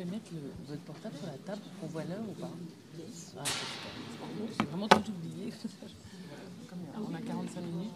pouvez 0.00 0.16
mettre 0.16 0.32
le, 0.32 0.40
votre 0.68 0.82
portable 0.82 1.16
sur 1.16 1.26
la 1.26 1.38
table 1.38 1.60
pour 1.60 1.80
qu'on 1.80 1.86
voit 1.88 2.04
l'heure 2.04 2.24
ou 2.28 2.40
pas 2.40 2.50
ah, 3.38 3.44
J'ai 4.58 4.66
vraiment 4.66 4.88
tout 4.88 5.10
oublié. 5.10 5.52
On 6.96 7.14
a 7.14 7.20
45 7.20 7.60
minutes. 7.60 7.90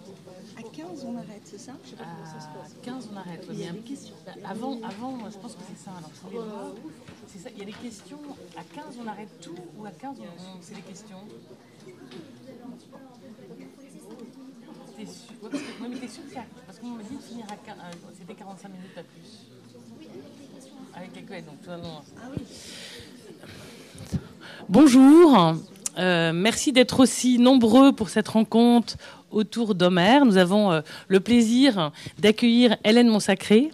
À 0.56 0.62
15, 0.62 1.04
on 1.06 1.16
arrête, 1.16 1.42
c'est 1.44 1.58
ça 1.58 1.72
À 2.00 2.84
15, 2.84 3.10
on 3.12 3.16
arrête. 3.16 3.46
Il 3.50 3.60
y 3.60 3.68
a 3.68 3.72
des 3.72 3.78
questions. 3.80 4.14
Bah, 4.26 4.32
avant, 4.44 4.82
avant, 4.82 5.30
je 5.30 5.38
pense 5.38 5.54
que 5.54 5.62
c'est 5.68 5.82
ça. 5.84 5.92
Alors, 5.92 6.10
c'est 7.28 7.38
ça. 7.38 7.50
Il 7.50 7.58
y 7.58 7.62
a 7.62 7.64
des 7.64 7.72
questions. 7.72 8.18
À 8.56 8.64
15, 8.64 8.98
on 9.02 9.06
arrête 9.06 9.40
tout 9.40 9.56
ou 9.78 9.86
à 9.86 9.90
15, 9.90 10.16
on... 10.20 10.60
c'est 10.60 10.74
les 10.74 10.82
questions 10.82 11.20
T'es 14.96 15.06
sûr 15.06 15.34
ouais, 15.42 15.50
parce 15.50 15.62
que, 15.62 15.88
mais 15.88 15.98
t'es 15.98 16.08
sûr 16.08 16.22
que 16.28 16.34
Parce 16.66 16.78
qu'on 16.78 16.88
m'a 16.88 17.02
dit 17.02 17.16
de 17.16 17.22
finir 17.22 17.46
à 17.50 17.56
15, 17.56 17.76
euh, 17.78 18.10
c'était 18.16 18.34
45 18.34 18.68
minutes 18.68 18.96
à 18.96 19.02
plus. 19.02 19.48
Avec 19.74 20.08
donc 20.10 20.10
toi 20.10 20.70
non. 20.70 20.74
Ah 20.74 20.80
oui. 20.80 20.83
Bonjour. 24.68 25.54
Euh, 25.98 26.32
merci 26.32 26.72
d'être 26.72 27.00
aussi 27.00 27.38
nombreux 27.38 27.92
pour 27.92 28.08
cette 28.08 28.28
rencontre 28.28 28.96
autour 29.30 29.74
d'Homère. 29.74 30.24
Nous 30.24 30.36
avons 30.36 30.72
euh, 30.72 30.80
le 31.08 31.20
plaisir 31.20 31.92
d'accueillir 32.18 32.76
Hélène 32.84 33.08
Monsacré. 33.08 33.70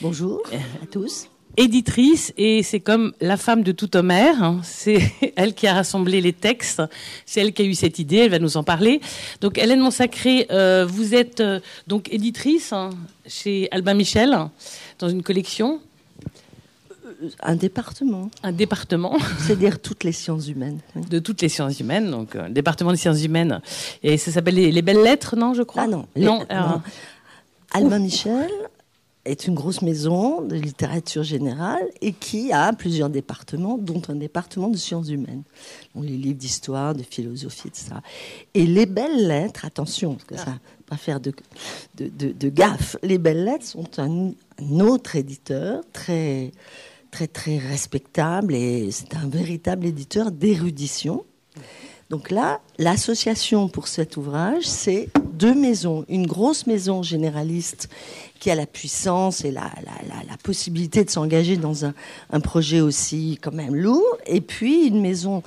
Bonjour 0.00 0.42
à 0.82 0.86
tous 0.86 1.28
éditrice 1.56 2.32
et 2.36 2.62
c'est 2.62 2.80
comme 2.80 3.12
la 3.20 3.36
femme 3.36 3.62
de 3.62 3.72
tout 3.72 3.96
Homère. 3.96 4.42
Hein. 4.42 4.60
C'est 4.62 5.00
elle 5.36 5.54
qui 5.54 5.66
a 5.66 5.74
rassemblé 5.74 6.20
les 6.20 6.32
textes. 6.32 6.82
C'est 7.26 7.40
elle 7.40 7.52
qui 7.52 7.62
a 7.62 7.64
eu 7.64 7.74
cette 7.74 7.98
idée. 7.98 8.18
Elle 8.18 8.30
va 8.30 8.38
nous 8.38 8.56
en 8.56 8.64
parler. 8.64 9.00
Donc 9.40 9.58
Hélène 9.58 9.80
Monsacré, 9.80 10.46
euh, 10.50 10.86
vous 10.86 11.14
êtes 11.14 11.40
euh, 11.40 11.60
donc 11.86 12.12
éditrice 12.12 12.72
hein, 12.72 12.90
chez 13.26 13.68
Albin 13.70 13.94
Michel 13.94 14.36
dans 14.98 15.08
une 15.08 15.22
collection. 15.22 15.80
Euh, 17.22 17.28
un 17.40 17.56
département. 17.56 18.30
Un 18.42 18.52
département. 18.52 19.16
C'est-à-dire 19.38 19.80
toutes 19.80 20.04
les 20.04 20.12
sciences 20.12 20.48
humaines. 20.48 20.80
De 20.94 21.18
toutes 21.18 21.42
les 21.42 21.48
sciences 21.48 21.80
humaines, 21.80 22.10
donc 22.10 22.36
département 22.50 22.90
des 22.92 22.98
sciences 22.98 23.22
humaines. 23.22 23.60
Et 24.02 24.18
ça 24.18 24.30
s'appelle 24.30 24.54
les, 24.54 24.82
belles 24.82 25.02
lettres, 25.02 25.36
non, 25.36 25.54
je 25.54 25.62
crois? 25.62 25.82
Ah 25.84 25.88
non. 25.88 26.06
non, 26.16 26.44
Albin 27.72 28.00
Michel, 28.00 28.50
est 29.24 29.46
une 29.46 29.54
grosse 29.54 29.82
maison 29.82 30.40
de 30.40 30.56
littérature 30.56 31.22
générale 31.22 31.84
et 32.00 32.12
qui 32.12 32.52
a 32.52 32.72
plusieurs 32.72 33.10
départements, 33.10 33.76
dont 33.78 34.00
un 34.08 34.14
département 34.14 34.68
de 34.68 34.76
sciences 34.76 35.10
humaines. 35.10 35.42
Donc 35.94 36.04
les 36.04 36.16
livres 36.16 36.38
d'histoire, 36.38 36.94
de 36.94 37.02
philosophie, 37.02 37.68
etc. 37.68 37.90
Et 38.54 38.66
les 38.66 38.86
belles 38.86 39.26
lettres, 39.28 39.64
attention, 39.64 40.14
parce 40.14 40.24
que 40.24 40.36
ça 40.36 40.56
pas 40.86 40.96
faire 40.96 41.20
de, 41.20 41.32
de, 41.94 42.32
de, 42.32 42.48
gaffe, 42.48 42.96
les 43.04 43.18
belles 43.18 43.44
lettres 43.44 43.64
sont 43.64 43.86
un, 43.98 44.32
autre 44.80 45.14
éditeur 45.14 45.82
très, 45.92 46.50
très, 47.10 47.26
très 47.26 47.58
respectable 47.58 48.54
et 48.54 48.90
c'est 48.90 49.14
un 49.14 49.28
véritable 49.28 49.86
éditeur 49.86 50.30
d'érudition. 50.30 51.24
Donc 52.10 52.32
là, 52.32 52.60
l'association 52.78 53.68
pour 53.68 53.86
cet 53.86 54.16
ouvrage, 54.16 54.64
c'est 54.64 55.08
deux 55.32 55.54
maisons. 55.54 56.04
Une 56.08 56.26
grosse 56.26 56.66
maison 56.66 57.04
généraliste 57.04 57.88
qui 58.40 58.50
a 58.50 58.56
la 58.56 58.66
puissance 58.66 59.44
et 59.44 59.52
la, 59.52 59.70
possibilité 60.42 61.04
de 61.04 61.10
s'engager 61.10 61.56
dans 61.56 61.84
un, 61.84 62.40
projet 62.40 62.80
aussi 62.80 63.38
quand 63.40 63.52
même 63.52 63.76
lourd, 63.76 64.18
et 64.26 64.40
puis 64.40 64.88
une 64.88 65.00
maison 65.00 65.44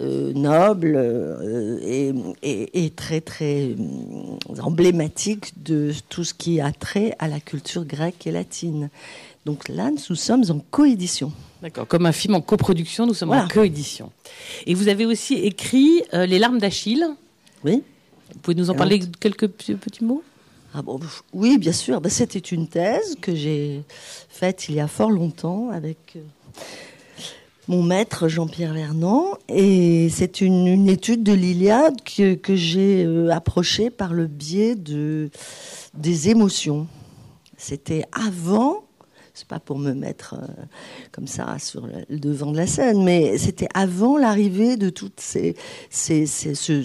euh, 0.00 0.32
noble 0.32 0.94
euh, 0.96 2.32
et, 2.42 2.90
très 2.90 3.20
très 3.20 3.70
euh, 3.70 4.60
emblématique 4.62 5.62
de 5.62 5.92
tout 6.08 6.24
ce 6.24 6.32
qui 6.32 6.60
a 6.60 6.70
trait 6.72 7.16
à 7.18 7.28
la 7.28 7.40
culture 7.40 7.84
grecque 7.84 8.26
et 8.26 8.30
latine. 8.30 8.88
Donc 9.48 9.70
là, 9.70 9.90
nous 9.90 10.14
sommes 10.14 10.44
en 10.50 10.58
coédition. 10.58 11.32
D'accord, 11.62 11.88
comme 11.88 12.04
un 12.04 12.12
film 12.12 12.34
en 12.34 12.42
coproduction, 12.42 13.06
nous 13.06 13.14
sommes 13.14 13.30
en 13.30 13.48
coédition. 13.48 14.12
Et 14.66 14.74
vous 14.74 14.88
avez 14.88 15.06
aussi 15.06 15.36
écrit 15.36 16.02
Les 16.12 16.38
larmes 16.38 16.58
d'Achille. 16.58 17.06
Oui. 17.64 17.82
Vous 18.34 18.40
pouvez 18.40 18.54
nous 18.54 18.68
en 18.68 18.74
parler 18.74 19.00
quelques 19.18 19.48
petits 19.48 20.04
mots? 20.04 20.22
Ah 20.74 20.82
bon, 20.82 21.00
oui, 21.32 21.56
bien 21.56 21.72
sûr. 21.72 21.98
Ben, 22.02 22.10
c'était 22.10 22.38
une 22.38 22.68
thèse 22.68 23.16
que 23.22 23.34
j'ai 23.34 23.84
faite 24.28 24.68
il 24.68 24.74
y 24.74 24.80
a 24.80 24.86
fort 24.86 25.10
longtemps 25.10 25.70
avec 25.70 25.96
euh, 26.16 26.20
mon 27.68 27.82
maître 27.82 28.28
Jean-Pierre 28.28 28.74
Vernant. 28.74 29.38
Et 29.48 30.10
c'est 30.10 30.42
une, 30.42 30.90
étude 30.90 31.22
de 31.22 31.32
l'Iliade 31.32 32.02
que, 32.02 32.34
que 32.34 32.54
j'ai 32.54 33.06
euh, 33.06 33.30
approchée 33.30 33.88
par 33.88 34.12
le 34.12 34.26
biais 34.26 34.74
de, 34.74 35.30
des 35.94 36.28
émotions. 36.28 36.86
C'était 37.56 38.04
avant, 38.12 38.84
c'est 39.38 39.46
pas 39.46 39.60
pour 39.60 39.78
me 39.78 39.94
mettre 39.94 40.34
euh, 40.34 40.46
comme 41.12 41.28
ça 41.28 41.58
sur 41.60 41.86
le, 41.86 42.18
devant 42.18 42.50
de 42.50 42.56
la 42.56 42.66
scène, 42.66 43.04
mais 43.04 43.38
c'était 43.38 43.68
avant 43.72 44.18
l'arrivée 44.18 44.76
de 44.76 44.90
toutes 44.90 45.20
ces, 45.20 45.54
ce, 45.90 46.82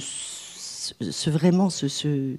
vraiment 1.29 1.71
ce, 1.71 2.35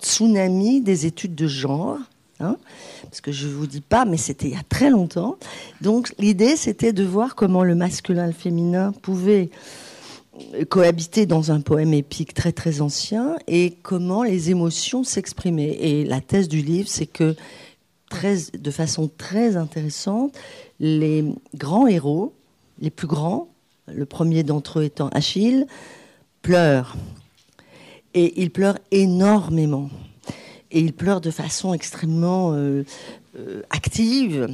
tsunami 0.00 0.80
des 0.80 1.06
études 1.06 1.34
de 1.34 1.48
genre. 1.48 1.98
Hein, 2.38 2.56
parce 3.02 3.22
que 3.22 3.32
je 3.32 3.48
vous 3.48 3.66
dis 3.66 3.80
pas, 3.80 4.04
mais 4.04 4.18
c'était 4.18 4.48
il 4.48 4.54
y 4.54 4.58
a 4.58 4.62
très 4.68 4.90
longtemps. 4.90 5.38
Donc 5.80 6.12
l'idée, 6.18 6.54
c'était 6.56 6.92
de 6.92 7.02
voir 7.02 7.34
comment 7.34 7.64
le 7.64 7.74
masculin 7.74 8.24
et 8.24 8.28
le 8.28 8.32
féminin 8.32 8.92
pouvaient 8.92 9.48
cohabiter 10.68 11.26
dans 11.26 11.50
un 11.50 11.62
poème 11.62 11.94
épique 11.94 12.34
très 12.34 12.52
très 12.52 12.80
ancien 12.80 13.36
et 13.48 13.72
comment 13.82 14.22
les 14.22 14.50
émotions 14.50 15.02
s'exprimaient. 15.02 15.78
Et 15.80 16.04
la 16.04 16.20
thèse 16.20 16.46
du 16.46 16.60
livre, 16.60 16.88
c'est 16.88 17.06
que 17.06 17.34
de 18.10 18.70
façon 18.70 19.10
très 19.18 19.56
intéressante, 19.56 20.36
les 20.80 21.24
grands 21.54 21.86
héros, 21.86 22.32
les 22.80 22.90
plus 22.90 23.06
grands, 23.06 23.48
le 23.92 24.06
premier 24.06 24.42
d'entre 24.42 24.80
eux 24.80 24.84
étant 24.84 25.08
Achille, 25.08 25.66
pleurent 26.42 26.96
et 28.16 28.40
il 28.40 28.50
pleure 28.50 28.78
énormément. 28.90 29.90
Et 30.72 30.80
il 30.80 30.92
pleure 30.92 31.20
de 31.20 31.30
façon 31.30 31.74
extrêmement 31.74 32.52
euh, 32.52 32.84
euh, 33.38 33.62
active, 33.70 34.48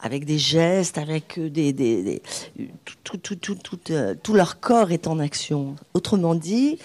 avec 0.00 0.24
des 0.24 0.38
gestes, 0.38 0.98
avec 0.98 1.38
euh, 1.38 1.50
des, 1.50 2.22
tout, 3.04 4.34
leur 4.34 4.60
corps 4.60 4.90
est 4.90 5.06
en 5.06 5.18
action. 5.18 5.76
Autrement 5.94 6.34
dit, 6.34 6.78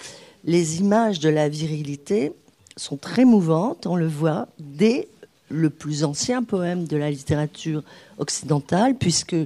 les 0.44 0.78
images 0.78 1.18
de 1.18 1.28
la 1.28 1.48
virilité 1.48 2.32
sont 2.76 2.96
très 2.96 3.24
mouvantes. 3.24 3.86
On 3.86 3.96
le 3.96 4.06
voit 4.06 4.46
dès 4.60 5.08
le 5.50 5.70
plus 5.70 6.04
ancien 6.04 6.42
poème 6.42 6.86
de 6.86 6.96
la 6.96 7.10
littérature 7.10 7.82
occidentale, 8.18 8.94
puisque 8.94 9.36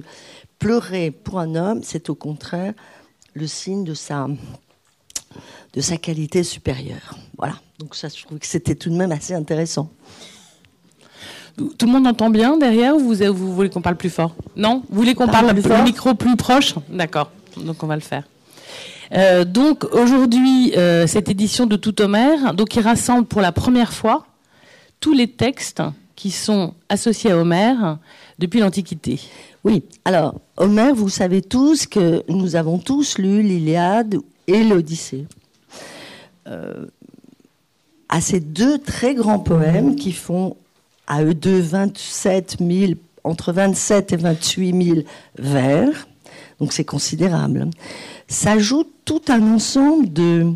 pleurer 0.59 1.11
pour 1.11 1.39
un 1.39 1.55
homme, 1.55 1.81
c'est 1.83 2.09
au 2.09 2.15
contraire 2.15 2.73
le 3.33 3.47
signe 3.47 3.83
de 3.83 3.93
sa 3.93 4.27
de 5.73 5.81
sa 5.81 5.97
qualité 5.97 6.43
supérieure. 6.43 7.17
Voilà. 7.37 7.55
Donc 7.79 7.95
ça, 7.95 8.07
je 8.07 8.23
trouve 8.23 8.37
que 8.37 8.45
c'était 8.45 8.75
tout 8.75 8.89
de 8.89 8.95
même 8.95 9.11
assez 9.11 9.33
intéressant. 9.33 9.89
Tout 11.57 11.85
le 11.85 11.91
monde 11.91 12.07
entend 12.07 12.29
bien 12.29 12.57
derrière 12.57 12.95
ou 12.95 12.99
vous, 12.99 13.33
vous 13.33 13.53
voulez 13.53 13.69
qu'on 13.69 13.81
parle 13.81 13.97
plus 13.97 14.09
fort? 14.09 14.35
Non? 14.55 14.83
Vous 14.89 14.97
voulez 14.99 15.15
qu'on 15.15 15.27
parle, 15.27 15.47
le 15.47 15.83
micro 15.83 16.13
plus 16.13 16.35
proche? 16.35 16.75
D'accord. 16.89 17.31
Donc 17.57 17.83
on 17.83 17.87
va 17.87 17.95
le 17.95 18.01
faire. 18.01 18.23
Euh, 19.11 19.45
donc 19.45 19.83
aujourd'hui, 19.91 20.73
euh, 20.75 21.05
cette 21.05 21.29
édition 21.29 21.65
de 21.65 21.75
Tout 21.75 22.01
Homère, 22.01 22.53
donc 22.53 22.69
qui 22.69 22.79
rassemble 22.79 23.25
pour 23.25 23.41
la 23.41 23.51
première 23.51 23.93
fois 23.93 24.25
tous 25.03 25.11
les 25.11 25.27
textes 25.27 25.83
qui 26.15 26.31
sont 26.31 26.75
associés 26.87 27.31
à 27.31 27.37
Homère 27.37 27.97
depuis 28.39 28.61
l'Antiquité. 28.61 29.19
Oui, 29.65 29.83
alors 30.05 30.39
Homère, 30.55 30.95
vous 30.95 31.09
savez 31.09 31.41
tous 31.41 31.87
que 31.87 32.23
nous 32.29 32.55
avons 32.55 32.77
tous 32.77 33.17
lu 33.17 33.43
l'Iliade 33.43 34.15
et 34.47 34.63
l'Odyssée. 34.63 35.25
Euh, 36.47 36.85
à 38.07 38.21
ces 38.21 38.39
deux 38.39 38.77
très 38.79 39.13
grands 39.13 39.39
poèmes 39.39 39.97
qui 39.97 40.13
font 40.13 40.55
à 41.05 41.21
eux 41.21 41.33
deux 41.33 41.59
27 41.59 42.59
000, 42.61 42.93
entre 43.25 43.51
27 43.51 44.13
et 44.13 44.15
28 44.15 44.83
000 44.85 44.99
vers, 45.37 46.07
donc 46.61 46.71
c'est 46.71 46.85
considérable, 46.85 47.69
s'ajoute 48.29 48.89
tout 49.03 49.21
un 49.27 49.53
ensemble 49.53 50.13
de 50.13 50.53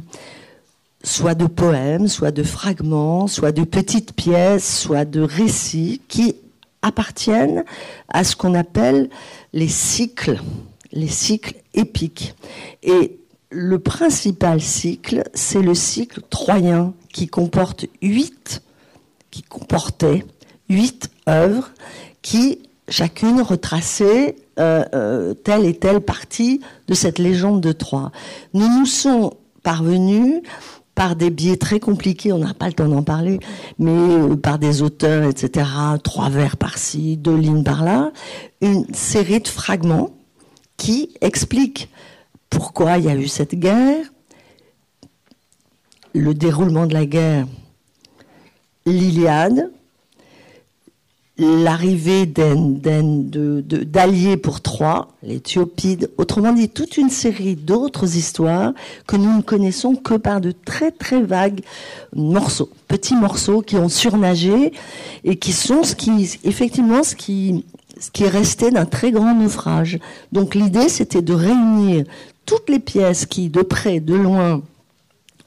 soit 1.03 1.35
de 1.35 1.45
poèmes, 1.45 2.07
soit 2.07 2.31
de 2.31 2.44
fragments, 2.44 3.27
soit 3.27 3.51
de 3.51 3.63
petites 3.63 4.13
pièces, 4.13 4.81
soit 4.81 5.05
de 5.05 5.21
récits 5.21 6.01
qui 6.07 6.35
appartiennent 6.81 7.63
à 8.09 8.23
ce 8.23 8.35
qu'on 8.35 8.53
appelle 8.53 9.09
les 9.53 9.67
cycles, 9.67 10.39
les 10.91 11.07
cycles 11.07 11.55
épiques. 11.73 12.35
Et 12.83 13.19
le 13.49 13.79
principal 13.79 14.61
cycle, 14.61 15.23
c'est 15.33 15.61
le 15.61 15.75
cycle 15.75 16.21
troyen 16.29 16.94
qui 17.13 17.27
comporte 17.27 17.85
huit, 18.01 18.61
comportait 19.49 20.25
huit 20.69 21.09
œuvres 21.29 21.71
qui 22.21 22.59
chacune 22.89 23.41
retraçait 23.41 24.35
euh, 24.59 24.83
euh, 24.94 25.33
telle 25.33 25.65
et 25.65 25.75
telle 25.75 26.01
partie 26.01 26.61
de 26.88 26.94
cette 26.94 27.19
légende 27.19 27.61
de 27.61 27.71
Troie. 27.71 28.11
Nous 28.53 28.67
nous 28.67 28.85
sommes 28.85 29.31
parvenus 29.63 30.41
par 30.97 31.15
des 31.15 31.29
biais 31.29 31.57
très 31.57 31.79
compliqués, 31.79 32.33
on 32.33 32.39
n'a 32.39 32.55
pas 32.55 32.65
le 32.65 32.73
temps 32.73 32.88
d'en 32.88 33.03
parler, 33.03 33.39
mais 33.77 33.91
euh, 33.91 34.35
par 34.35 34.57
des 34.57 34.81
auteurs, 34.81 35.29
etc., 35.29 35.69
trois 36.03 36.29
vers 36.29 36.57
par-ci, 36.57 37.17
deux 37.17 37.35
lignes 37.35 37.63
par-là, 37.63 38.11
une 38.61 38.91
série 38.95 39.39
de 39.39 39.47
fragments 39.47 40.09
qui 40.75 41.13
expliquent 41.21 41.91
pourquoi 42.49 42.97
il 42.97 43.05
y 43.05 43.09
a 43.09 43.15
eu 43.15 43.27
cette 43.27 43.53
guerre, 43.53 44.07
le 46.15 46.33
déroulement 46.33 46.88
de 46.88 46.95
la 46.95 47.05
guerre, 47.05 47.45
l'Iliade, 48.88 49.69
l'arrivée 51.38 52.25
d'alliés 52.25 54.38
pour 54.38 54.62
Troie, 54.62 55.10
les 55.22 55.39
Thiopides, 55.39 56.10
autrement 56.18 56.51
dit 56.51 56.69
toute 56.69 56.98
une 56.98 57.12
série 57.12 57.56
d'autres 57.56 58.16
histoires 58.16 58.74
que 59.06 59.16
nous 59.16 59.38
ne 59.38 59.42
connaissons 59.42 59.95
que 59.95 60.16
par 60.16 60.42
de 60.42 60.51
très 60.51 60.92
très 60.92 61.22
vagues 61.22 61.62
morceaux, 62.16 62.69
petits 62.88 63.16
morceaux 63.16 63.62
qui 63.62 63.75
ont 63.75 63.89
surnagé 63.89 64.74
et 65.24 65.36
qui 65.36 65.54
sont 65.54 65.84
ce 65.84 65.95
qui, 65.95 66.39
effectivement, 66.44 67.04
ce 67.04 67.16
qui, 67.16 67.66
ce 68.00 68.10
qui 68.10 68.24
est 68.24 68.30
resté 68.30 68.72
d'un 68.72 68.86
très 68.86 69.12
grand 69.12 69.36
naufrage. 69.36 70.00
Donc 70.31 70.56
l'idée, 70.56 70.90
c'était 70.90 71.22
de 71.22 71.33
réunir 71.33 72.06
toutes 72.45 72.69
les 72.69 72.80
pièces 72.80 73.28
qui, 73.28 73.50
de 73.50 73.62
près, 73.62 74.00
de 74.00 74.16
loin, 74.16 74.63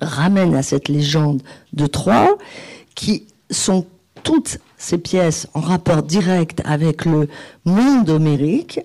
ramènent 0.00 0.54
à 0.54 0.62
cette 0.62 0.88
légende 0.88 1.42
de 1.72 1.86
Troie, 1.86 2.38
qui 2.94 3.26
sont 3.50 3.86
toutes 4.22 4.58
ces 4.80 4.98
pièces 4.98 5.46
en 5.54 5.60
rapport 5.60 6.02
direct 6.02 6.62
avec 6.64 7.04
le 7.04 7.28
monde 7.64 8.08
homérique, 8.08 8.80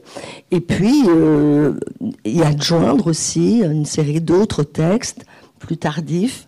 et 0.52 0.60
puis 0.60 1.04
euh, 1.08 1.80
y 2.26 2.42
adjoindre 2.42 3.08
aussi 3.08 3.62
une 3.64 3.86
série 3.86 4.22
d'autres 4.22 4.64
textes 4.64 5.26
plus 5.58 5.78
tardifs, 5.78 6.48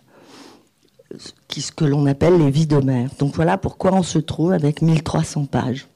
ce 1.60 1.72
que 1.72 1.84
l'on 1.84 2.06
appelle 2.06 2.38
les 2.38 2.50
vies 2.50 2.66
d'Homère. 2.66 3.10
Donc 3.18 3.34
voilà 3.34 3.58
pourquoi 3.58 3.92
on 3.94 4.02
se 4.02 4.18
trouve 4.18 4.52
avec 4.52 4.82
1300 4.82 5.46
pages. 5.46 5.88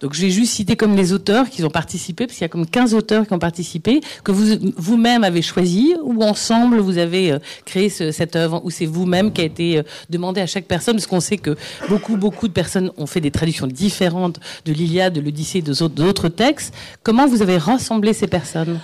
Donc 0.00 0.14
je 0.14 0.22
vais 0.22 0.30
juste 0.30 0.52
citer 0.54 0.76
comme 0.76 0.96
les 0.96 1.12
auteurs 1.12 1.50
qui 1.50 1.62
ont 1.62 1.70
participé, 1.70 2.26
parce 2.26 2.38
qu'il 2.38 2.44
y 2.44 2.46
a 2.46 2.48
comme 2.48 2.66
15 2.66 2.94
auteurs 2.94 3.26
qui 3.26 3.34
ont 3.34 3.38
participé, 3.38 4.00
que 4.24 4.32
vous 4.32 4.56
vous-même 4.76 5.24
avez 5.24 5.42
choisi, 5.42 5.94
ou 6.02 6.22
ensemble 6.22 6.78
vous 6.78 6.98
avez 6.98 7.32
euh, 7.32 7.38
créé 7.66 7.90
cette 7.90 8.34
œuvre, 8.34 8.62
ou 8.64 8.70
c'est 8.70 8.86
vous-même 8.86 9.32
qui 9.32 9.42
a 9.42 9.44
été 9.44 9.78
euh, 9.78 9.82
demandé 10.08 10.40
à 10.40 10.46
chaque 10.46 10.64
personne, 10.64 10.96
parce 10.96 11.06
qu'on 11.06 11.20
sait 11.20 11.36
que 11.36 11.56
beaucoup, 11.88 12.16
beaucoup 12.16 12.48
de 12.48 12.52
personnes 12.52 12.90
ont 12.96 13.06
fait 13.06 13.20
des 13.20 13.30
traductions 13.30 13.66
différentes 13.66 14.40
de 14.64 14.72
l'Iliade, 14.72 15.12
de 15.12 15.20
l'Odyssée, 15.20 15.62
d'autres 15.62 16.28
textes. 16.28 16.74
Comment 17.02 17.26
vous 17.26 17.42
avez 17.42 17.58
rassemblé 17.58 18.12
ces 18.14 18.26
personnes? 18.26 18.80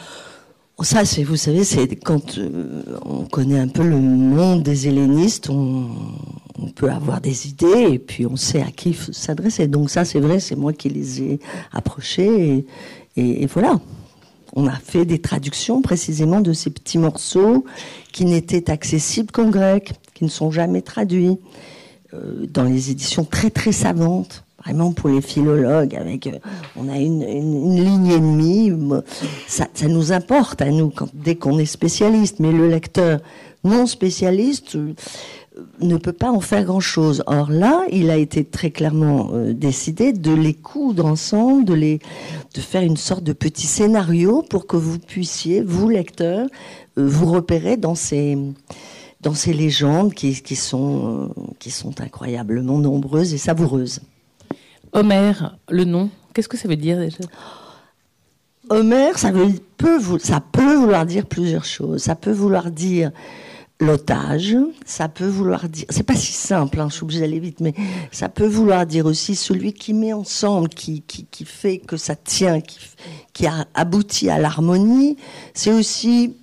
Ça, 0.84 1.06
c'est, 1.06 1.24
vous 1.24 1.36
savez, 1.36 1.64
c'est 1.64 1.96
quand 1.96 2.36
euh, 2.36 2.82
on 3.04 3.24
connaît 3.24 3.58
un 3.58 3.68
peu 3.68 3.82
le 3.82 3.98
monde 3.98 4.62
des 4.62 4.88
hellénistes, 4.88 5.48
on, 5.48 5.88
peut 6.74 6.90
avoir 6.90 7.22
des 7.22 7.48
idées 7.48 7.86
et 7.92 7.98
puis 7.98 8.26
on 8.26 8.36
sait 8.36 8.60
à 8.60 8.70
qui 8.70 8.94
s'adresser. 9.12 9.66
Donc 9.66 9.88
ça, 9.88 10.04
c'est 10.04 10.20
vrai, 10.20 10.40
c'est 10.40 10.56
moi 10.56 10.74
qui 10.74 10.90
les 10.90 11.22
ai 11.22 11.40
approchés 11.72 12.66
et, 13.16 13.42
et, 13.42 13.46
voilà. 13.46 13.80
On 14.54 14.66
a 14.66 14.76
fait 14.76 15.06
des 15.06 15.18
traductions 15.18 15.80
précisément 15.80 16.40
de 16.40 16.52
ces 16.52 16.70
petits 16.70 16.98
morceaux 16.98 17.64
qui 18.12 18.26
n'étaient 18.26 18.70
accessibles 18.70 19.30
qu'en 19.30 19.48
grec, 19.48 19.94
qui 20.14 20.24
ne 20.24 20.30
sont 20.30 20.50
jamais 20.50 20.82
traduits, 20.82 21.38
euh, 22.14 22.46
dans 22.52 22.64
les 22.64 22.90
éditions 22.90 23.24
très 23.24 23.50
très 23.50 23.72
savantes 23.72 24.45
vraiment 24.66 24.92
pour 24.92 25.08
les 25.08 25.20
philologues, 25.20 25.94
avec 25.94 26.26
euh, 26.26 26.38
on 26.76 26.88
a 26.88 26.96
une, 26.96 27.22
ligne 27.22 28.08
et 28.08 28.18
demie, 28.18 28.72
ça, 29.46 29.66
nous 29.88 30.12
importe 30.12 30.60
à 30.60 30.70
nous 30.70 30.92
dès 31.14 31.36
qu'on 31.36 31.58
est 31.58 31.66
spécialiste, 31.66 32.40
mais 32.40 32.50
le 32.50 32.68
lecteur 32.68 33.20
non 33.62 33.86
spécialiste 33.86 34.74
euh, 34.74 34.94
ne 35.80 35.96
peut 35.96 36.12
pas 36.12 36.30
en 36.30 36.40
faire 36.40 36.64
grand-chose. 36.64 37.22
Or 37.26 37.50
là, 37.50 37.84
il 37.92 38.10
a 38.10 38.16
été 38.16 38.44
très 38.44 38.70
clairement 38.70 39.30
euh, 39.32 39.52
décidé 39.52 40.12
de 40.12 40.32
les 40.32 40.54
coudre 40.54 41.06
ensemble, 41.06 41.64
de 41.64 41.74
les, 41.74 42.00
de 42.54 42.60
faire 42.60 42.82
une 42.82 42.96
sorte 42.96 43.22
de 43.22 43.32
petit 43.32 43.68
scénario 43.68 44.42
pour 44.50 44.66
que 44.66 44.76
vous 44.76 44.98
puissiez, 44.98 45.62
vous 45.62 45.88
lecteurs, 45.88 46.48
vous 46.96 47.26
repérer 47.26 47.76
dans 47.76 47.94
ces 47.94 48.36
dans 49.22 49.34
ces 49.34 49.54
légendes 49.54 50.14
qui, 50.14 50.40
qui 50.40 50.54
sont, 50.54 51.30
qui 51.58 51.70
sont 51.70 52.00
incroyablement 52.00 52.78
nombreuses 52.78 53.34
et 53.34 53.38
savoureuses. 53.38 54.00
Homère, 54.96 55.58
le 55.68 55.84
nom, 55.84 56.08
qu'est-ce 56.32 56.48
que 56.48 56.56
ça 56.56 56.68
veut 56.68 56.76
dire 56.76 56.98
déjà? 56.98 57.18
Homère, 58.70 59.18
ça, 59.18 59.30
veut, 59.30 59.52
peut, 59.76 60.00
ça 60.18 60.42
vouloir 60.56 61.04
dire 61.04 61.26
plusieurs 61.26 61.66
choses. 61.66 62.02
Ça 62.02 62.14
peut 62.14 62.32
vouloir 62.32 62.70
dire 62.70 63.10
l'otage, 63.78 64.56
ça 64.86 65.10
peut 65.10 65.26
vouloir 65.26 65.68
dire, 65.68 65.84
c'est 65.90 66.02
pas 66.02 66.16
si 66.16 66.32
simple, 66.32 66.80
hein, 66.80 66.86
je 66.88 66.94
suis 66.94 67.02
obligée 67.02 67.20
d'aller 67.20 67.40
vite, 67.40 67.60
mais 67.60 67.74
ça 68.10 68.30
peut 68.30 68.46
vouloir 68.46 68.86
dire 68.86 69.04
aussi 69.04 69.36
celui 69.36 69.74
qui 69.74 69.92
met 69.92 70.14
ensemble, 70.14 70.70
qui, 70.70 71.04
fait 71.44 71.76
que 71.76 71.98
ça 71.98 72.16
tient, 72.16 72.62
qui, 72.62 72.78
qui 73.34 73.46
a 73.46 73.66
abouti 73.74 74.30
à 74.30 74.38
l'harmonie. 74.38 75.18
C'est 75.52 75.72
aussi, 75.72 76.36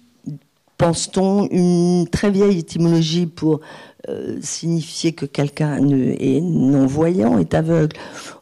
pense-t-on, 0.77 1.47
une 1.50 2.07
très 2.07 2.29
vieille 2.29 2.59
étymologie 2.59 3.25
pour 3.25 3.61
euh, 4.09 4.38
signifier 4.41 5.13
que 5.13 5.25
quelqu'un 5.25 5.77
est 5.88 6.41
non-voyant, 6.41 7.38
est 7.39 7.53
aveugle. 7.53 7.95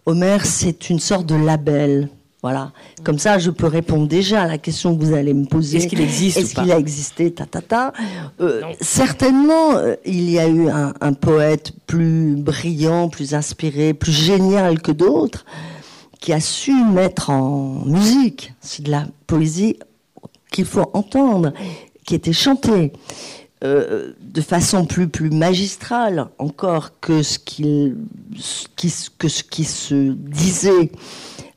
Homère, 0.05 0.45
c'est 0.45 0.89
une 0.89 0.99
sorte 0.99 1.25
de 1.25 1.35
label. 1.35 2.09
Voilà. 2.41 2.71
Comme 3.03 3.19
ça, 3.19 3.37
je 3.37 3.51
peux 3.51 3.67
répondre 3.67 4.07
déjà 4.07 4.41
à 4.41 4.47
la 4.47 4.57
question 4.57 4.97
que 4.97 5.03
vous 5.03 5.13
allez 5.13 5.33
me 5.33 5.45
poser. 5.45 5.77
Est-ce 5.77 5.87
qu'il 5.87 6.01
existe 6.01 6.37
Est-ce 6.37 6.55
qu'il 6.55 6.71
a 6.71 6.77
existé 6.79 7.31
ta, 7.31 7.45
ta, 7.45 7.61
ta. 7.61 7.93
Euh, 8.39 8.63
Certainement, 8.81 9.75
euh, 9.75 9.95
il 10.05 10.27
y 10.29 10.39
a 10.39 10.47
eu 10.47 10.67
un, 10.67 10.93
un, 11.01 11.13
poète 11.13 11.71
plus 11.85 12.35
brillant, 12.35 13.09
plus 13.09 13.35
inspiré, 13.35 13.93
plus 13.93 14.11
génial 14.11 14.81
que 14.81 14.91
d'autres, 14.91 15.45
qui 16.19 16.33
a 16.33 16.39
su 16.39 16.73
mettre 16.73 17.29
en 17.29 17.83
musique. 17.85 18.53
C'est 18.59 18.83
de 18.83 18.91
la 18.91 19.05
poésie 19.27 19.77
qu'il 20.51 20.65
faut 20.65 20.89
entendre, 20.93 21.53
qui 22.05 22.15
était 22.15 22.33
chantée. 22.33 22.91
Euh, 23.63 24.13
de 24.19 24.41
façon 24.41 24.85
plus 24.85 25.07
plus 25.07 25.29
magistrale 25.29 26.29
encore 26.39 26.99
que 26.99 27.21
ce 27.21 27.37
qu'il 27.37 27.95
qui, 28.75 28.91
que 29.19 29.27
ce 29.27 29.43
qui 29.43 29.65
se 29.65 30.13
disait 30.13 30.91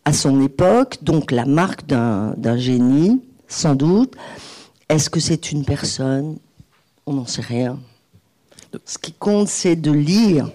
à 0.04 0.12
son 0.12 0.42
époque, 0.42 0.98
donc 1.00 1.30
la 1.30 1.46
marque 1.46 1.86
d'un 1.86 2.56
génie, 2.58 3.22
sans 3.48 3.74
doute. 3.74 4.14
Est-ce 4.90 5.08
que 5.08 5.18
c'est 5.18 5.50
une 5.50 5.64
personne? 5.64 6.36
On 7.06 7.14
n'en 7.14 7.26
sait 7.26 7.40
rien. 7.40 7.78
Ce 8.84 8.98
qui 8.98 9.12
compte, 9.12 9.48
c'est 9.48 9.76
de 9.76 9.92
lire 9.92 10.50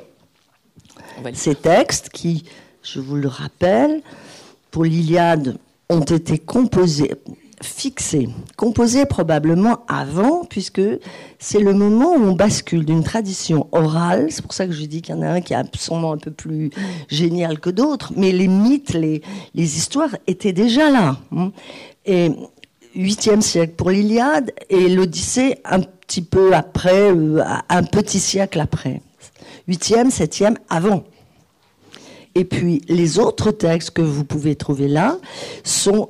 ces 1.34 1.56
textes 1.56 2.10
qui, 2.10 2.46
je 2.84 3.00
vous 3.00 3.16
le 3.16 3.28
rappelle, 3.28 4.02
pour 4.72 4.86
l'Iliade, 4.86 5.58
ont 5.90 6.02
été 6.02 6.38
composés, 6.38 7.12
fixé, 7.62 8.30
composé 8.56 9.06
probablement 9.06 9.86
avant, 9.88 10.46
puisque 10.46 10.82
c'est 11.40 11.60
le 11.60 11.74
moment 11.74 12.14
où 12.14 12.24
on 12.24 12.34
bascule 12.34 12.86
d'une 12.86 13.04
tradition 13.04 13.68
orale. 13.72 14.28
C'est 14.30 14.42
pour 14.42 14.54
ça 14.54 14.66
que 14.66 14.72
je 14.74 14.86
dis 14.86 15.02
qu'il 15.02 15.16
y 15.16 15.18
en 15.18 15.22
a 15.22 15.28
un 15.28 15.42
qui 15.42 15.54
est 15.54 15.58
absolument 15.58 16.14
un 16.14 16.18
peu 16.18 16.32
plus 16.32 16.72
génial 17.08 17.60
que 17.60 17.70
d'autres, 17.70 18.14
mais 18.16 18.32
les 18.32 18.48
mythes, 18.48 18.94
les, 18.94 19.22
histoires 19.56 20.16
étaient 20.28 20.54
déjà 20.54 20.90
là. 20.90 21.18
Hein. 21.36 21.52
Et 22.06 22.32
8e 22.96 23.42
siècle 23.42 23.74
pour 23.76 23.90
l'Iliade 23.90 24.52
et 24.70 24.90
l'Odyssée 24.90 25.60
un 25.66 25.82
petit 25.82 26.22
peu 26.22 26.54
après, 26.54 27.12
euh, 27.12 27.44
un 27.70 27.84
petit 27.84 28.20
siècle 28.20 28.60
après. 28.60 29.02
8e, 29.68 30.10
7e 30.10 30.56
avant. 30.70 31.04
Et 32.36 32.46
puis 32.46 32.82
les 32.88 33.20
autres 33.20 33.52
textes 33.52 33.92
que 33.92 34.02
vous 34.02 34.24
pouvez 34.24 34.56
trouver 34.56 34.88
là 34.88 35.18
sont 35.64 36.10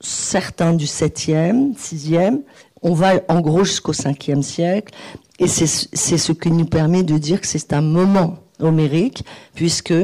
certains 0.00 0.72
du 0.72 0.86
7e, 0.86 1.76
6e. 1.76 2.42
On 2.82 2.94
va 2.94 3.20
en 3.28 3.40
gros 3.40 3.64
jusqu'au 3.64 3.92
5e 3.92 4.42
siècle. 4.42 4.94
Et 5.38 5.48
c'est 5.48 5.66
ce 5.66 6.32
qui 6.32 6.50
nous 6.50 6.66
permet 6.66 7.02
de 7.02 7.16
dire 7.16 7.40
que 7.40 7.46
c'est 7.46 7.72
un 7.72 7.80
moment 7.80 8.38
homérique, 8.58 9.24
puisque 9.54 9.94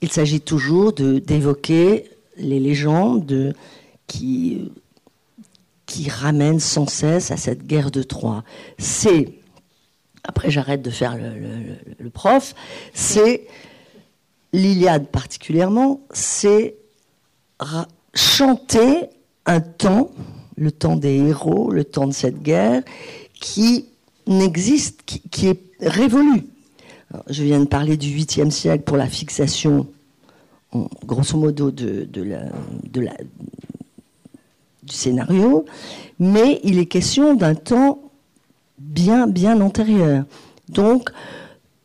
il 0.00 0.12
s'agit 0.12 0.40
toujours 0.40 0.92
d'évoquer 0.92 2.10
les 2.36 2.60
légendes 2.60 3.54
qui, 4.06 4.70
ramènent 6.08 6.60
sans 6.60 6.86
cesse 6.86 7.32
à 7.32 7.36
cette 7.36 7.66
guerre 7.66 7.90
de 7.90 8.04
Troie. 8.04 8.44
C'est, 8.78 9.34
après 10.22 10.50
j'arrête 10.50 10.82
de 10.82 10.90
faire 10.90 11.18
le 11.18 12.10
prof, 12.10 12.54
c'est 12.94 13.48
l'Iliade 14.52 15.08
particulièrement, 15.08 16.00
c'est 16.12 16.76
chanter 18.14 19.10
un 19.46 19.60
temps, 19.60 20.10
le 20.56 20.70
temps 20.72 20.96
des 20.96 21.16
héros, 21.16 21.70
le 21.70 21.84
temps 21.84 22.06
de 22.06 22.12
cette 22.12 22.42
guerre, 22.42 22.82
qui 23.34 23.86
n'existe, 24.26 25.02
qui, 25.02 25.46
est 25.48 25.60
révolu. 25.80 26.46
je 27.28 27.42
viens 27.42 27.60
de 27.60 27.64
parler 27.64 27.96
du 27.96 28.08
8e 28.08 28.50
siècle 28.50 28.84
pour 28.84 28.96
la 28.96 29.06
fixation, 29.06 29.86
grosso 31.04 31.36
modo, 31.38 31.70
du 31.70 32.06
scénario, 34.86 35.64
mais 36.18 36.60
il 36.64 36.78
est 36.78 36.86
question 36.86 37.34
d'un 37.34 37.54
temps 37.54 38.00
bien, 38.78 39.26
bien 39.26 39.60
antérieur. 39.60 40.24
Donc, 40.68 41.10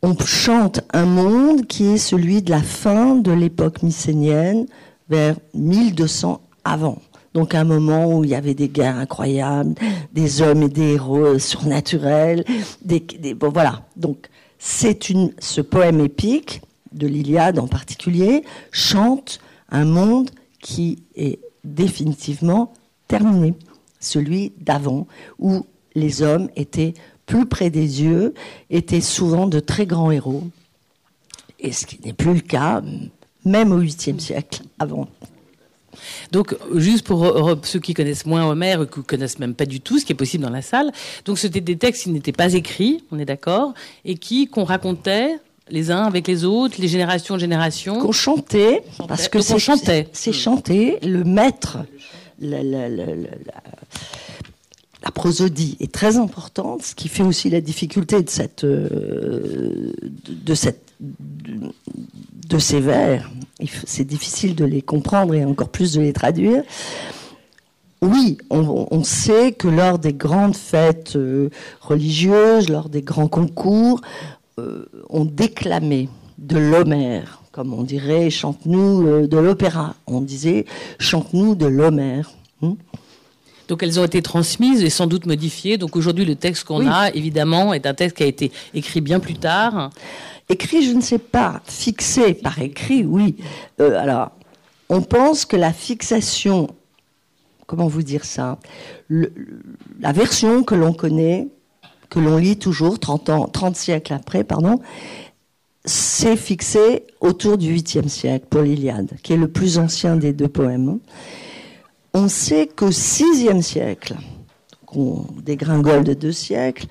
on 0.02 0.16
chante 0.18 0.80
un 0.92 1.06
monde 1.06 1.66
qui 1.66 1.86
est 1.86 1.98
celui 1.98 2.42
de 2.42 2.50
la 2.50 2.62
fin 2.62 3.16
de 3.16 3.32
l'époque 3.32 3.82
mycénienne, 3.82 4.66
vers 5.08 5.36
1200 5.54 6.40
avant. 6.64 6.98
Donc 7.36 7.54
un 7.54 7.64
moment 7.64 8.16
où 8.16 8.24
il 8.24 8.30
y 8.30 8.34
avait 8.34 8.54
des 8.54 8.70
guerres 8.70 8.96
incroyables, 8.96 9.74
des 10.14 10.40
hommes 10.40 10.62
et 10.62 10.70
des 10.70 10.94
héros 10.94 11.38
surnaturels, 11.38 12.46
voilà. 13.38 13.82
Donc 13.94 14.30
c'est 14.58 15.10
une, 15.10 15.34
ce 15.38 15.60
poème 15.60 16.00
épique 16.00 16.62
de 16.92 17.06
l'Iliade 17.06 17.58
en 17.58 17.66
particulier 17.66 18.42
chante 18.72 19.38
un 19.68 19.84
monde 19.84 20.30
qui 20.62 21.02
est 21.14 21.40
définitivement 21.62 22.72
terminé, 23.06 23.52
celui 24.00 24.54
d'avant, 24.58 25.06
où 25.38 25.66
les 25.94 26.22
hommes 26.22 26.48
étaient 26.56 26.94
plus 27.26 27.44
près 27.44 27.68
des 27.68 27.86
dieux, 27.86 28.32
étaient 28.70 29.02
souvent 29.02 29.46
de 29.46 29.60
très 29.60 29.84
grands 29.84 30.10
héros, 30.10 30.44
et 31.60 31.72
ce 31.72 31.84
qui 31.84 32.00
n'est 32.02 32.14
plus 32.14 32.32
le 32.32 32.40
cas, 32.40 32.80
même 33.44 33.72
au 33.72 33.82
8e 33.82 34.20
siècle 34.20 34.62
avant. 34.78 35.06
Donc, 36.32 36.56
juste 36.74 37.06
pour 37.06 37.56
ceux 37.62 37.80
qui 37.80 37.94
connaissent 37.94 38.26
moins 38.26 38.46
Homère, 38.46 38.80
ou 38.80 38.86
qui 38.86 39.02
connaissent 39.02 39.38
même 39.38 39.54
pas 39.54 39.66
du 39.66 39.80
tout 39.80 39.98
ce 39.98 40.04
qui 40.04 40.12
est 40.12 40.16
possible 40.16 40.44
dans 40.44 40.50
la 40.50 40.62
salle, 40.62 40.92
donc 41.24 41.38
c'était 41.38 41.60
des 41.60 41.76
textes 41.76 42.04
qui 42.04 42.10
n'étaient 42.10 42.32
pas 42.32 42.54
écrits, 42.54 43.04
on 43.10 43.18
est 43.18 43.24
d'accord, 43.24 43.74
et 44.04 44.16
qui 44.16 44.48
qu'on 44.48 44.64
racontait 44.64 45.38
les 45.68 45.90
uns 45.90 46.04
avec 46.04 46.28
les 46.28 46.44
autres, 46.44 46.76
les 46.78 46.88
générations 46.88 47.34
en 47.34 47.38
génération. 47.38 48.00
Qu'on 48.00 48.12
chantait, 48.12 48.82
parce 49.08 49.28
que 49.28 49.40
c'est 49.40 49.58
chantait. 49.58 50.08
C'est 50.12 50.32
chanté, 50.32 50.98
le 51.02 51.24
maître, 51.24 51.78
la, 52.40 52.60
prosodie 55.14 55.76
est 55.80 55.92
très 55.92 56.16
importante, 56.18 56.82
ce 56.82 56.94
qui 56.94 57.08
fait 57.08 57.22
aussi 57.22 57.50
la 57.50 57.60
difficulté 57.60 58.22
de 58.22 58.28
cette, 58.28 58.64
euh, 58.64 59.92
de 60.28 60.54
cette 60.54 60.85
de 61.00 62.58
ces 62.58 62.80
vers, 62.80 63.30
c'est 63.86 64.06
difficile 64.06 64.54
de 64.54 64.64
les 64.64 64.82
comprendre 64.82 65.34
et 65.34 65.44
encore 65.44 65.68
plus 65.68 65.92
de 65.92 66.00
les 66.00 66.12
traduire. 66.12 66.62
Oui, 68.02 68.36
on, 68.50 69.02
sait 69.04 69.52
que 69.52 69.68
lors 69.68 69.98
des 69.98 70.12
grandes 70.12 70.56
fêtes 70.56 71.16
euh, 71.16 71.48
religieuses, 71.80 72.68
lors 72.68 72.88
des 72.88 73.00
grands 73.00 73.26
concours, 73.26 74.02
euh, 74.58 74.84
on 75.08 75.24
déclamait 75.24 76.08
de 76.38 76.58
l'Homère, 76.58 77.40
comme 77.52 77.72
on 77.72 77.82
dirait, 77.82 78.28
chante-nous 78.28 79.06
euh, 79.06 79.26
de 79.26 79.38
l'opéra. 79.38 79.94
On 80.06 80.20
disait, 80.20 80.66
chante-nous 80.98 81.54
de 81.54 81.66
l'Homère. 81.66 82.30
Hmm? 82.60 82.74
Donc 83.68 83.82
elles 83.82 83.98
ont 83.98 84.04
été 84.04 84.22
transmises 84.22 84.84
et 84.84 84.90
sans 84.90 85.06
doute 85.06 85.26
modifiées. 85.26 85.78
Donc 85.78 85.96
aujourd'hui, 85.96 86.24
le 86.24 86.36
texte 86.36 86.64
qu'on 86.64 86.86
a, 86.86 87.10
évidemment, 87.12 87.74
est 87.74 87.86
un 87.86 87.94
texte 87.94 88.18
qui 88.18 88.22
a 88.22 88.26
été 88.26 88.52
écrit 88.74 89.00
bien 89.00 89.20
plus 89.20 89.34
tard. 89.34 89.90
Écrit, 90.48 90.84
je 90.84 90.92
ne 90.92 91.00
sais 91.00 91.18
pas. 91.18 91.60
Fixé 91.64 92.34
par 92.34 92.60
écrit, 92.60 93.04
oui. 93.04 93.36
Euh, 93.80 93.98
alors, 93.98 94.32
on 94.88 95.02
pense 95.02 95.44
que 95.44 95.56
la 95.56 95.72
fixation, 95.72 96.68
comment 97.66 97.88
vous 97.88 98.02
dire 98.02 98.24
ça 98.24 98.58
La 99.10 100.12
version 100.12 100.62
que 100.62 100.74
l'on 100.74 100.92
connaît, 100.92 101.48
que 102.10 102.20
l'on 102.20 102.36
lit 102.36 102.56
toujours 102.56 103.00
30 103.00 103.30
ans, 103.30 103.46
30 103.46 103.74
siècles 103.74 104.12
après, 104.12 104.44
pardon, 104.44 104.80
c'est 105.84 106.36
fixé 106.36 107.04
autour 107.20 107.58
du 107.58 107.74
8e 107.74 108.08
siècle 108.08 108.46
pour 108.48 108.62
l'Iliade, 108.62 109.10
qui 109.22 109.32
est 109.32 109.36
le 109.36 109.48
plus 109.48 109.78
ancien 109.78 110.16
des 110.16 110.32
deux 110.32 110.48
poèmes. 110.48 110.98
On 112.14 112.28
sait 112.28 112.68
qu'au 112.68 112.90
6e 112.90 113.62
siècle, 113.62 114.14
on 114.94 115.26
dégringole 115.42 116.04
de 116.04 116.14
deux 116.14 116.32
siècles, 116.32 116.86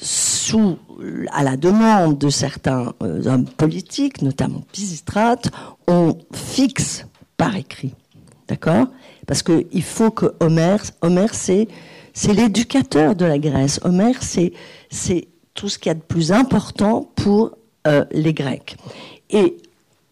sous, 0.00 0.78
à 1.32 1.42
la 1.42 1.56
demande 1.56 2.18
de 2.18 2.30
certains 2.30 2.92
euh, 3.02 3.26
hommes 3.26 3.46
politiques, 3.46 4.22
notamment 4.22 4.62
Pisistrate, 4.72 5.50
on 5.86 6.16
fixe 6.32 7.06
par 7.36 7.56
écrit. 7.56 7.94
D'accord? 8.48 8.86
Parce 9.26 9.42
qu'il 9.42 9.82
faut 9.82 10.10
que 10.10 10.34
Homère, 10.40 10.82
Homère 11.02 11.34
c'est, 11.34 11.68
l'éducateur 12.26 13.14
de 13.14 13.24
la 13.24 13.38
Grèce. 13.38 13.78
Homère, 13.82 14.16
c'est, 14.22 14.52
c'est 14.90 15.28
tout 15.54 15.68
ce 15.68 15.78
qu'il 15.78 15.90
y 15.90 15.92
a 15.92 15.94
de 15.94 16.00
plus 16.00 16.32
important 16.32 17.10
pour 17.14 17.52
euh, 17.86 18.04
les 18.10 18.32
Grecs. 18.32 18.76
Et 19.30 19.58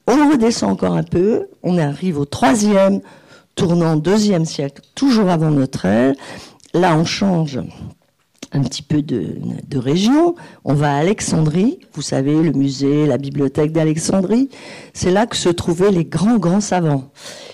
on 0.06 0.30
redescend 0.30 0.70
encore 0.70 0.94
un 0.94 1.02
peu, 1.02 1.48
on 1.62 1.78
arrive 1.78 2.18
au 2.18 2.24
troisième, 2.24 3.00
tournant 3.54 3.96
deuxième 3.96 4.44
siècle, 4.44 4.82
toujours 4.94 5.30
avant 5.30 5.50
notre 5.50 5.86
ère. 5.86 6.14
Là, 6.74 6.96
on 6.96 7.04
change 7.04 7.58
un 8.52 8.62
petit 8.62 8.82
peu 8.82 9.02
de, 9.02 9.38
région. 9.78 10.34
On 10.64 10.74
va 10.74 10.94
à 10.94 10.98
Alexandrie, 10.98 11.78
vous 11.92 12.02
savez, 12.02 12.42
le 12.42 12.52
musée, 12.52 13.06
la 13.06 13.18
bibliothèque 13.18 13.72
d'Alexandrie. 13.72 14.48
C'est 14.94 15.10
là 15.10 15.26
que 15.26 15.36
se 15.36 15.48
trouvaient 15.48 15.90
les 15.90 16.04
grands, 16.04 16.38
grands 16.38 16.60
savants, 16.60 17.10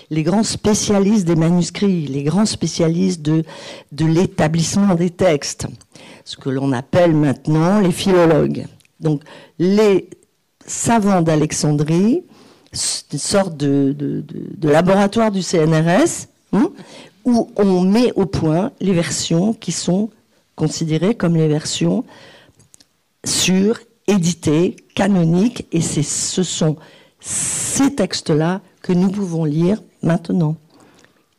les 0.09 0.23
grands 0.23 0.43
spécialistes 0.43 1.25
des 1.25 1.35
manuscrits, 1.35 2.07
les 2.07 2.23
grands 2.23 2.45
spécialistes 2.45 3.21
de, 3.21 3.43
l'établissement 3.91 4.95
des 4.95 5.09
textes, 5.09 5.67
ce 6.25 6.37
que 6.37 6.49
l'on 6.49 6.71
appelle 6.71 7.13
maintenant 7.13 7.79
les 7.79 7.91
philologues. 7.91 8.65
Donc, 8.99 9.21
les 9.59 10.09
savants 10.65 11.21
d'Alexandrie, 11.21 12.23
une 13.11 13.19
sorte 13.19 13.57
de, 13.57 13.93
de, 13.97 14.69
laboratoire 14.69 15.31
du 15.31 15.41
CNRS, 15.41 16.27
hein, 16.53 16.71
où 17.25 17.51
on 17.55 17.81
met 17.81 18.11
au 18.15 18.25
point 18.25 18.71
les 18.79 18.93
versions 18.93 19.53
qui 19.53 19.71
sont 19.71 20.09
considérées 20.55 21.15
comme 21.15 21.35
les 21.35 21.47
versions 21.47 22.03
sûres, 23.25 23.79
éditées, 24.07 24.75
canoniques, 24.95 25.65
et 25.71 25.81
ce 25.81 26.43
sont 26.43 26.75
ces 27.19 27.95
textes-là 27.95 28.61
que 28.81 28.91
nous 28.93 29.09
pouvons 29.09 29.45
lire 29.45 29.81
maintenant. 30.01 30.57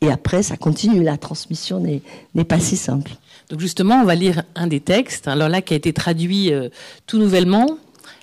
Et 0.00 0.10
après, 0.10 0.42
ça 0.42 0.56
continue, 0.56 1.02
la 1.02 1.16
transmission 1.16 1.80
n'est 1.80 2.44
pas 2.44 2.60
si 2.60 2.76
simple. 2.76 3.12
Donc 3.50 3.60
justement, 3.60 3.96
on 4.00 4.04
va 4.04 4.14
lire 4.14 4.42
un 4.54 4.66
des 4.66 4.80
textes, 4.80 5.28
alors 5.28 5.48
là 5.48 5.62
qui 5.62 5.74
a 5.74 5.76
été 5.76 5.92
traduit 5.92 6.52
euh, 6.52 6.70
tout 7.06 7.18
nouvellement, 7.18 7.78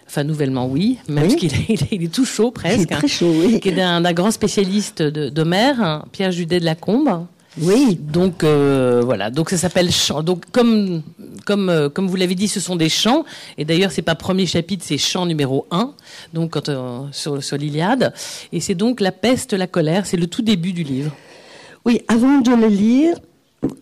enfin 0.07 0.23
nouvellement 0.23 0.67
oui, 0.67 0.97
même 1.07 1.35
qu'il 1.35 1.53
est, 1.53 1.91
il 1.91 2.03
est, 2.03 2.13
tout 2.13 2.25
chaud 2.25 2.51
presque. 2.51 2.77
Il 2.77 2.81
est 2.83 2.95
très 2.95 3.07
chaud, 3.07 3.31
oui. 3.31 3.59
Qui 3.59 3.69
est 3.69 3.75
d'un 3.75 4.13
grand 4.13 4.31
spécialiste 4.31 5.01
d'Homère, 5.03 6.05
Pierre 6.11 6.31
Judet 6.31 6.59
de 6.59 6.65
la 6.65 6.75
Combe. 6.75 7.25
Oui. 7.59 7.99
Donc 8.01 8.43
euh, 8.43 9.01
voilà, 9.03 9.29
donc 9.29 9.49
ça 9.49 9.57
s'appelle 9.57 9.91
chant. 9.91 10.23
Donc 10.23 10.45
comme 10.51 11.01
comme 11.45 11.69
euh, 11.69 11.89
comme 11.89 12.07
vous 12.07 12.15
l'avez 12.15 12.35
dit, 12.35 12.47
ce 12.47 12.59
sont 12.59 12.75
des 12.75 12.89
chants. 12.89 13.25
Et 13.57 13.65
d'ailleurs, 13.65 13.91
c'est 13.91 14.01
pas 14.01 14.15
premier 14.15 14.45
chapitre, 14.45 14.85
c'est 14.87 14.97
chant 14.97 15.25
numéro 15.25 15.67
1, 15.71 15.93
donc 16.33 16.51
quand, 16.51 16.69
euh, 16.69 17.07
sur 17.11 17.57
l'Iliade. 17.57 18.13
Et 18.53 18.59
c'est 18.59 18.75
donc 18.75 19.01
la 19.01 19.11
peste, 19.11 19.53
la 19.53 19.67
colère. 19.67 20.05
C'est 20.05 20.17
le 20.17 20.27
tout 20.27 20.41
début 20.41 20.73
du 20.73 20.83
livre. 20.83 21.11
Oui. 21.85 22.01
Avant 22.07 22.39
de 22.39 22.51
le 22.51 22.67
lire, 22.67 23.17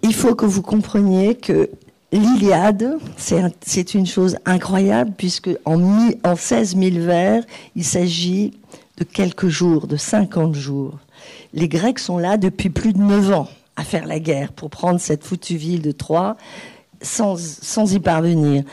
il 0.02 0.14
faut 0.14 0.36
que 0.36 0.46
vous 0.46 0.62
compreniez 0.62 1.36
que 1.36 1.70
L'Iliade, 2.12 2.98
c'est 3.18 3.94
une 3.94 4.08
chose 4.08 4.38
incroyable 4.44 5.12
puisque 5.16 5.52
en, 5.64 6.10
en 6.24 6.36
16 6.36 6.76
000 6.76 7.06
vers, 7.06 7.44
il 7.76 7.84
s'agit 7.84 8.54
de 8.98 9.04
quelques 9.04 9.48
jours, 9.48 9.86
de 9.86 9.96
50 9.96 10.56
jours. 10.56 10.98
Les 11.54 11.68
Grecs 11.68 12.00
sont 12.00 12.18
là 12.18 12.38
depuis 12.38 12.72
plus 12.72 12.94
de 12.94 12.98
9 12.98 13.32
ans 13.34 13.48
à 13.80 13.84
faire 13.84 14.06
la 14.06 14.20
guerre 14.20 14.52
pour 14.52 14.70
prendre 14.70 15.00
cette 15.00 15.24
foutue 15.24 15.56
ville 15.56 15.82
de 15.82 15.92
Troie 15.92 16.36
sans, 17.02 17.38
sans 17.38 17.94
y 17.94 18.00
parvenir. 18.00 18.64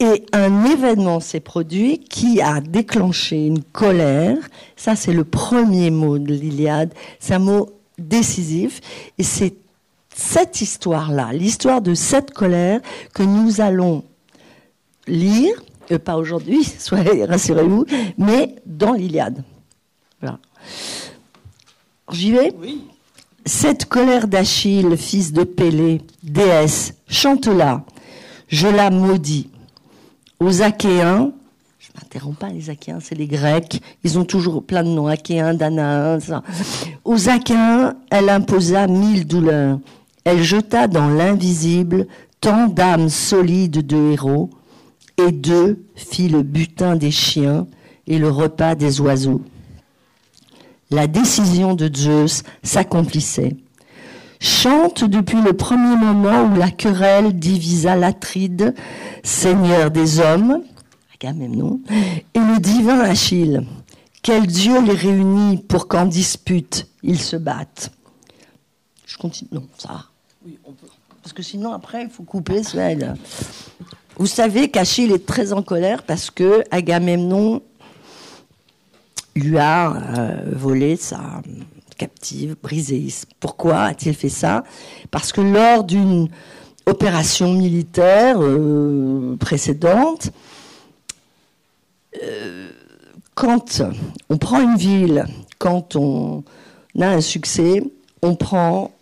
Et 0.00 0.26
un 0.32 0.64
événement 0.64 1.20
s'est 1.20 1.40
produit 1.40 2.00
qui 2.00 2.42
a 2.42 2.60
déclenché 2.60 3.46
une 3.46 3.62
colère. 3.62 4.36
Ça, 4.74 4.96
c'est 4.96 5.12
le 5.12 5.24
premier 5.24 5.90
mot 5.90 6.18
de 6.18 6.34
l'Iliade. 6.34 6.92
C'est 7.20 7.34
un 7.34 7.38
mot 7.38 7.70
décisif. 7.96 8.80
Et 9.18 9.22
c'est 9.22 9.54
cette 10.14 10.60
histoire-là, 10.60 11.32
l'histoire 11.32 11.80
de 11.80 11.94
cette 11.94 12.32
colère 12.32 12.80
que 13.14 13.22
nous 13.22 13.60
allons 13.60 14.02
lire, 15.06 15.54
euh, 15.92 15.98
pas 15.98 16.16
aujourd'hui, 16.16 16.64
soyez 16.78 17.24
rassurez-vous, 17.24 17.84
mais 18.18 18.56
dans 18.66 18.92
l'Iliade. 18.94 19.44
J'y 22.12 22.32
vais? 22.32 22.54
Oui. 22.58 22.84
Cette 23.46 23.84
colère 23.84 24.26
d'Achille, 24.26 24.96
fils 24.96 25.32
de 25.32 25.44
Pélée, 25.44 26.00
déesse, 26.24 26.94
chante-la, 27.06 27.84
je 28.48 28.66
la 28.66 28.90
maudis. 28.90 29.48
Aux 30.40 30.62
Achéens, 30.62 31.30
je 31.78 31.88
m'interromps 31.94 32.36
pas, 32.36 32.48
les 32.48 32.70
Achéens, 32.70 32.98
c'est 33.00 33.14
les 33.14 33.28
Grecs, 33.28 33.80
ils 34.02 34.18
ont 34.18 34.24
toujours 34.24 34.64
plein 34.64 34.82
de 34.82 34.88
noms, 34.88 35.06
Achéens, 35.06 35.54
Danaens. 35.54 36.42
Aux 37.04 37.28
Achéens, 37.28 37.94
elle 38.10 38.30
imposa 38.30 38.88
mille 38.88 39.28
douleurs. 39.28 39.78
Elle 40.24 40.42
jeta 40.42 40.88
dans 40.88 41.08
l'invisible 41.08 42.08
tant 42.40 42.66
d'âmes 42.66 43.08
solides 43.08 43.86
de 43.86 44.10
héros, 44.10 44.50
et 45.24 45.30
d'eux 45.30 45.84
fit 45.94 46.28
le 46.28 46.42
butin 46.42 46.96
des 46.96 47.12
chiens 47.12 47.68
et 48.08 48.18
le 48.18 48.28
repas 48.28 48.74
des 48.74 49.00
oiseaux 49.00 49.40
la 50.90 51.06
décision 51.06 51.74
de 51.74 51.90
Zeus 51.94 52.42
s'accomplissait. 52.62 53.56
chante 54.40 55.04
depuis 55.04 55.40
le 55.40 55.52
premier 55.54 55.96
moment 55.96 56.44
où 56.44 56.56
la 56.56 56.70
querelle 56.70 57.32
divisa 57.32 57.96
l'Atride, 57.96 58.74
seigneur 59.22 59.90
des 59.90 60.20
hommes, 60.20 60.62
Agamemnon, 61.14 61.80
et 62.34 62.38
le 62.38 62.58
divin 62.60 63.00
Achille. 63.00 63.62
Quel 64.22 64.46
dieu 64.46 64.82
les 64.82 64.92
réunit 64.92 65.58
pour 65.58 65.88
qu'en 65.88 66.04
dispute 66.06 66.88
ils 67.02 67.20
se 67.20 67.36
battent 67.36 67.90
Je 69.06 69.16
continue. 69.16 69.48
Non, 69.52 69.66
ça. 69.78 70.06
Oui, 70.44 70.58
on 70.64 70.72
peut. 70.72 70.86
Parce 71.22 71.32
que 71.32 71.42
sinon, 71.42 71.72
après, 71.72 72.02
il 72.02 72.10
faut 72.10 72.22
couper 72.24 72.62
celle. 72.62 73.14
Vous 74.18 74.26
savez 74.26 74.70
qu'Achille 74.70 75.12
est 75.12 75.26
très 75.26 75.52
en 75.52 75.62
colère 75.62 76.02
parce 76.02 76.30
que 76.30 76.62
Agamemnon 76.70 77.62
lui 79.36 79.58
a 79.58 79.92
euh, 79.92 80.36
volé 80.52 80.96
sa 80.96 81.20
captive, 81.96 82.56
Briséis. 82.62 83.24
Pourquoi 83.40 83.82
a-t-il 83.82 84.14
fait 84.14 84.28
ça? 84.28 84.64
Parce 85.10 85.32
que 85.32 85.40
lors 85.40 85.84
d'une 85.84 86.28
opération 86.86 87.52
militaire 87.52 88.36
euh, 88.40 89.36
précédente, 89.36 90.30
euh, 92.22 92.70
quand 93.34 93.82
on 94.30 94.38
prend 94.38 94.60
une 94.60 94.76
ville, 94.76 95.26
quand 95.58 95.96
on 95.96 96.44
a 97.00 97.08
un 97.08 97.20
succès, 97.20 97.82
on 98.22 98.34
prend 98.34 98.92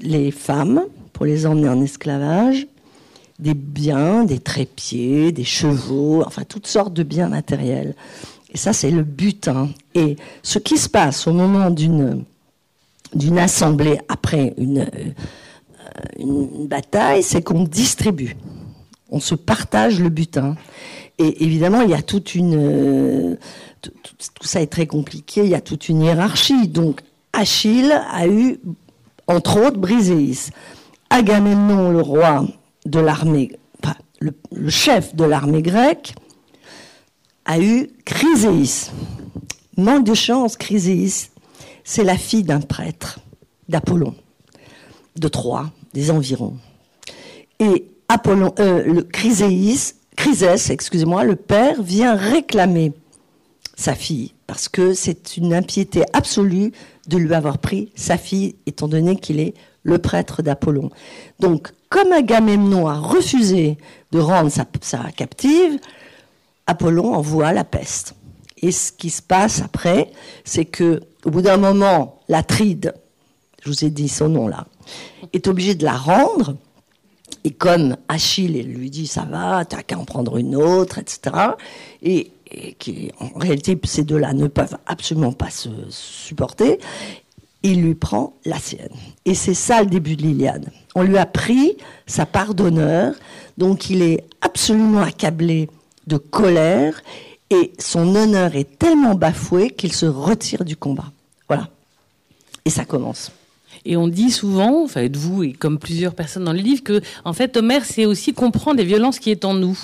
les 0.00 0.30
femmes 0.30 0.84
pour 1.12 1.26
les 1.26 1.46
emmener 1.46 1.68
en 1.68 1.80
esclavage, 1.80 2.66
des 3.38 3.54
biens, 3.54 4.24
des 4.24 4.38
trépieds, 4.38 5.32
des 5.32 5.44
chevaux, 5.44 6.22
enfin 6.26 6.44
toutes 6.44 6.66
sortes 6.66 6.92
de 6.92 7.02
biens 7.02 7.28
matériels. 7.28 7.94
Et 8.56 8.58
ça, 8.58 8.72
c'est 8.72 8.90
le 8.90 9.02
butin. 9.02 9.68
Et 9.94 10.16
ce 10.42 10.58
qui 10.58 10.78
se 10.78 10.88
passe 10.88 11.26
au 11.26 11.34
moment 11.34 11.68
d'une 11.68 13.38
assemblée 13.38 13.98
après 14.08 14.54
une, 14.56 14.78
euh, 14.78 15.10
une 16.18 16.66
bataille, 16.66 17.22
c'est 17.22 17.42
qu'on 17.42 17.64
distribue. 17.64 18.34
On 19.10 19.20
se 19.20 19.34
partage 19.34 20.00
le 20.00 20.08
butin. 20.08 20.56
Et 21.18 21.44
évidemment, 21.44 21.82
il 21.82 21.90
y 21.90 21.94
a 21.94 22.00
toute 22.00 22.34
une... 22.34 22.54
Euh, 22.56 23.36
tout, 23.82 23.92
ça 24.40 24.62
est 24.62 24.68
très 24.68 24.86
compliqué, 24.86 25.42
il 25.44 25.50
y 25.50 25.54
a 25.54 25.60
toute 25.60 25.90
une 25.90 26.00
hiérarchie. 26.00 26.66
Donc, 26.66 27.02
Achille 27.34 27.92
a 28.10 28.26
eu, 28.26 28.58
entre 29.26 29.66
autres, 29.66 29.76
Briséis. 29.78 30.48
Agamemnon, 31.10 31.90
le 31.90 32.00
roi 32.00 32.46
de 32.86 33.00
l'armée, 33.00 33.58
enfin, 33.84 33.96
le 34.22 34.70
chef 34.70 35.14
de 35.14 35.24
l'armée 35.24 35.60
grecque, 35.60 36.14
a 37.46 37.60
eu 37.60 37.88
Chryséis. 38.04 38.90
Manque 39.76 40.04
de 40.04 40.14
chance, 40.14 40.56
Chryséis, 40.56 41.30
c'est 41.84 42.04
la 42.04 42.18
fille 42.18 42.42
d'un 42.42 42.60
prêtre 42.60 43.20
d'Apollon, 43.68 44.14
de 45.16 45.28
Troie, 45.28 45.70
des 45.94 46.10
environs. 46.10 46.56
Et 47.60 47.88
Apollon, 48.08 48.52
euh, 48.58 48.82
le 48.84 49.02
Chryséis, 49.02 49.94
Chrysès, 50.16 50.70
excusez-moi, 50.70 51.24
le 51.24 51.36
père 51.36 51.82
vient 51.82 52.14
réclamer 52.14 52.92
sa 53.76 53.94
fille 53.94 54.32
parce 54.46 54.68
que 54.68 54.94
c'est 54.94 55.36
une 55.36 55.52
impiété 55.52 56.02
absolue 56.12 56.72
de 57.08 57.16
lui 57.16 57.34
avoir 57.34 57.58
pris 57.58 57.92
sa 57.94 58.16
fille, 58.16 58.56
étant 58.66 58.88
donné 58.88 59.16
qu'il 59.16 59.40
est 59.40 59.54
le 59.82 59.98
prêtre 59.98 60.42
d'Apollon. 60.42 60.90
Donc, 61.38 61.72
comme 61.90 62.12
Agamemnon 62.12 62.88
a 62.88 62.98
refusé 62.98 63.78
de 64.10 64.18
rendre 64.18 64.50
sa, 64.50 64.64
sa 64.80 65.10
captive, 65.12 65.78
Apollon 66.66 67.14
envoie 67.14 67.52
la 67.52 67.64
peste. 67.64 68.14
Et 68.62 68.72
ce 68.72 68.92
qui 68.92 69.10
se 69.10 69.22
passe 69.22 69.60
après, 69.62 70.10
c'est 70.44 70.64
que, 70.64 71.00
au 71.24 71.30
bout 71.30 71.42
d'un 71.42 71.58
moment, 71.58 72.20
l'Atride, 72.28 72.94
je 73.62 73.70
vous 73.70 73.84
ai 73.84 73.90
dit 73.90 74.08
son 74.08 74.28
nom 74.28 74.48
là, 74.48 74.66
est 75.32 75.46
obligé 75.48 75.74
de 75.74 75.84
la 75.84 75.96
rendre. 75.96 76.56
Et 77.44 77.50
comme 77.50 77.96
Achille 78.08 78.62
lui 78.62 78.90
dit 78.90 79.06
ça 79.06 79.22
va, 79.22 79.64
t'as 79.64 79.82
qu'à 79.82 79.98
en 79.98 80.04
prendre 80.04 80.36
une 80.36 80.56
autre, 80.56 80.98
etc. 80.98 81.36
Et, 82.02 82.32
qui, 82.78 83.10
en 83.18 83.38
réalité, 83.38 83.78
ces 83.84 84.04
deux-là 84.04 84.32
ne 84.32 84.46
peuvent 84.46 84.78
absolument 84.86 85.32
pas 85.32 85.50
se 85.50 85.68
supporter. 85.90 86.78
Il 87.62 87.82
lui 87.82 87.96
prend 87.96 88.34
la 88.44 88.58
sienne. 88.58 88.94
Et 89.24 89.34
c'est 89.34 89.54
ça 89.54 89.82
le 89.82 89.88
début 89.88 90.14
de 90.14 90.22
l'Iliade. 90.22 90.70
On 90.94 91.02
lui 91.02 91.18
a 91.18 91.26
pris 91.26 91.76
sa 92.06 92.24
part 92.24 92.54
d'honneur, 92.54 93.14
donc 93.58 93.90
il 93.90 94.00
est 94.02 94.24
absolument 94.40 95.02
accablé 95.02 95.68
de 96.06 96.16
colère 96.16 97.02
et 97.50 97.72
son 97.78 98.14
honneur 98.14 98.56
est 98.56 98.78
tellement 98.78 99.14
bafoué 99.14 99.70
qu'il 99.70 99.92
se 99.92 100.06
retire 100.06 100.64
du 100.64 100.76
combat. 100.76 101.12
Voilà. 101.48 101.68
Et 102.64 102.70
ça 102.70 102.84
commence. 102.84 103.30
Et 103.84 103.96
on 103.96 104.08
dit 104.08 104.32
souvent, 104.32 104.82
enfin, 104.82 105.06
vous 105.12 105.44
et 105.44 105.52
comme 105.52 105.78
plusieurs 105.78 106.14
personnes 106.14 106.44
dans 106.44 106.52
le 106.52 106.58
livre, 106.58 106.82
que 106.82 107.00
en 107.24 107.32
fait, 107.32 107.56
Homère, 107.56 107.84
c'est 107.84 108.04
aussi 108.04 108.34
comprendre 108.34 108.78
les 108.78 108.84
violences 108.84 109.20
qui 109.20 109.30
est 109.30 109.44
en 109.44 109.54
nous. 109.54 109.78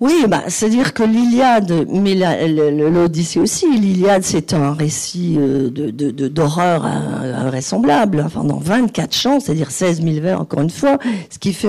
Oui, 0.00 0.24
bah, 0.28 0.44
c'est-à-dire 0.48 0.94
que 0.94 1.02
l'Iliade, 1.02 1.86
mais 1.90 2.14
l'Odyssée 2.14 3.38
aussi, 3.38 3.70
l'Iliade, 3.78 4.22
c'est 4.22 4.54
un 4.54 4.72
récit 4.72 5.36
euh, 5.38 5.68
d'horreur 5.68 6.86
invraisemblable, 6.86 8.22
enfin, 8.24 8.42
dans 8.44 8.56
24 8.56 9.14
chants, 9.14 9.40
c'est-à-dire 9.40 9.70
16 9.70 10.02
000 10.02 10.20
vers, 10.20 10.40
encore 10.40 10.62
une 10.62 10.70
fois, 10.70 10.98
ce 11.28 11.38
qui 11.38 11.52
fait 11.52 11.68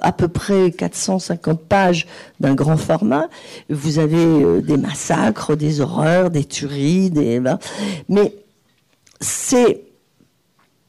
à 0.00 0.10
peu 0.12 0.26
près 0.26 0.72
450 0.72 1.60
pages 1.60 2.08
d'un 2.40 2.54
grand 2.54 2.76
format. 2.76 3.28
Vous 3.68 4.00
avez 4.00 4.16
euh, 4.16 4.60
des 4.60 4.76
massacres, 4.76 5.54
des 5.54 5.80
horreurs, 5.80 6.30
des 6.30 6.44
tueries, 6.44 7.10
des... 7.10 7.38
Ben, 7.38 7.60
mais 8.08 8.34
c'est 9.20 9.84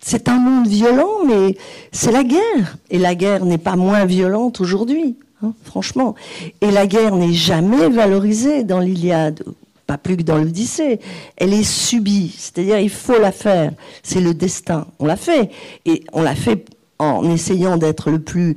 c'est 0.03 0.29
un 0.29 0.39
monde 0.39 0.67
violent, 0.67 1.23
mais 1.27 1.55
c'est 1.91 2.11
la 2.11 2.23
guerre. 2.23 2.77
Et 2.89 2.97
la 2.97 3.13
guerre 3.13 3.45
n'est 3.45 3.59
pas 3.59 3.75
moins 3.75 4.05
violente 4.05 4.59
aujourd'hui. 4.59 5.15
Hein, 5.43 5.53
franchement. 5.63 6.15
Et 6.61 6.71
la 6.71 6.87
guerre 6.87 7.15
n'est 7.15 7.33
jamais 7.33 7.89
valorisée 7.89 8.63
dans 8.63 8.79
l'Iliade, 8.79 9.43
pas 9.87 9.97
plus 9.97 10.17
que 10.17 10.23
dans 10.23 10.37
l'Odyssée. 10.37 10.99
Elle 11.37 11.53
est 11.53 11.63
subie, 11.63 12.35
c'est-à-dire 12.37 12.79
il 12.79 12.89
faut 12.89 13.19
la 13.19 13.31
faire. 13.31 13.73
C'est 14.03 14.21
le 14.21 14.33
destin. 14.33 14.87
On 14.99 15.05
l'a 15.05 15.15
fait. 15.15 15.49
Et 15.85 16.03
on 16.13 16.21
l'a 16.21 16.35
fait 16.35 16.65
en 16.99 17.27
essayant 17.31 17.77
d'être 17.77 18.11
le 18.11 18.19
plus, 18.21 18.55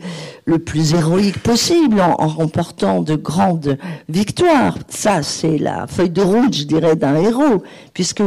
héroïque 0.94 1.38
possible, 1.38 2.00
en, 2.00 2.16
en, 2.18 2.28
remportant 2.28 3.00
de 3.00 3.16
grandes 3.16 3.78
victoires. 4.10 4.76
Ça, 4.90 5.22
c'est 5.22 5.56
la 5.56 5.86
feuille 5.86 6.10
de 6.10 6.20
route, 6.20 6.54
je 6.54 6.64
dirais, 6.64 6.94
d'un 6.94 7.16
héros, 7.16 7.62
puisque 7.94 8.22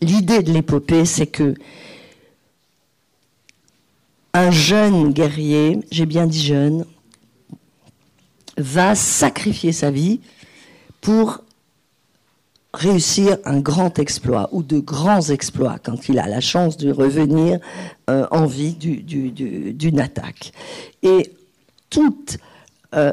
l'idée 0.00 0.42
de 0.42 0.50
l'épopée, 0.50 1.04
c'est 1.04 1.26
que 1.26 1.54
un 4.32 4.50
jeune 4.50 5.12
guerrier, 5.12 5.80
j'ai 5.90 6.06
bien 6.06 6.26
dit 6.26 6.42
jeune, 6.42 6.86
va 8.60 8.94
sacrifier 8.94 9.72
sa 9.72 9.90
vie 9.90 10.20
pour 11.00 11.42
réussir 12.72 13.36
un 13.44 13.58
grand 13.58 13.98
exploit 13.98 14.48
ou 14.52 14.62
de 14.62 14.78
grands 14.78 15.22
exploits 15.30 15.78
quand 15.82 16.08
il 16.08 16.18
a 16.18 16.28
la 16.28 16.40
chance 16.40 16.76
de 16.76 16.92
revenir 16.92 17.58
euh, 18.08 18.26
en 18.30 18.46
vie 18.46 18.74
d'une 18.74 20.00
attaque. 20.00 20.52
Et 21.02 21.32
tout 21.88 22.16
euh, 22.94 23.12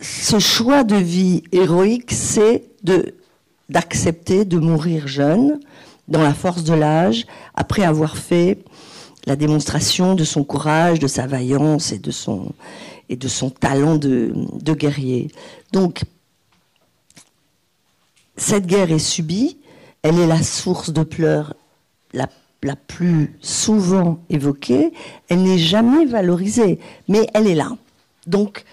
ce 0.00 0.38
choix 0.38 0.84
de 0.84 0.96
vie 0.96 1.42
héroïque, 1.52 2.12
c'est 2.12 2.64
d'accepter 3.68 4.44
de 4.44 4.58
mourir 4.58 5.08
jeune, 5.08 5.60
dans 6.08 6.22
la 6.22 6.34
force 6.34 6.64
de 6.64 6.74
l'âge, 6.74 7.26
après 7.54 7.82
avoir 7.82 8.16
fait 8.16 8.58
la 9.26 9.36
démonstration 9.36 10.14
de 10.14 10.24
son 10.24 10.44
courage, 10.44 10.98
de 10.98 11.06
sa 11.06 11.26
vaillance 11.26 11.92
et 11.92 11.98
de 11.98 12.10
son, 12.10 12.52
et 13.10 13.16
de 13.16 13.28
son 13.28 13.50
talent 13.50 13.96
de, 13.96 14.32
guerrier. 14.72 15.30
Donc, 15.72 16.04
cette 18.36 18.66
guerre 18.66 18.92
est 18.92 19.00
subie, 19.00 19.58
elle 20.02 20.18
est 20.18 20.26
la 20.26 20.42
source 20.42 20.90
de 20.90 21.02
pleurs 21.02 21.54
la, 22.14 22.28
la 22.62 22.76
plus 22.76 23.36
souvent 23.42 24.20
évoquée, 24.30 24.92
elle 25.28 25.42
n'est 25.42 25.58
jamais 25.58 26.06
valorisée, 26.06 26.78
mais 27.08 27.26
elle 27.34 27.48
est 27.48 27.54
là. 27.54 27.76
Donc, 28.26 28.64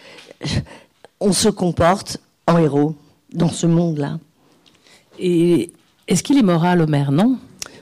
on 1.19 1.33
se 1.33 1.49
comporte 1.49 2.19
en 2.45 2.59
héros 2.59 2.95
dans 3.33 3.49
ce 3.49 3.65
monde-là. 3.65 4.19
Et 5.19 5.71
est-ce 6.07 6.21
qu'il 6.21 6.37
est 6.37 6.43
moral, 6.43 6.81
Homère 6.81 7.11
Non? 7.11 7.39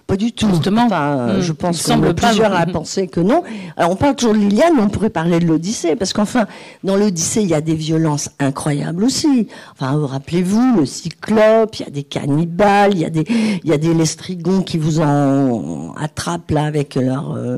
Pas 0.08 0.18
du 0.18 0.32
tout. 0.32 0.48
Justement, 0.50 0.86
enfin, 0.86 1.38
hmm. 1.38 1.42
je 1.42 1.52
pense 1.52 1.80
que 1.80 1.84
semble 1.84 2.14
plusieurs 2.14 2.54
à 2.54 2.66
penser 2.68 3.08
que 3.08 3.20
non. 3.20 3.44
Alors, 3.76 3.92
on 3.92 3.96
parle 3.96 4.16
toujours 4.16 4.36
de 4.36 4.40
l'Iliade, 4.40 4.74
mais 4.76 4.84
on 4.84 4.90
pourrait 4.90 5.10
parler 5.10 5.40
de 5.40 5.46
l'Odyssée, 5.46 5.96
parce 5.96 6.14
qu'enfin, 6.14 6.46
dans 6.84 6.96
l'Odyssée, 6.96 7.42
il 7.42 7.50
y 7.50 7.56
a 7.56 7.62
des 7.62 7.74
violences 7.74 8.30
incroyables 8.40 9.04
aussi. 9.04 9.48
Enfin, 9.74 10.06
rappelez-vous, 10.06 10.78
le 10.78 10.86
Cyclope, 10.86 11.76
il 11.80 11.86
y 11.86 11.88
a 11.88 11.92
des 11.92 12.04
cannibales, 12.04 12.94
il 12.94 13.00
y 13.00 13.06
a 13.06 13.10
des, 13.10 13.26
il 13.64 13.70
y 13.70 13.74
a 13.74 13.78
des 13.78 13.96
lestrigons 13.96 14.62
qui 14.62 14.78
vous 14.78 15.00
en 15.00 15.96
attrapent 15.96 16.52
là 16.52 16.66
avec 16.66 16.96
leur, 16.96 17.36
euh, 17.36 17.58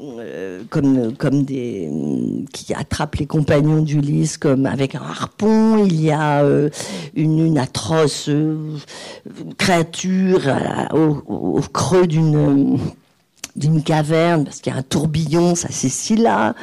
euh, 0.00 0.62
comme, 0.70 1.14
comme 1.16 1.42
des, 1.42 1.90
qui 2.52 2.72
attrapent 2.72 3.16
les 3.16 3.26
compagnons 3.26 3.82
d'Ulysse 3.82 4.38
comme 4.38 4.64
avec 4.64 4.94
un 4.94 5.02
harpon. 5.02 5.84
Il 5.84 6.00
y 6.00 6.10
a 6.10 6.42
euh, 6.42 6.70
une, 7.14 7.44
une, 7.44 7.58
atroce 7.58 8.30
créature 9.58 10.40
au, 10.92 11.22
au 11.26 11.60
creux 11.74 12.06
d'une 12.06 12.78
d'une 13.56 13.84
caverne, 13.84 14.44
parce 14.44 14.60
qu'il 14.60 14.72
y 14.72 14.76
a 14.76 14.78
un 14.78 14.82
tourbillon, 14.82 15.54
ça 15.54 15.68
c'est 15.70 15.88
Scylla, 15.88 16.56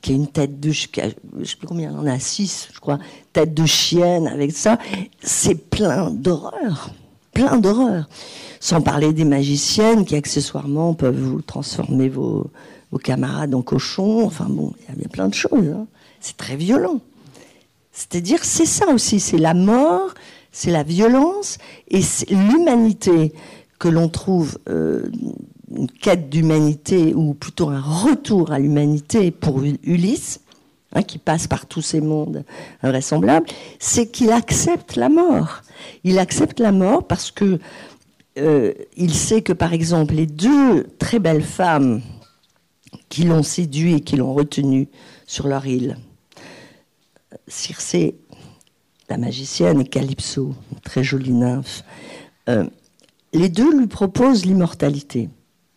qui 0.00 0.12
a 0.12 0.14
une 0.14 0.28
tête 0.28 0.58
de, 0.60 0.70
je 0.70 0.86
sais 0.86 1.56
plus 1.58 1.66
combien, 1.66 1.92
on 1.92 2.00
en 2.00 2.06
a 2.06 2.18
six, 2.18 2.68
je 2.72 2.80
crois, 2.80 2.98
tête 3.32 3.52
de 3.52 3.66
chienne 3.66 4.26
avec 4.26 4.52
ça. 4.52 4.78
C'est 5.22 5.56
plein 5.56 6.10
d'horreur, 6.10 6.90
plein 7.34 7.58
d'horreur. 7.58 8.08
Sans 8.60 8.80
parler 8.80 9.12
des 9.12 9.24
magiciennes 9.24 10.04
qui 10.04 10.16
accessoirement 10.16 10.94
peuvent 10.94 11.20
vous 11.20 11.42
transformer 11.42 12.08
vos, 12.08 12.50
vos 12.90 12.98
camarades 12.98 13.54
en 13.54 13.62
cochons. 13.62 14.24
Enfin 14.24 14.46
bon, 14.48 14.72
il 14.96 15.02
y 15.02 15.04
a 15.04 15.08
plein 15.08 15.28
de 15.28 15.34
choses. 15.34 15.52
Hein. 15.52 15.86
C'est 16.20 16.36
très 16.36 16.56
violent. 16.56 17.00
C'est-à-dire, 17.92 18.42
c'est 18.42 18.66
ça 18.66 18.88
aussi, 18.88 19.20
c'est 19.20 19.38
la 19.38 19.54
mort, 19.54 20.14
c'est 20.50 20.70
la 20.70 20.82
violence 20.82 21.58
et 21.88 22.00
l'humanité 22.30 23.32
que 23.78 23.88
l'on 23.88 24.08
trouve 24.08 24.58
euh, 24.68 25.10
une 25.70 25.90
quête 25.90 26.28
d'humanité 26.30 27.14
ou 27.14 27.34
plutôt 27.34 27.68
un 27.68 27.80
retour 27.80 28.52
à 28.52 28.58
l'humanité 28.58 29.30
pour 29.30 29.62
Ulysse, 29.62 30.40
hein, 30.94 31.02
qui 31.02 31.18
passe 31.18 31.46
par 31.46 31.66
tous 31.66 31.82
ces 31.82 32.00
mondes 32.00 32.44
invraisemblables, 32.82 33.46
c'est 33.78 34.08
qu'il 34.08 34.32
accepte 34.32 34.96
la 34.96 35.08
mort. 35.08 35.62
Il 36.04 36.18
accepte 36.18 36.60
la 36.60 36.72
mort 36.72 37.06
parce 37.06 37.30
que 37.30 37.58
euh, 38.38 38.72
il 38.96 39.14
sait 39.14 39.42
que 39.42 39.52
par 39.52 39.72
exemple 39.72 40.14
les 40.14 40.26
deux 40.26 40.84
très 40.98 41.18
belles 41.18 41.42
femmes 41.42 42.00
qui 43.08 43.24
l'ont 43.24 43.42
séduit 43.42 43.94
et 43.94 44.00
qui 44.00 44.16
l'ont 44.16 44.34
retenu 44.34 44.88
sur 45.26 45.48
leur 45.48 45.66
île, 45.66 45.96
Circé, 47.46 48.16
la 49.08 49.18
magicienne, 49.18 49.80
et 49.80 49.84
Calypso, 49.84 50.54
très 50.84 51.02
jolie 51.02 51.32
nymphe, 51.32 51.82
euh, 52.48 52.64
les 53.32 53.48
deux 53.48 53.76
lui 53.76 53.86
proposent 53.86 54.44
l'immortalité. 54.44 55.28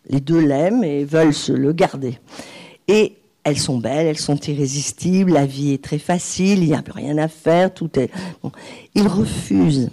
Les 0.08 0.20
deux 0.20 0.40
l'aiment 0.40 0.84
et 0.84 1.04
veulent 1.04 1.34
se 1.34 1.52
le 1.52 1.72
garder. 1.72 2.18
Et 2.88 3.16
elles 3.44 3.58
sont 3.58 3.78
belles, 3.78 4.06
elles 4.06 4.18
sont 4.18 4.36
irrésistibles, 4.36 5.32
la 5.32 5.46
vie 5.46 5.72
est 5.72 5.82
très 5.82 5.98
facile, 5.98 6.62
il 6.62 6.68
n'y 6.68 6.74
a 6.74 6.82
plus 6.82 6.92
rien 6.92 7.18
à 7.18 7.28
faire, 7.28 7.72
tout 7.72 7.90
est. 7.98 8.10
Il 8.94 9.06
refuse. 9.06 9.90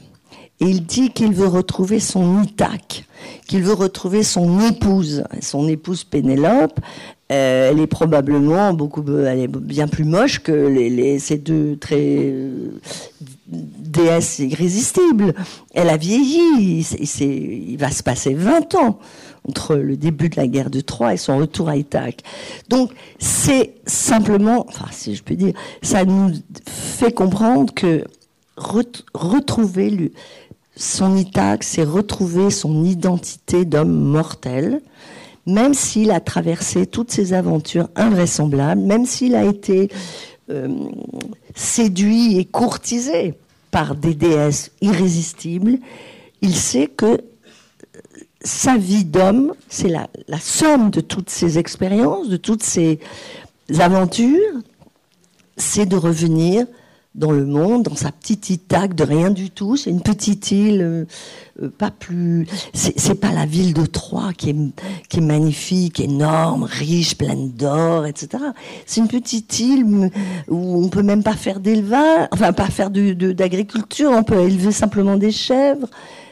Et 0.62 0.66
il 0.66 0.86
dit 0.86 1.10
qu'il 1.12 1.34
veut 1.34 1.48
retrouver 1.48 2.00
son 2.00 2.44
Ithaque, 2.44 3.06
qu'il 3.48 3.64
veut 3.64 3.74
retrouver 3.74 4.24
son 4.24 4.60
épouse. 4.60 5.24
Son 5.42 5.68
épouse 5.70 6.04
Pénélope, 6.04 6.80
euh, 7.32 7.72
elle 7.72 7.80
est 7.80 7.88
probablement 7.88 8.74
beaucoup, 8.74 9.04
elle 9.08 9.40
est 9.40 9.48
bien 9.48 9.88
plus 9.88 10.04
moche 10.04 10.40
que 10.40 10.52
les, 10.52 11.18
ces 11.20 11.38
deux 11.38 11.78
très 11.78 12.34
déesses 13.50 14.40
irrésistibles. 14.40 15.34
Elle 15.74 15.90
a 15.90 15.98
vieilli. 15.98 16.86
il 17.20 17.78
va 17.78 17.92
se 17.92 18.04
passer 18.04 18.34
20 18.34 18.76
ans 18.76 19.00
entre 19.48 19.76
le 19.76 19.98
début 19.98 20.30
de 20.30 20.36
la 20.36 20.48
guerre 20.48 20.70
de 20.70 20.82
Troie 20.82 21.14
et 21.14 21.18
son 21.18 21.38
retour 21.38 21.70
à 21.70 21.78
Ithaque. 21.78 22.22
Donc 22.70 22.92
c'est 23.18 23.76
simplement, 23.86 24.66
enfin 24.68 24.88
si 24.92 25.16
je 25.16 25.24
peux 25.24 25.36
dire, 25.36 25.54
ça 25.82 26.06
nous 26.06 26.34
fait 26.66 27.14
comprendre 27.14 27.74
que 27.74 28.04
retrouver 28.58 30.12
son 30.76 31.16
Ithaque, 31.16 31.64
c'est 31.64 31.84
retrouver 31.84 32.52
son 32.52 32.84
identité 32.84 33.66
d'homme 33.66 33.92
mortel 33.92 34.82
même 35.50 35.74
s'il 35.74 36.12
a 36.12 36.20
traversé 36.20 36.86
toutes 36.86 37.12
ces 37.12 37.34
aventures 37.34 37.90
invraisemblables, 37.96 38.82
même 38.82 39.06
s'il 39.06 39.36
a 39.36 39.46
été 39.46 39.90
séduit 41.56 42.38
et 42.38 42.46
courtisé 42.46 43.36
par 43.72 43.96
des 43.96 44.14
déesses 44.14 44.72
irrésistibles, 44.82 45.80
il 46.42 46.56
sait 46.56 46.88
que 46.88 47.06
euh, 47.06 47.20
sa 48.42 48.78
vie 48.78 49.06
d'homme, 49.06 49.54
c'est 49.68 49.90
la, 49.90 50.08
la, 50.28 50.40
somme 50.40 50.90
de 50.90 51.02
toutes 51.02 51.30
ces 51.30 51.58
expériences, 51.58 52.30
de 52.30 52.38
toutes 52.38 52.64
ces 52.64 53.00
aventures, 53.78 54.54
c'est 55.58 55.86
de 55.86 55.96
revenir 55.96 56.66
dans 57.16 57.32
le 57.32 57.46
monde, 57.46 57.84
dans 57.84 57.96
sa 57.96 58.12
petite 58.12 58.50
Ithaque 58.50 58.94
de 58.94 59.04
rien 59.04 59.32
du 59.32 59.50
tout. 59.50 59.76
C'est 59.76 59.90
une 59.90 60.02
petite 60.02 60.52
île, 60.52 60.82
euh, 60.82 61.06
euh, 61.62 61.70
pas 61.70 61.90
plus. 61.90 62.48
C'est 62.74 63.20
pas 63.20 63.32
la 63.32 63.46
ville 63.46 63.74
de 63.74 63.86
Troyes 63.86 64.34
qui 64.38 64.52
est, 64.52 64.56
qui 65.10 65.18
est 65.18 65.22
magnifique, 65.22 66.00
énorme, 66.00 66.64
riche, 66.64 67.18
pleine 67.18 67.52
d'or, 67.52 68.06
etc. 68.06 68.44
C'est 68.86 69.02
une 69.02 69.08
petite 69.08 69.60
île 69.60 70.12
où 70.48 70.84
on 70.84 70.90
peut 70.90 71.02
même 71.02 71.24
pas 71.24 71.34
faire 71.34 71.60
d'élevage, 71.60 72.28
enfin 72.32 72.54
pas 72.54 72.68
faire 72.68 72.92
d'agriculture, 72.92 74.12
on 74.12 74.24
peut 74.24 74.40
élever 74.40 74.72
simplement 74.72 75.18
des 75.18 75.32
chèvres, 75.32 75.88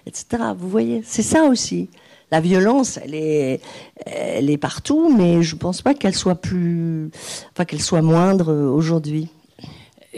etc. 0.05 0.43
Vous 0.57 0.69
voyez, 0.69 1.01
c'est 1.05 1.23
ça 1.23 1.45
aussi. 1.45 1.89
La 2.29 2.41
violence, 2.41 2.99
elle 3.01 3.15
est, 3.15 3.61
elle 4.05 4.49
est 4.49 4.57
partout, 4.57 5.13
mais 5.15 5.43
je 5.43 5.55
pense 5.55 5.81
pas 5.81 5.93
qu'elle 5.93 6.13
soit 6.13 6.35
plus, 6.35 7.09
enfin 7.53 7.63
qu'elle 7.63 7.81
soit 7.81 8.01
moindre 8.01 8.53
aujourd'hui 8.53 9.29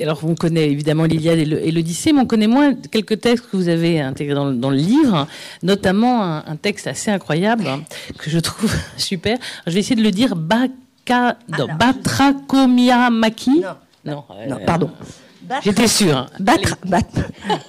alors, 0.03 0.19
on 0.23 0.35
connaît 0.35 0.69
évidemment 0.69 1.05
l'Iliade 1.05 1.39
et 1.39 1.71
l'Odyssée, 1.71 2.13
mais 2.13 2.21
on 2.21 2.25
connaît 2.25 2.47
moins 2.47 2.73
quelques 2.73 3.21
textes 3.21 3.49
que 3.49 3.57
vous 3.57 3.69
avez 3.69 3.99
intégrés 3.99 4.35
dans 4.35 4.69
le, 4.69 4.75
livre, 4.75 5.27
notamment 5.63 6.23
un, 6.23 6.55
texte 6.55 6.88
assez 6.88 7.12
incroyable 7.12 7.65
que 8.17 8.29
je 8.29 8.39
trouve 8.39 8.73
super. 8.97 9.38
Je 9.67 9.73
vais 9.73 9.79
essayer 9.79 9.95
de 9.95 10.03
le 10.03 10.12
dire 10.12 10.35
Baka, 10.35 11.38
non. 11.57 11.67
Non, 14.05 14.23
non, 14.47 14.59
pardon. 14.65 14.91
J'étais 15.63 15.88
sûre. 15.88 16.27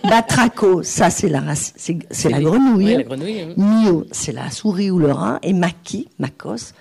batraco, 0.04 0.82
ça 0.82 1.08
c'est 1.10 1.28
la 1.28 1.40
race, 1.40 1.72
c'est 1.76 2.28
la 2.28 2.40
grenouille. 2.40 2.96
la 2.96 3.02
grenouille 3.02 3.54
Mio, 3.56 4.06
c'est 4.12 4.32
la 4.32 4.50
souris 4.50 4.90
ou 4.90 4.98
le 4.98 5.12
rat. 5.12 5.38
Et 5.42 5.52
maki, 5.52 6.08
makos, 6.18 6.74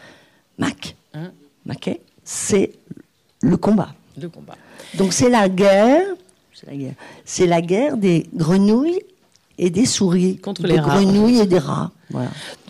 mac, 0.58 0.96
hein 1.14 1.32
maquet, 1.66 2.02
c'est 2.24 2.74
le 3.42 3.56
combat. 3.58 3.94
Le 4.22 4.30
combat. 4.30 4.56
Donc 4.96 5.14
c'est 5.14 5.30
la 5.30 5.50
guerre, 5.50 6.06
c'est 7.26 7.48
la 7.48 7.62
guerre, 7.62 7.98
des 7.98 8.28
grenouilles 8.34 9.02
et 9.58 9.70
des 9.70 9.86
souris, 9.86 10.38
contre 10.38 10.66
les 10.66 10.78
grenouilles 10.78 11.40
et 11.40 11.46
des 11.46 11.60
rats. 11.60 11.92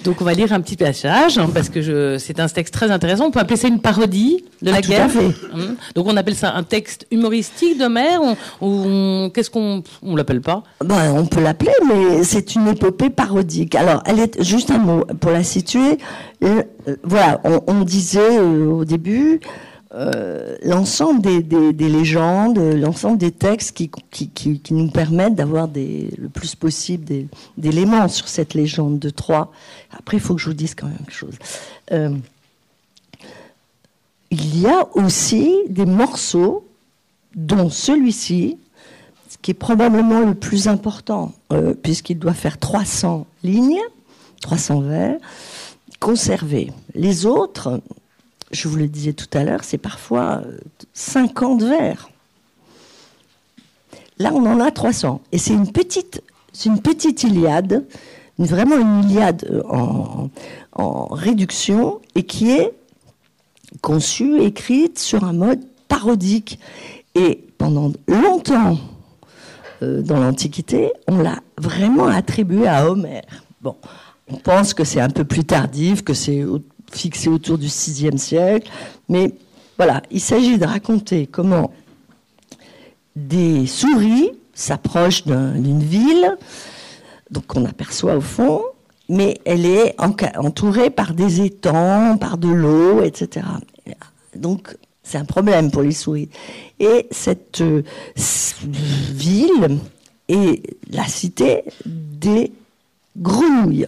Donc 0.04 0.22
on 0.22 0.26
va 0.26 0.34
lire 0.34 0.52
un 0.52 0.60
petit 0.60 0.76
passage 0.76 1.38
hein, 1.38 1.50
parce 1.54 1.70
que 1.70 2.18
c'est 2.18 2.40
un 2.40 2.48
texte 2.48 2.74
très 2.74 2.92
intéressant. 2.92 3.28
On 3.28 3.32
peut 3.32 3.40
appeler 3.40 3.58
ça 3.58 3.68
une 3.68 3.80
parodie 3.80 4.44
de 4.62 4.72
la 4.72 4.78
ah, 4.78 4.82
guerre. 4.82 5.12
Tout 5.12 5.20
à 5.20 5.22
fait. 5.22 5.36
Hum. 5.54 5.76
Donc 5.96 6.08
on 6.08 6.18
appelle 6.18 6.36
ça 6.36 6.56
un 6.56 6.64
texte 6.64 7.06
humoristique 7.12 7.78
d'Homère 7.78 8.22
ou 8.62 9.30
qu'est-ce 9.34 9.50
qu'on 9.50 9.84
on 10.02 10.16
l'appelle 10.16 10.42
pas? 10.42 10.64
Ben, 10.84 11.12
on 11.12 11.26
peut 11.26 11.42
l'appeler, 11.42 11.72
mais 11.88 12.24
c'est 12.24 12.56
une 12.56 12.68
épopée 12.68 13.10
parodique. 13.10 13.76
Alors 13.76 14.02
elle 14.06 14.20
est 14.20 14.44
juste 14.44 14.72
un 14.72 14.80
mot 14.80 15.06
pour 15.20 15.32
la 15.32 15.44
situer. 15.44 15.98
Euh, 16.44 16.64
voilà, 17.04 17.42
on, 17.68 17.82
disait 17.82 18.40
euh, 18.40 18.72
au 18.72 18.86
début 18.86 19.42
euh, 19.96 20.56
l'ensemble 20.62 21.22
des, 21.22 21.42
des, 21.42 21.90
légendes, 21.90 22.60
l'ensemble 22.60 23.18
des 23.18 23.32
textes 23.32 23.76
qui, 23.76 23.90
qui, 23.90 24.74
nous 24.74 24.92
permettent 24.92 25.34
d'avoir 25.34 25.68
le 25.68 26.28
plus 26.28 26.54
possible 26.54 27.28
d'éléments 27.58 28.08
sur 28.08 28.28
cette 28.28 28.54
légende 28.54 29.00
de 29.00 29.10
Troie. 29.10 29.52
Après, 29.92 30.18
il 30.18 30.20
faut 30.20 30.36
que 30.36 30.42
je 30.42 30.46
vous 30.46 30.54
dise 30.54 30.76
quand 30.76 30.86
même 30.86 30.98
quelque 30.98 31.12
chose. 31.12 31.40
Euh, 31.92 32.16
il 34.30 34.60
y 34.62 34.68
a 34.68 34.88
aussi 34.94 35.56
des 35.70 35.88
morceaux, 35.88 36.68
dont 37.36 37.72
celui-ci, 37.72 38.58
qui 39.42 39.52
est 39.52 39.56
probablement 39.56 40.20
le 40.20 40.36
plus 40.36 40.68
important, 40.68 41.34
euh, 41.52 41.74
puisqu'il 41.74 42.20
doit 42.20 42.34
faire 42.34 42.60
300 42.60 43.26
lignes, 43.44 43.82
300 44.42 44.82
vers, 44.82 45.18
conservés. 46.00 46.72
Les 46.94 47.26
autres, 47.26 47.82
je 48.52 48.68
vous 48.68 48.78
le 48.78 48.88
disais 48.88 49.14
tout 49.14 49.30
à 49.34 49.44
l'heure, 49.44 49.64
c'est 49.64 49.78
parfois 49.78 50.42
50 50.94 51.62
euh, 51.62 51.70
vers. 51.70 52.10
Là, 54.18 54.32
on 54.34 54.46
en 54.46 54.60
a 54.60 54.72
300. 54.72 55.22
Et 55.32 55.38
c'est 55.38 55.54
une 55.54 55.72
petite, 55.72 56.22
c'est 56.52 56.70
une 56.70 56.82
petite 56.82 57.24
Iliade, 57.24 57.86
vraiment 58.38 58.78
une 58.78 59.10
Iliade 59.10 59.48
euh, 59.50 59.62
en, 60.74 61.06
réduction, 61.12 62.02
et 62.16 62.24
qui 62.24 62.52
est 62.52 62.74
conçue, 63.82 64.42
écrite 64.42 65.00
sur 65.00 65.24
un 65.24 65.34
mode 65.34 65.62
parodique. 65.88 66.60
Et 67.16 67.44
pendant 67.58 67.92
longtemps, 68.08 68.78
euh, 69.82 70.02
dans 70.02 70.20
l'Antiquité, 70.20 70.92
on 71.08 71.18
l'a 71.20 71.40
vraiment 71.58 72.08
attribué 72.08 72.68
à 72.68 72.90
Homère. 72.90 73.44
Bon, 73.62 73.76
on 74.28 74.38
pense 74.38 74.74
que 74.74 74.84
c'est 74.84 75.02
un 75.02 75.10
peu 75.10 75.24
plus 75.24 75.44
tardif, 75.46 76.04
que 76.04 76.14
c'est 76.14 76.44
fixé 76.92 77.30
autour 77.30 77.58
du 77.58 77.68
VIe 77.68 78.18
siècle. 78.18 78.70
Mais 79.08 79.32
voilà, 79.78 80.02
il 80.12 80.22
s'agit 80.22 80.58
de 80.58 80.66
raconter 80.66 81.28
comment 81.28 81.72
des 83.16 83.66
souris 83.66 84.32
s'approchent 84.54 85.26
d'une 85.26 85.84
ville, 85.84 86.38
donc 87.32 87.56
on 87.56 87.66
aperçoit 87.66 88.16
au 88.16 88.22
fond, 88.22 88.62
mais 89.08 89.40
elle 89.46 89.66
est 89.66 89.96
entourée 90.00 90.90
par 90.90 91.14
des 91.14 91.42
étangs, 91.42 92.18
par 92.18 92.38
de 92.38 92.50
l'eau, 92.50 93.02
etc. 93.02 93.46
Donc 94.36 94.76
c'est 95.04 95.18
un 95.18 95.26
problème 95.26 95.72
pour 95.72 95.82
les 95.82 95.92
souris. 95.92 96.30
Et 96.80 97.08
cette 97.10 97.62
euh, 97.62 97.84
ville 98.16 99.80
est 100.28 100.62
la 100.92 101.06
cité 101.06 101.64
des 101.86 102.52
grenouilles. 103.18 103.88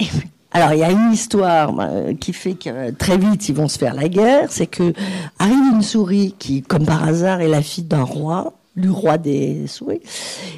Alors, 0.52 0.72
il 0.72 0.80
y 0.80 0.84
a 0.84 0.90
une 0.90 1.12
histoire 1.12 1.72
euh, 1.78 2.12
qui 2.14 2.32
fait 2.32 2.54
que 2.54 2.90
très 2.90 3.16
vite 3.16 3.48
ils 3.48 3.54
vont 3.54 3.68
se 3.68 3.78
faire 3.78 3.94
la 3.94 4.08
guerre. 4.08 4.50
C'est 4.50 4.66
que 4.66 4.92
arrive 5.38 5.74
une 5.74 5.82
souris 5.82 6.34
qui, 6.38 6.62
comme 6.62 6.84
par 6.84 7.04
hasard, 7.04 7.40
est 7.40 7.48
la 7.48 7.62
fille 7.62 7.84
d'un 7.84 8.02
roi 8.02 8.52
du 8.76 8.90
roi 8.90 9.18
des 9.18 9.66
souris, 9.66 10.00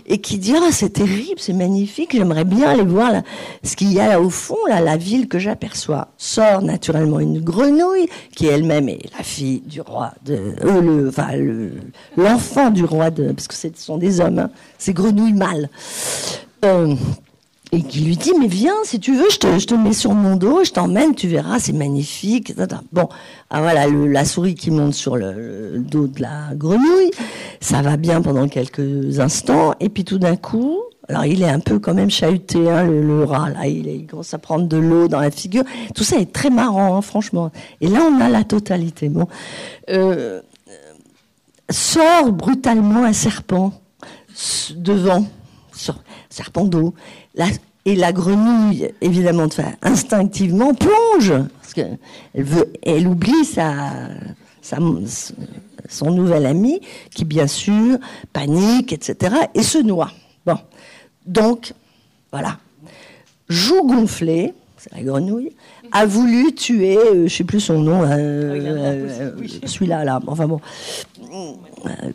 et 0.07 0.19
qui 0.19 0.39
dit 0.39 0.55
ah, 0.57 0.71
c'est 0.71 0.91
terrible, 0.91 1.39
c'est 1.39 1.55
magnifique, 1.55 2.11
j'aimerais 2.13 2.45
bien 2.45 2.71
aller 2.71 2.85
voir 2.85 3.11
ce 3.63 3.75
qu'il 3.75 3.93
y 3.93 4.01
a 4.01 4.09
là 4.09 4.21
au 4.21 4.31
fond, 4.31 4.59
là, 4.69 4.81
la 4.81 4.97
ville 4.97 5.29
que 5.29 5.39
j'aperçois. 5.39 6.09
Sort 6.19 6.63
naturellement 6.63 7.21
une 7.21 7.41
grenouille 7.41 8.09
qui 8.37 8.47
elle-même 8.47 8.89
est 8.89 9.11
la 9.17 9.25
fille 9.25 9.61
du 9.61 9.81
roi 9.81 10.13
de, 10.25 10.55
euh, 10.65 11.71
l'enfant 12.17 12.71
du 12.71 12.85
roi 12.85 13.11
de, 13.11 13.33
parce 13.33 13.49
que 13.49 13.55
ce 13.55 13.69
sont 13.75 13.99
des 13.99 14.21
hommes, 14.21 14.39
hein, 14.39 14.51
ces 14.79 14.93
grenouilles 14.93 15.33
mâles. 15.33 15.71
Euh, 16.65 16.95
et 17.73 17.83
qui 17.83 18.01
lui 18.01 18.17
dit 18.17 18.33
mais 18.39 18.47
viens 18.47 18.75
si 18.85 19.01
tu 19.01 19.17
veux 19.17 19.31
je 19.31 19.39
te, 19.39 19.59
je 19.59 19.67
te 19.67 19.75
mets 19.75 19.95
sur 19.95 20.13
mon 20.13 20.37
dos 20.37 20.63
je 20.63 20.71
t'emmène 20.71 21.15
tu 21.15 21.27
verras 21.27 21.59
c'est 21.59 21.73
magnifique 21.73 22.53
bon 22.93 23.09
ah 23.51 23.61
voilà 23.61 23.87
la 23.87 24.25
souris 24.25 24.55
qui 24.55 24.71
monte 24.71 24.95
sur 24.95 25.17
le, 25.17 25.79
dos 25.79 26.07
de 26.07 26.21
la 26.21 26.55
grenouille 26.55 27.11
ça 27.61 27.81
va 27.81 27.97
bien 27.97 28.21
pendant 28.21 28.47
quelques 28.47 29.21
instants 29.21 29.75
et 29.81 29.89
puis 29.89 30.05
tout 30.05 30.19
d'un 30.19 30.37
coup 30.37 30.83
alors 31.09 31.25
il 31.25 31.43
est 31.43 31.49
un 31.49 31.61
peu 31.61 31.79
quand 31.79 31.95
même 31.95 32.11
chahuté 32.11 32.71
hein, 32.71 32.85
le, 32.85 33.25
rat 33.25 33.51
là 33.51 33.67
il, 33.67 34.07
commence 34.07 34.35
à 34.35 34.39
prendre 34.39 34.67
de 34.67 34.77
l'eau 34.77 35.09
dans 35.09 35.21
la 35.21 35.31
figure. 35.31 35.65
Tout 35.95 36.05
ça 36.05 36.17
est 36.17 36.33
très 36.33 36.49
marrant 36.49 36.97
hein, 36.97 37.03
franchement. 37.03 37.51
Et 37.81 37.89
là 37.89 38.01
on 38.09 38.21
a 38.21 38.29
la 38.29 38.45
totalité. 38.45 39.09
Bon 39.09 39.27
euh, 39.91 40.41
sort 41.69 42.33
brutalement 42.33 43.05
un 43.05 43.13
serpent 43.13 43.73
devant 44.77 45.27
serpent 46.31 46.65
d'eau 46.65 46.95
et 47.85 47.97
la 47.97 48.13
grenouille, 48.13 48.91
évidemment, 49.01 49.49
instinctivement, 49.83 50.73
plonge. 50.75 51.33
Parce 51.61 51.75
qu'elle 51.75 51.99
veut, 52.35 52.73
elle 52.83 53.09
oublie 53.09 53.45
sa, 53.45 53.91
son 55.89 56.11
nouvel 56.11 56.47
ami, 56.47 56.81
qui, 57.15 57.25
bien 57.25 57.47
sûr, 57.47 57.99
panique, 58.33 58.93
etc., 58.93 59.35
et 59.55 59.63
se 59.63 59.79
noie. 59.79 60.13
Bon. 60.47 60.59
Donc, 61.27 61.75
voilà. 62.31 62.59
Joue 63.49 63.85
gonflé, 63.85 64.55
c'est 64.79 64.93
la 64.95 65.03
grenouille, 65.03 65.53
a 65.91 66.07
voulu 66.07 66.55
tuer, 66.55 66.95
je 66.95 67.17
euh, 67.17 67.29
je 67.29 67.37
sais 67.37 67.45
plus 67.45 67.61
son 67.61 67.81
nom, 67.81 68.03
euh, 68.03 68.09
euh, 68.09 69.47
celui-là, 69.67 70.05
là. 70.05 70.21
Enfin 70.27 70.47
bon. 70.47 70.61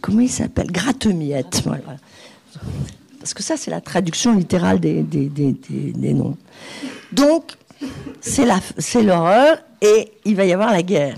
comment 0.01 0.21
il 0.21 0.29
s'appelle? 0.29 0.71
Grattemiette. 0.71 1.61
Voilà 1.63 1.97
parce 3.27 3.33
que 3.33 3.43
ça, 3.43 3.57
c'est 3.57 3.71
la 3.71 3.81
traduction 3.81 4.33
littérale 4.33 4.79
des, 4.79 5.03
des, 5.03 6.13
noms. 6.13 6.37
Donc, 7.11 7.57
c'est 8.21 8.45
l'horreur 9.03 9.57
et 9.81 10.13
il 10.23 10.37
va 10.37 10.45
y 10.45 10.53
avoir 10.53 10.71
la 10.71 10.81
guerre. 10.81 11.17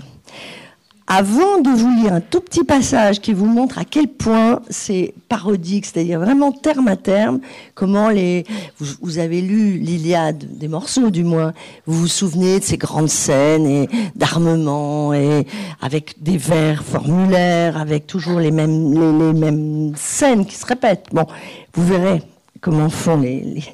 Avant 1.12 1.60
de 1.60 1.70
vous 1.70 1.90
lire 1.90 2.12
un 2.12 2.20
tout 2.20 2.40
petit 2.40 2.62
passage 2.62 3.20
qui 3.20 3.32
vous 3.32 3.46
montre 3.46 3.80
à 3.80 3.84
quel 3.84 4.06
point 4.06 4.62
c'est 4.70 5.12
parodique, 5.28 5.84
c'est-à-dire 5.86 6.20
vraiment 6.20 6.52
terme 6.52 6.86
à 6.86 6.94
terme, 6.94 7.40
comment 7.74 8.10
les, 8.10 8.44
vous, 8.78 9.18
avez 9.18 9.40
lu 9.40 9.78
l'Iliade, 9.78 10.56
des 10.56 10.68
morceaux 10.68 11.10
du 11.10 11.24
moins, 11.24 11.52
vous 11.84 12.02
vous 12.02 12.06
souvenez 12.06 12.60
de 12.60 12.64
ces 12.64 12.76
grandes 12.76 13.08
scènes 13.08 13.66
et 13.66 13.88
d'armement 14.14 15.12
et 15.12 15.48
avec 15.80 16.22
des 16.22 16.36
vers 16.36 16.84
formulaires, 16.84 17.76
avec 17.76 18.06
toujours 18.06 18.38
les 18.38 18.52
mêmes, 18.52 18.92
les 18.92 19.32
mêmes 19.32 19.92
scènes 19.96 20.46
qui 20.46 20.54
se 20.54 20.64
répètent. 20.64 21.06
Bon, 21.10 21.26
vous 21.74 21.86
verrez 21.86 22.22
comment 22.60 22.88
font 22.88 23.16
les, 23.16 23.64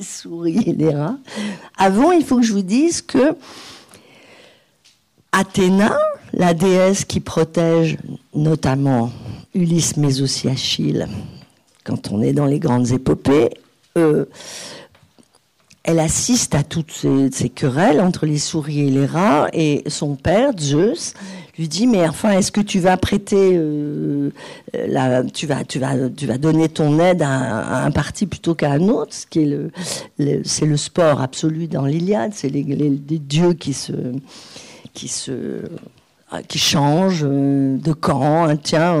souris 0.00 0.64
et 0.64 0.72
les 0.72 0.94
rats. 0.94 1.18
Avant, 1.76 2.12
il 2.12 2.24
faut 2.24 2.36
que 2.36 2.42
je 2.42 2.54
vous 2.54 2.62
dise 2.62 3.02
que 3.02 3.36
Athéna, 5.38 5.98
la 6.32 6.54
déesse 6.54 7.04
qui 7.04 7.20
protège 7.20 7.98
notamment 8.34 9.12
Ulysse, 9.54 9.98
mais 9.98 10.22
aussi 10.22 10.48
Achille, 10.48 11.06
quand 11.84 12.10
on 12.10 12.22
est 12.22 12.32
dans 12.32 12.46
les 12.46 12.58
grandes 12.58 12.90
épopées, 12.92 13.50
euh, 13.98 14.24
elle 15.84 16.00
assiste 16.00 16.54
à 16.54 16.62
toutes 16.62 16.90
ces, 16.90 17.50
querelles 17.50 18.00
entre 18.00 18.24
les 18.24 18.38
souris 18.38 18.88
et 18.88 18.90
les 18.90 19.04
rats, 19.04 19.48
et 19.52 19.84
son 19.88 20.16
père, 20.16 20.52
Zeus, 20.58 21.12
lui 21.58 21.68
dit 21.68 21.86
mais 21.86 22.08
enfin 22.08 22.30
est-ce 22.30 22.50
que 22.50 22.62
tu 22.62 22.80
vas 22.80 22.96
prêter 22.96 23.52
euh, 23.56 24.30
la, 24.72 25.22
tu 25.22 25.46
vas 25.46 26.38
donner 26.38 26.70
ton 26.70 26.98
aide 26.98 27.20
à, 27.20 27.84
un 27.84 27.90
parti 27.90 28.24
plutôt 28.26 28.54
qu'à 28.54 28.72
un 28.72 28.88
autre 28.88 29.14
ce 29.14 29.26
qui 29.26 29.54
c'est 30.44 30.66
le 30.66 30.76
sport 30.76 31.20
absolu 31.22 31.66
dans 31.66 31.86
l'Iliade 31.86 32.32
c'est 32.34 32.50
les, 32.50 32.62
dieux 32.62 33.54
qui 33.54 33.72
se 33.72 33.92
qui 34.96 35.08
se 35.08 35.60
ah, 36.32 36.42
qui 36.42 36.58
change 36.58 37.20
euh, 37.22 37.76
de 37.78 37.92
camp. 37.92 38.48
Hein, 38.48 38.56
tiens, 38.56 39.00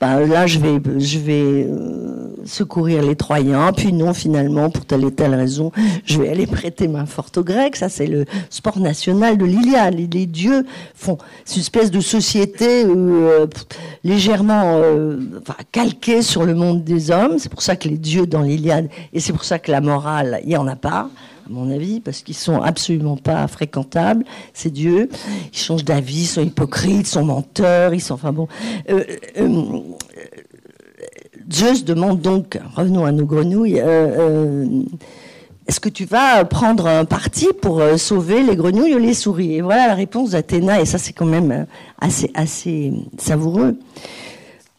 bah, 0.00 0.20
là 0.20 0.46
je 0.46 0.60
vais, 0.60 0.80
je 0.96 1.18
vais 1.18 1.66
euh, 1.68 2.28
secourir 2.44 3.02
les 3.02 3.16
Troyens, 3.16 3.72
puis 3.72 3.92
non 3.92 4.14
finalement 4.14 4.70
pour 4.70 4.84
telle 4.84 5.04
et 5.04 5.10
telle 5.10 5.34
raison, 5.34 5.72
je 6.04 6.20
vais 6.20 6.28
aller 6.28 6.46
prêter 6.46 6.86
main 6.86 7.04
forte 7.04 7.38
aux 7.38 7.42
Grecs. 7.42 7.74
Ça 7.74 7.88
c'est 7.88 8.06
le 8.06 8.26
sport 8.48 8.78
national 8.78 9.38
de 9.38 9.44
l'Iliade. 9.44 9.94
Les, 9.94 10.26
dieux 10.26 10.64
font 10.94 11.18
c'est 11.44 11.56
une 11.56 11.62
espèce 11.62 11.90
de 11.90 12.00
société 12.00 12.84
euh, 12.84 13.48
légèrement 14.04 14.80
calquée 15.72 16.22
sur 16.22 16.44
le 16.44 16.54
monde 16.54 16.84
des 16.84 17.10
hommes. 17.10 17.38
C'est 17.38 17.48
pour 17.48 17.62
ça 17.62 17.74
que 17.74 17.88
les 17.88 17.98
dieux 17.98 18.26
dans 18.28 18.42
l'Iliade 18.42 18.88
et 19.12 19.18
c'est 19.18 19.32
pour 19.32 19.44
ça 19.44 19.58
que 19.58 19.72
la 19.72 19.80
morale, 19.80 20.40
il 20.44 20.50
y 20.50 20.56
en 20.56 20.68
a 20.68 20.76
pas 20.76 21.08
à 21.46 21.52
mon 21.52 21.70
avis, 21.70 22.00
parce 22.00 22.22
qu'ils 22.22 22.34
sont 22.34 22.60
absolument 22.60 23.16
pas 23.16 23.46
fréquentables, 23.46 24.24
ces 24.52 24.70
dieux. 24.70 25.08
Ils 25.52 25.58
changent 25.58 25.84
d'avis, 25.84 26.26
sont 26.26 26.42
hypocrites, 26.42 27.06
sont 27.06 27.24
menteurs, 27.24 27.94
ils 27.94 28.00
sont, 28.00 28.14
enfin 28.14 28.32
bon. 28.32 28.48
Euh, 28.90 29.04
euh, 29.38 29.78
Zeus 31.52 31.84
demande 31.84 32.20
donc, 32.20 32.58
revenons 32.74 33.04
à 33.04 33.12
nos 33.12 33.26
grenouilles, 33.26 33.80
euh, 33.80 34.66
est-ce 35.68 35.78
que 35.78 35.88
tu 35.88 36.04
vas 36.04 36.44
prendre 36.44 36.88
un 36.88 37.04
parti 37.04 37.46
pour 37.60 37.80
sauver 37.96 38.42
les 38.42 38.56
grenouilles 38.56 38.96
ou 38.96 38.98
les 38.98 39.14
souris? 39.14 39.54
Et 39.54 39.60
voilà 39.60 39.86
la 39.86 39.94
réponse 39.94 40.30
d'Athéna, 40.30 40.80
et 40.80 40.84
ça 40.84 40.98
c'est 40.98 41.12
quand 41.12 41.26
même 41.26 41.66
assez 42.00 42.92
savoureux. 43.18 43.76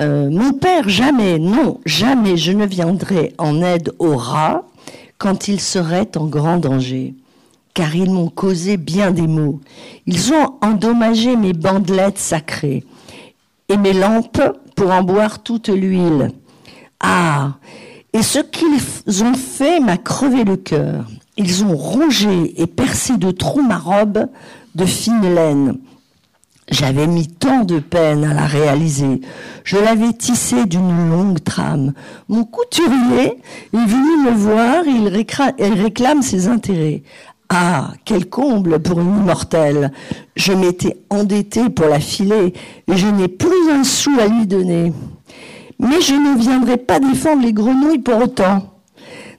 mon 0.01 0.51
père, 0.53 0.89
jamais, 0.89 1.39
non, 1.39 1.80
jamais 1.86 2.36
je 2.36 2.51
ne 2.51 2.65
viendrai 2.65 3.34
en 3.38 3.62
aide 3.62 3.93
aux 3.99 4.17
rats 4.17 4.65
quand 5.17 5.47
ils 5.47 5.60
seraient 5.60 6.17
en 6.17 6.25
grand 6.27 6.58
danger, 6.58 7.15
car 7.73 7.95
ils 7.95 8.12
m'ont 8.12 8.30
causé 8.30 8.77
bien 8.77 9.12
des 9.12 9.27
maux. 9.27 9.62
Ils 10.06 10.34
ont 10.34 10.56
endommagé 10.62 11.36
mes 11.36 11.53
bandelettes 11.53 12.17
sacrées 12.17 12.84
et 13.69 13.77
mes 13.77 13.93
lampes 13.93 14.41
pour 14.75 14.91
en 14.91 15.03
boire 15.03 15.43
toute 15.43 15.69
l'huile. 15.69 16.32
Ah, 16.99 17.53
et 18.13 18.23
ce 18.23 18.39
qu'ils 18.39 19.23
ont 19.23 19.36
fait 19.36 19.80
m'a 19.80 19.97
crevé 19.97 20.43
le 20.43 20.58
cœur. 20.58 21.06
Ils 21.38 21.63
ont 21.63 21.75
rongé 21.75 22.60
et 22.60 22.65
percé 22.65 23.17
de 23.17 23.30
trous 23.30 23.62
ma 23.62 23.77
robe 23.77 24.27
de 24.73 24.86
fine 24.86 25.21
laine. 25.21 25.77
J'avais 26.69 27.08
mis 27.08 27.27
tant 27.27 27.63
de 27.63 27.80
peine 27.80 28.25
à 28.25 28.34
la 28.34 28.45
réaliser. 28.45 29.21
Je 29.63 29.77
l'avais 29.77 30.12
tissée 30.12 30.65
d'une 30.65 31.10
longue 31.10 31.41
trame. 31.41 31.93
Mon 32.27 32.43
couturier 32.43 33.41
est 33.73 33.86
venu 33.86 34.25
me 34.25 34.32
voir 34.32 34.84
il, 34.86 35.08
réclame 35.08 36.21
ses 36.21 36.49
intérêts. 36.49 37.03
Ah, 37.47 37.93
quel 38.03 38.27
comble 38.27 38.80
pour 38.80 38.99
une 38.99 39.19
immortelle. 39.19 39.93
Je 40.36 40.51
m'étais 40.51 40.97
endettée 41.10 41.69
pour 41.69 41.88
la 41.88 42.01
filer 42.01 42.53
et 42.91 42.97
je 42.97 43.08
n'ai 43.08 43.30
plus 43.30 43.71
un 43.71 43.86
sou 43.86 44.12
à 44.19 44.27
lui 44.27 44.45
donner. 44.45 44.91
Mais 45.80 46.01
je 46.01 46.15
ne 46.15 46.38
viendrai 46.38 46.75
pas 46.75 46.99
défendre 46.99 47.43
les 47.43 47.53
grenouilles 47.53 47.99
pour 47.99 48.21
autant. 48.21 48.73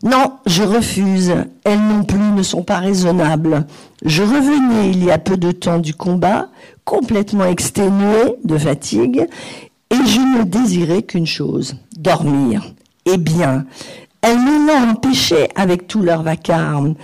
Non, 0.03 0.39
je 0.47 0.63
refuse. 0.63 1.35
Elles 1.65 1.81
non 1.81 2.05
plus 2.05 2.19
ne 2.19 2.43
sont 2.43 2.63
pas 2.63 2.79
raisonnables. 2.79 3.67
Je 4.05 4.23
revenais 4.23 4.91
il 4.91 5.05
y 5.05 5.11
a 5.11 5.19
peu 5.19 5.37
de 5.37 5.51
temps 5.51 5.79
du 5.79 5.93
combat, 5.93 6.49
complètement 6.89 7.45
exténué 7.45 8.37
de 8.45 8.57
fatigue, 8.57 9.27
et 9.91 10.07
je 10.07 10.21
ne 10.21 10.43
désirais 10.45 11.03
qu'une 11.03 11.27
chose, 11.27 11.77
dormir. 11.99 12.73
Eh 13.05 13.19
bien, 13.19 13.67
elles 14.23 14.39
m'en 14.39 14.73
ont 14.73 14.91
empêché 14.93 15.49
avec 15.55 15.87
tout 15.87 16.01
leur 16.01 16.23
vacarme. 16.23 16.95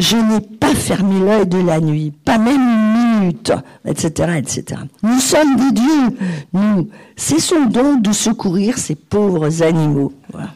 Je 0.00 0.16
n'ai 0.16 0.40
pas 0.40 0.74
fermé 0.74 1.20
l'œil 1.20 1.46
de 1.46 1.58
la 1.58 1.78
nuit, 1.78 2.12
pas 2.24 2.38
même 2.38 2.60
une 2.60 3.20
minute, 3.20 3.52
etc., 3.86 4.32
etc. 4.36 4.80
Nous 5.04 5.20
sommes 5.20 5.54
des 5.54 5.70
dieux, 5.70 6.18
nous. 6.52 6.88
Cessons 7.14 7.66
donc 7.66 8.02
de 8.02 8.10
secourir 8.10 8.78
ces 8.78 8.96
pauvres 8.96 9.62
animaux. 9.62 10.12
Voilà. 10.32 10.50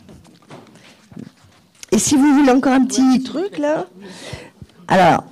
Et 1.92 1.98
si 1.98 2.16
vous 2.16 2.34
voulez 2.34 2.50
encore 2.50 2.72
un 2.72 2.84
petit 2.84 3.22
truc 3.22 3.56
là, 3.58 3.86
alors 4.88 5.22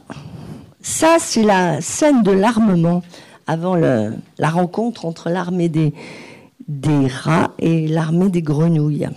ça 0.87 1.17
c'est 1.19 1.43
la 1.43 1.81
scène 1.81 2.23
de 2.23 2.31
l'armement 2.31 3.03
avant 3.49 3.75
la 3.75 4.49
rencontre 4.49 5.05
entre 5.05 5.31
l'armée 5.31 5.69
des, 5.69 5.93
rats 7.09 7.51
et 7.59 7.89
l'armée 7.89 8.29
des 8.29 8.41
grenouilles. 8.41 9.09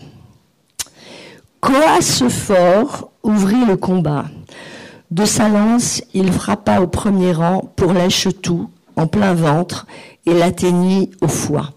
Coas 1.61 2.27
fort 2.27 3.11
ouvrit 3.23 3.65
le 3.65 3.77
combat. 3.77 4.25
De 5.11 5.25
sa 5.25 5.47
lance, 5.47 6.03
il 6.15 6.31
frappa 6.31 6.81
au 6.81 6.87
premier 6.87 7.33
rang 7.33 7.71
pour 7.75 7.93
lèche-tout, 7.93 8.69
en 8.95 9.05
plein 9.05 9.33
ventre, 9.35 9.85
et 10.25 10.33
l'atteignit 10.33 11.11
au 11.21 11.27
foie. 11.27 11.73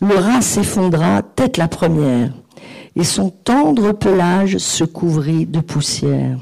Le 0.00 0.14
rat 0.14 0.40
s'effondra 0.40 1.22
tête 1.22 1.58
la 1.58 1.68
première, 1.68 2.32
et 2.96 3.04
son 3.04 3.30
tendre 3.30 3.92
pelage 3.92 4.56
se 4.56 4.84
couvrit 4.84 5.44
de 5.44 5.60
poussière. 5.60 6.38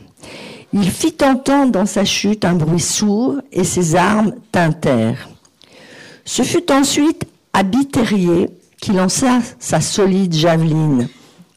Il 0.73 0.91
fit 0.91 1.17
entendre 1.23 1.73
dans 1.73 1.87
sa 1.87 2.05
chute 2.05 2.45
un 2.45 2.55
bruit 2.55 2.81
sourd, 2.81 3.37
et 3.53 3.65
ses 3.65 3.97
armes 3.97 4.35
tintèrent. 4.53 5.29
Ce 6.25 6.43
fut 6.43 6.71
ensuite 6.71 7.25
Abiterrier 7.55 8.51
qui 8.81 8.93
lança 8.93 9.41
sa 9.59 9.81
solide 9.81 10.35
javeline. 10.35 11.09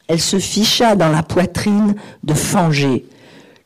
Elle 0.08 0.20
se 0.20 0.38
ficha 0.38 0.96
dans 0.96 1.10
la 1.10 1.22
poitrine 1.22 1.94
de 2.24 2.34
Fangé. 2.34 3.04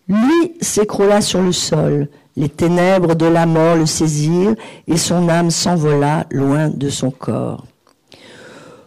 Lui 0.08 0.52
s'écroula 0.60 1.20
sur 1.20 1.40
le 1.40 1.52
sol. 1.52 2.08
Les 2.36 2.48
ténèbres 2.48 3.14
de 3.14 3.26
la 3.26 3.46
mort 3.46 3.76
le 3.76 3.86
saisirent 3.86 4.54
et 4.86 4.96
son 4.96 5.28
âme 5.28 5.50
s'envola 5.50 6.26
loin 6.30 6.68
de 6.68 6.90
son 6.90 7.10
corps. 7.10 7.64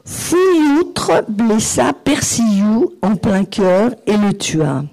Fouilloutre 0.06 1.24
blessa 1.28 1.94
Persillou 1.94 2.94
en 3.02 3.16
plein 3.16 3.46
cœur 3.46 3.92
et 4.06 4.18
le 4.18 4.34
tua. 4.34 4.84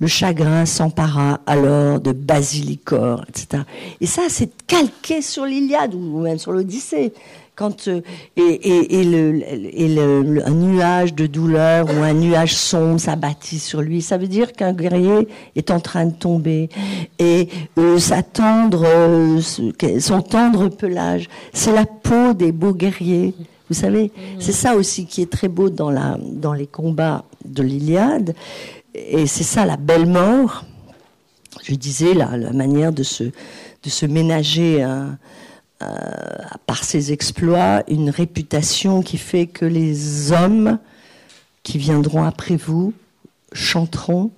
Le 0.00 0.06
chagrin 0.06 0.66
s'empara 0.66 1.40
alors 1.46 2.00
de 2.00 2.12
Basilicor, 2.12 3.24
etc. 3.28 3.64
Et 4.00 4.06
ça, 4.06 4.22
c'est 4.28 4.50
calqué 4.66 5.22
sur 5.22 5.44
l'Iliade 5.44 5.94
ou 5.94 6.20
même 6.20 6.38
sur 6.38 6.52
l'Odyssée 6.52 7.12
quand 7.60 7.88
euh, 7.88 8.00
et, 8.38 9.04
le, 9.04 10.42
un 10.46 10.50
nuage 10.50 11.14
de 11.14 11.26
douleur 11.26 11.88
ou 11.90 12.02
un 12.02 12.14
nuage 12.14 12.54
sombre 12.54 12.98
s'abattit 12.98 13.58
sur 13.58 13.82
lui, 13.82 14.00
ça 14.00 14.16
veut 14.16 14.28
dire 14.28 14.54
qu'un 14.54 14.72
guerrier 14.72 15.28
est 15.56 15.70
en 15.70 15.78
train 15.78 16.06
de 16.06 16.14
tomber 16.14 16.70
et 17.18 17.50
euh, 17.76 17.98
sa 17.98 18.22
tendre, 18.22 18.84
euh, 18.86 19.40
son 20.00 20.22
tendre 20.22 20.70
pelage, 20.70 21.28
c'est 21.52 21.72
la 21.72 21.84
peau 21.84 22.32
des 22.32 22.50
beaux 22.50 22.72
guerriers. 22.72 23.34
Vous 23.68 23.76
savez, 23.76 24.10
c'est 24.38 24.52
ça 24.52 24.74
aussi 24.74 25.04
qui 25.04 25.20
est 25.20 25.30
très 25.30 25.48
beau 25.48 25.68
dans 25.68 25.90
la 25.90 26.16
dans 26.18 26.54
les 26.54 26.66
combats 26.66 27.24
de 27.44 27.62
l'Iliade 27.62 28.34
et 28.94 29.26
c'est 29.26 29.44
ça 29.44 29.66
la 29.66 29.76
belle 29.76 30.06
mort. 30.06 30.64
Je 31.62 31.74
disais 31.74 32.14
la 32.14 32.52
manière 32.52 32.92
de 32.92 33.02
se 33.02 33.24
de 33.82 33.88
se 33.88 34.06
ménager 34.06 34.82
un 34.82 35.18
euh, 35.82 35.86
par 36.66 36.84
ses 36.84 37.10
exploits, 37.10 37.82
une 37.88 38.10
réputation 38.10 39.00
qui 39.00 39.16
fait 39.16 39.46
que 39.46 39.64
les 39.64 40.30
hommes 40.30 40.78
qui 41.62 41.78
viendront 41.78 42.22
après 42.22 42.56
vous 42.56 42.92
chanteront 43.54 44.30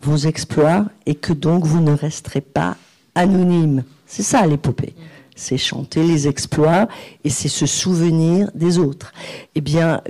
vos 0.00 0.18
exploits 0.18 0.84
et 1.04 1.16
que 1.16 1.32
donc 1.32 1.64
vous 1.64 1.80
ne 1.80 1.90
resterez 1.90 2.42
pas 2.42 2.76
anonyme. 3.16 3.82
C'est 4.06 4.22
ça 4.22 4.46
l'épopée. 4.46 4.94
C'est 5.34 5.58
chanter 5.58 6.04
les 6.04 6.28
exploits 6.28 6.86
et 7.24 7.30
c'est 7.30 7.48
se 7.48 7.66
souvenir 7.66 8.48
des 8.54 8.78
autres. 8.78 9.12
Eh 9.56 9.60
bien, 9.60 10.00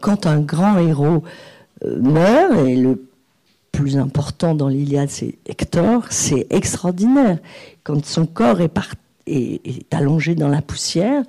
quand 0.00 0.24
un 0.24 0.40
grand 0.40 0.78
héros 0.78 1.22
euh, 1.84 2.00
meurt, 2.00 2.66
et 2.66 2.76
le 2.76 3.04
plus 3.74 3.98
important 3.98 4.54
dans 4.54 4.68
l'Iliade, 4.68 5.10
c'est 5.10 5.34
Hector, 5.46 6.04
c'est 6.10 6.46
extraordinaire. 6.50 7.38
Quand 7.82 8.04
son 8.06 8.24
corps 8.24 8.60
est 8.60 9.92
allongé 9.92 10.36
dans 10.36 10.48
la 10.48 10.62
poussière, 10.62 11.24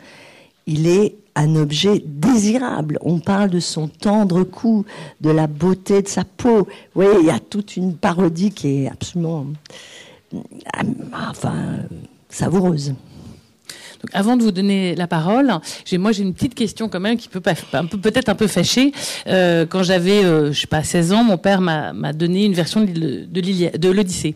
il 0.67 0.88
est 0.88 1.15
un 1.36 1.55
objet 1.55 2.03
désirable. 2.05 2.99
On 3.01 3.19
parle 3.19 3.49
de 3.49 3.60
son 3.60 3.88
tendre 3.88 4.43
cou, 4.43 4.86
de 5.21 5.31
la 5.31 5.47
beauté 5.47 6.03
de 6.03 6.08
sa 6.08 6.23
peau. 6.23 6.67
Oui, 6.95 7.08
il 7.19 7.25
y 7.25 7.31
a 7.31 7.39
toute 7.39 7.77
une 7.77 7.95
parodie 7.95 8.51
qui 8.51 8.84
est 8.84 8.89
absolument, 8.89 9.47
euh, 10.34 10.38
enfin, 11.29 11.77
savoureuse 12.29 12.93
avant 14.13 14.38
de 14.38 14.44
vous 14.44 14.52
donner 14.52 14.96
la 14.96 15.08
parole, 15.08 15.54
j'ai 15.86 15.98
moi 15.98 16.12
j'ai 16.12 16.24
une 16.24 16.34
petite 16.34 16.56
question 16.56 16.89
quand 16.89 17.00
même 17.00 17.18
qui 17.18 17.30
peut 17.30 17.39
peut-être 17.39 18.30
un 18.30 18.36
peu 18.36 18.48
fâcher. 18.48 18.91
Euh, 19.28 19.65
quand 19.65 19.84
j'avais 19.84 20.24
euh, 20.24 20.52
je 20.52 20.62
sais 20.62 20.68
pas 20.68 20.84
16 20.84 21.13
ans, 21.13 21.24
mon 21.24 21.38
père 21.38 21.62
m'a 21.62 22.13
donné 22.13 22.46
une 22.46 22.54
version 22.54 22.82
de, 22.82 23.91
l'Odyssée 23.91 24.36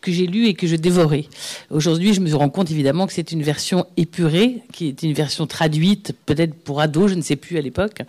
que 0.00 0.12
j'ai 0.12 0.26
lue 0.26 0.46
et 0.46 0.54
que 0.54 0.66
je 0.66 0.76
dévorais. 0.76 1.26
Aujourd'hui, 1.70 2.14
je 2.14 2.20
me 2.20 2.34
rends 2.34 2.48
compte 2.48 2.70
évidemment 2.70 3.06
que 3.06 3.12
c'est 3.12 3.32
une 3.32 3.42
version 3.42 3.86
épurée, 3.96 4.62
qui 4.72 4.88
est 4.88 5.02
une 5.02 5.12
version 5.12 5.46
traduite 5.46 6.12
peut-être 6.26 6.54
pour 6.54 6.80
ados, 6.80 7.10
je 7.10 7.14
ne 7.14 7.22
sais 7.22 7.36
plus 7.36 7.58
à 7.58 7.60
l'époque. 7.60 8.02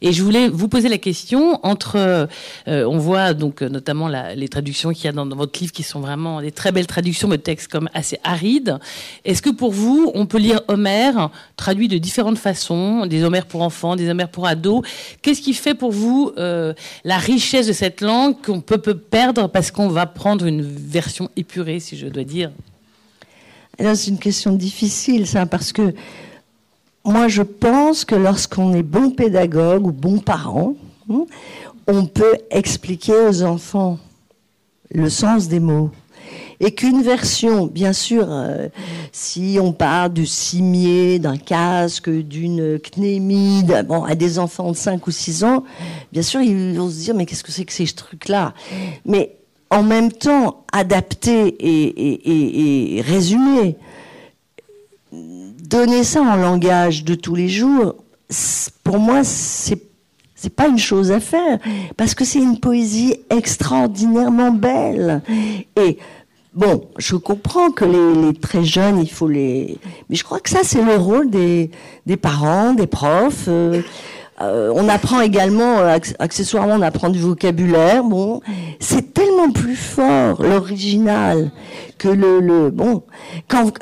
Et 0.00 0.12
je 0.12 0.22
voulais 0.22 0.48
vous 0.48 0.68
poser 0.68 0.88
la 0.88 0.98
question 0.98 1.58
entre, 1.62 1.96
euh, 1.96 2.26
on 2.66 2.98
voit 2.98 3.34
donc 3.34 3.62
notamment 3.62 4.08
les 4.08 4.48
traductions 4.48 4.92
qu'il 4.92 5.04
y 5.04 5.08
a 5.08 5.12
dans, 5.12 5.26
dans, 5.26 5.36
votre 5.36 5.58
livre 5.60 5.72
qui 5.72 5.82
sont 5.82 6.00
vraiment 6.00 6.40
des 6.40 6.52
très 6.52 6.72
belles 6.72 6.86
traductions 6.86 7.28
de 7.28 7.36
textes 7.36 7.68
comme 7.68 7.88
assez 7.94 8.18
arides. 8.24 8.78
Est-ce 9.24 9.42
que 9.42 9.50
pour 9.50 9.72
vous, 9.72 10.10
on 10.14 10.26
peut 10.26 10.38
lire 10.38 10.49
Homère 10.68 11.30
traduit 11.56 11.88
de 11.88 11.98
différentes 11.98 12.38
façons, 12.38 13.06
des 13.06 13.24
Homères 13.24 13.46
pour 13.46 13.62
enfants, 13.62 13.96
des 13.96 14.08
Homères 14.08 14.30
pour 14.30 14.46
ados. 14.46 14.82
Qu'est-ce 15.22 15.40
qui 15.40 15.54
fait 15.54 15.74
pour 15.74 15.92
vous 15.92 16.32
euh, 16.38 16.74
la 17.04 17.18
richesse 17.18 17.66
de 17.66 17.72
cette 17.72 18.00
langue 18.00 18.36
qu'on 18.44 18.60
peut, 18.60 18.78
perdre 18.78 19.48
parce 19.48 19.70
qu'on 19.70 19.88
va 19.88 20.06
prendre 20.06 20.46
une 20.46 20.62
version 20.62 21.30
épurée, 21.36 21.80
si 21.80 21.96
je 21.96 22.06
dois 22.06 22.24
dire? 22.24 22.50
C'est 23.78 24.08
une 24.08 24.18
question 24.18 24.52
difficile, 24.52 25.26
ça, 25.26 25.46
parce 25.46 25.72
que 25.72 25.94
moi, 27.04 27.28
je 27.28 27.42
pense 27.42 28.04
que 28.04 28.14
lorsqu'on 28.14 28.74
est 28.74 28.82
bon 28.82 29.10
pédagogue 29.10 29.86
ou 29.86 29.92
bon 29.92 30.18
parent, 30.18 30.74
hein, 31.10 31.24
on 31.86 32.04
peut 32.04 32.36
expliquer 32.50 33.14
aux 33.14 33.42
enfants 33.42 33.98
le 34.92 35.08
sens 35.08 35.48
des 35.48 35.60
mots 35.60 35.90
et 36.60 36.72
qu'une 36.72 37.02
version, 37.02 37.66
bien 37.66 37.94
sûr, 37.94 38.26
euh, 38.28 38.68
si 39.12 39.58
on 39.60 39.72
parle 39.72 40.12
du 40.12 40.26
cimier, 40.26 41.18
d'un 41.18 41.38
casque, 41.38 42.10
d'une 42.10 42.78
cnémide, 42.78 43.84
bon, 43.88 44.04
à 44.04 44.14
des 44.14 44.38
enfants 44.38 44.70
de 44.70 44.76
5 44.76 45.06
ou 45.06 45.10
6 45.10 45.44
ans, 45.44 45.64
bien 46.12 46.22
sûr, 46.22 46.42
ils 46.42 46.78
vont 46.78 46.90
se 46.90 46.96
dire, 46.96 47.14
mais 47.14 47.24
qu'est-ce 47.24 47.44
que 47.44 47.50
c'est 47.52 47.64
que 47.64 47.72
ces 47.72 47.86
trucs-là? 47.86 48.52
Mais 49.06 49.36
en 49.70 49.82
même 49.82 50.12
temps, 50.12 50.64
adapter 50.70 51.56
et, 51.60 53.00
résumer, 53.02 53.76
donner 55.12 56.04
ça 56.04 56.20
en 56.20 56.36
langage 56.36 57.04
de 57.04 57.14
tous 57.14 57.34
les 57.34 57.48
jours, 57.48 57.94
pour 58.84 58.98
moi, 58.98 59.24
c'est 59.24 59.82
c'est 60.42 60.48
pas 60.48 60.68
une 60.68 60.78
chose 60.78 61.12
à 61.12 61.20
faire 61.20 61.58
parce 61.98 62.14
que 62.14 62.24
c'est 62.24 62.38
une 62.38 62.58
poésie 62.58 63.14
extraordinairement 63.28 64.52
belle. 64.52 65.20
Et 65.76 65.98
Bon, 66.52 66.88
je 66.98 67.14
comprends 67.14 67.70
que 67.70 67.84
les, 67.84 68.34
très 68.34 68.64
jeunes, 68.64 68.98
il 68.98 69.10
faut 69.10 69.28
les... 69.28 69.78
Mais 70.08 70.16
je 70.16 70.24
crois 70.24 70.40
que 70.40 70.50
ça, 70.50 70.60
c'est 70.64 70.82
le 70.82 70.96
rôle 70.96 71.30
des, 71.30 71.70
des 72.06 72.16
parents, 72.16 72.74
des 72.74 72.88
profs. 72.88 73.44
Euh, 73.46 73.82
euh, 74.40 74.72
on 74.74 74.88
apprend 74.88 75.20
également, 75.20 75.78
euh, 75.78 75.96
accessoirement, 76.18 76.74
on 76.74 76.82
apprend 76.82 77.08
du 77.08 77.20
vocabulaire. 77.20 78.02
Bon, 78.02 78.40
c'est 78.80 79.14
tellement 79.14 79.52
plus 79.52 79.76
fort 79.76 80.42
l'original 80.42 81.52
que 81.98 82.08
le, 82.08 82.40
le 82.40 82.70
bon. 82.70 83.04
Quand 83.46 83.72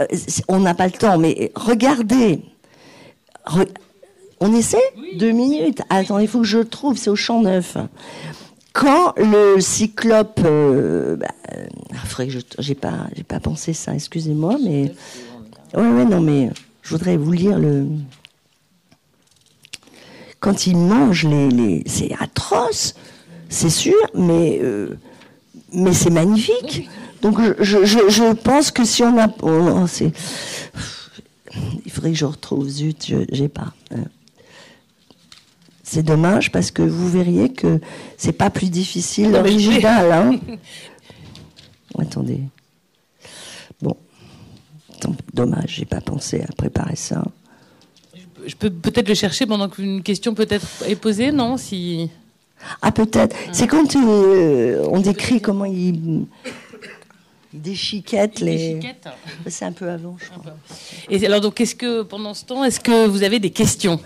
on 0.49 0.61
n'a 0.61 0.75
pas 0.75 0.87
le 0.87 0.93
temps, 0.93 1.17
mais 1.17 1.53
regardez. 1.55 2.43
on 4.41 4.55
essaie 4.55 4.77
deux 5.15 5.33
minutes. 5.33 5.81
Attends, 5.89 6.19
il 6.19 6.29
faut 6.29 6.41
que 6.41 6.47
je 6.47 6.59
le 6.59 6.67
trouve. 6.67 6.99
C'est 6.99 7.11
au 7.11 7.17
champ 7.17 7.41
neuf 7.41 7.79
quand 8.79 9.15
le 9.17 9.61
cyclope, 9.61 10.41
euh, 10.45 11.17
bah, 11.17 11.35
que 12.17 12.31
je, 12.31 12.39
j'ai 12.61 12.77
pas, 12.77 13.09
j'ai 13.17 13.25
pas 13.25 13.41
pensé 13.41 13.73
ça. 13.73 13.93
Excusez-moi, 13.93 14.57
mais 14.65 14.93
ouais, 15.75 15.89
ouais, 15.89 16.05
non, 16.05 16.21
mais 16.21 16.51
je 16.83 16.91
voudrais 16.91 17.17
vous 17.17 17.33
lire 17.33 17.59
le. 17.59 17.89
Quand 20.39 20.69
il 20.69 20.77
mange 20.77 21.25
les, 21.25 21.49
les... 21.49 21.83
c'est 21.87 22.13
atroce, 22.21 22.95
c'est 23.49 23.71
sûr, 23.71 23.97
mais 24.15 24.61
euh, 24.63 24.97
mais 25.73 25.93
c'est 25.93 26.11
magnifique. 26.11 26.89
Donc 27.21 27.41
je, 27.59 27.85
je, 27.85 28.09
je, 28.09 28.33
pense 28.33 28.71
que 28.71 28.85
si 28.85 29.03
on 29.03 29.19
a, 29.19 29.27
oh, 29.43 29.87
c'est, 29.89 30.13
il 31.85 31.91
faudrait 31.91 32.13
que 32.13 32.17
je 32.17 32.27
retrouve. 32.27 32.69
Zut, 32.69 33.07
je, 33.09 33.17
j'ai 33.33 33.49
pas. 33.49 33.73
Hein. 33.91 34.05
C'est 35.91 36.03
dommage 36.03 36.53
parce 36.53 36.71
que 36.71 36.83
vous 36.83 37.09
verriez 37.09 37.51
que 37.51 37.81
c'est 38.19 38.35
pas 38.35 38.51
plus 38.51 38.69
difficile 38.69 39.31
l'original. 39.31 40.13
Hein 40.13 40.39
Attendez. 41.99 42.43
Bon, 43.81 43.97
dommage, 45.33 45.77
j'ai 45.77 45.87
pas 45.87 46.03
pensé 46.03 46.43
à 46.43 46.53
préparer 46.53 46.95
ça. 46.95 47.25
Je 48.47 48.55
peux 48.55 48.69
peut-être 48.69 49.09
le 49.09 49.15
chercher 49.15 49.47
pendant 49.47 49.71
qu'une 49.71 50.03
question 50.03 50.35
peut-être 50.35 50.67
est 50.87 50.95
posée, 50.95 51.33
non 51.33 51.57
Si. 51.57 52.11
Ah 52.83 52.93
peut-être. 52.93 53.35
C'est 53.53 53.67
quand 53.67 53.97
euh, 53.97 54.87
on 54.91 55.01
décrit 55.01 55.41
comment 55.41 55.65
il 55.65 56.27
déchiquette 57.55 58.41
les. 58.41 58.79
C'est 59.47 59.65
un 59.65 59.73
peu 59.73 59.89
avant, 59.89 60.19
je 60.19 60.29
crois. 60.39 60.55
Et 61.09 61.25
alors 61.25 61.41
donc, 61.41 61.63
est-ce 61.63 61.75
que 61.75 62.03
pendant 62.03 62.35
ce 62.35 62.45
temps, 62.45 62.63
est-ce 62.63 62.79
que 62.79 63.07
vous 63.07 63.23
avez 63.23 63.39
des 63.39 63.51
questions? 63.51 63.99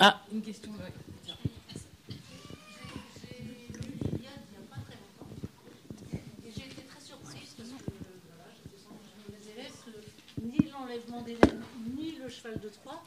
Ah, 0.00 0.20
une 0.32 0.40
question. 0.42 0.70
J'ai 0.78 0.84
lu 3.44 3.50
l'Iliade 3.80 4.08
il 4.08 4.18
n'y 4.18 4.26
a 4.56 4.58
pas 4.70 4.80
très 4.86 4.96
longtemps 4.96 5.30
et 6.10 6.50
j'ai 6.54 6.62
été 6.62 6.82
très 6.88 7.00
surprise 7.04 7.50
parce 7.54 7.54
que 7.54 7.62
je 7.64 7.70
me 9.28 9.32
désire 9.38 9.70
que 9.84 9.92
ni 10.42 10.60
l'enlèvement 10.70 11.20
des 11.22 11.34
lames 11.34 11.62
ni 11.96 12.08
le 12.22 12.28
cheval 12.30 12.58
de 12.60 12.68
Troie 12.68 13.02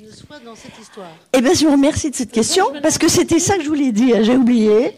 ne 0.00 0.10
soient 0.10 0.38
dans 0.38 0.54
cette 0.54 0.78
histoire. 0.78 1.10
Eh 1.32 1.40
bien, 1.40 1.52
je 1.54 1.64
vous 1.66 1.72
remercie 1.72 2.10
de 2.10 2.14
cette 2.14 2.30
question 2.30 2.66
parce 2.80 2.98
que 2.98 3.08
c'était 3.08 3.40
ça 3.40 3.56
que 3.56 3.64
je 3.64 3.68
voulais 3.68 3.90
dire, 3.92 4.22
j'ai 4.22 4.36
oublié. 4.36 4.96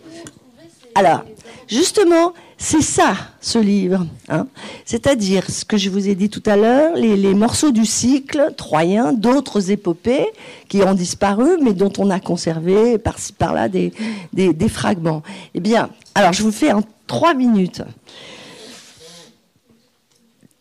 Alors, 0.95 1.25
justement 1.67 2.35
c'est 2.63 2.83
ça, 2.83 3.15
ce 3.41 3.59
livre. 3.59 4.07
Hein. 4.29 4.47
C'est-à-dire, 4.85 5.51
ce 5.51 5.65
que 5.65 5.79
je 5.79 5.89
vous 5.89 6.11
ai 6.11 6.15
dit 6.15 6.29
tout 6.29 6.43
à 6.45 6.57
l'heure, 6.57 6.95
les, 6.95 7.33
morceaux 7.33 7.71
du 7.71 7.87
cycle 7.87 8.53
troyen, 8.55 9.15
d'autres 9.15 9.71
épopées 9.71 10.27
qui 10.69 10.83
ont 10.83 10.93
disparu, 10.93 11.57
mais 11.63 11.73
dont 11.73 11.93
on 11.97 12.11
a 12.11 12.21
conservé 12.21 12.99
par-ci 12.99 13.33
par-là 13.33 13.71
des, 13.71 13.95
des, 14.35 14.69
fragments. 14.69 15.23
Eh 15.55 15.61
bien, 15.61 15.89
alors 16.15 16.35
je 16.35 16.43
vous 16.43 16.53
fais 16.53 16.71
en 16.71 16.83
trois 17.07 17.33
minutes. 17.33 17.81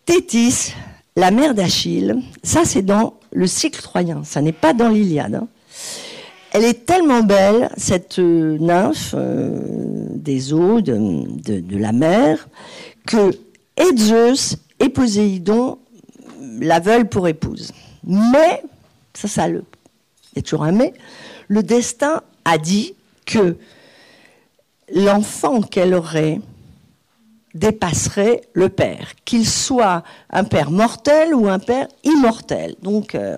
Thétis, 0.06 0.72
la 1.16 1.30
mère 1.30 1.54
d'Achille, 1.54 2.16
ça 2.42 2.62
c'est 2.64 2.82
dans 2.82 3.12
le 3.30 3.46
cycle 3.46 3.82
troyen, 3.82 4.22
ça 4.24 4.40
n'est 4.40 4.52
pas 4.52 4.72
dans 4.72 4.88
l'Iliade. 4.88 5.34
Hein. 5.34 5.48
Elle 6.52 6.64
est 6.64 6.84
tellement 6.84 7.22
belle, 7.22 7.70
cette 7.76 8.18
euh, 8.18 8.58
nymphe 8.58 9.14
euh, 9.16 9.60
des 10.14 10.52
eaux, 10.52 10.80
de, 10.80 11.76
la 11.76 11.92
mer, 11.92 12.48
que 13.06 13.30
et 13.76 13.96
Zeus 13.96 14.56
et 14.80 14.88
Poséidon 14.88 15.78
la 16.60 16.80
veulent 16.80 17.08
pour 17.08 17.28
épouse. 17.28 17.72
Mais, 18.04 18.62
ça, 19.14 19.28
ça 19.28 19.48
le, 19.48 19.64
il 20.32 20.36
y 20.36 20.38
a 20.40 20.42
toujours 20.42 20.64
un 20.64 20.72
mais, 20.72 20.92
le 21.48 21.62
destin 21.62 22.22
a 22.44 22.58
dit 22.58 22.94
que 23.26 23.56
l'enfant 24.92 25.60
qu'elle 25.60 25.94
aurait 25.94 26.40
dépasserait 27.54 28.42
le 28.52 28.68
père, 28.68 29.12
qu'il 29.24 29.46
soit 29.46 30.02
un 30.30 30.44
père 30.44 30.70
mortel 30.70 31.34
ou 31.34 31.48
un 31.48 31.58
père 31.58 31.88
immortel. 32.04 32.76
Donc 32.82 33.14
euh, 33.14 33.36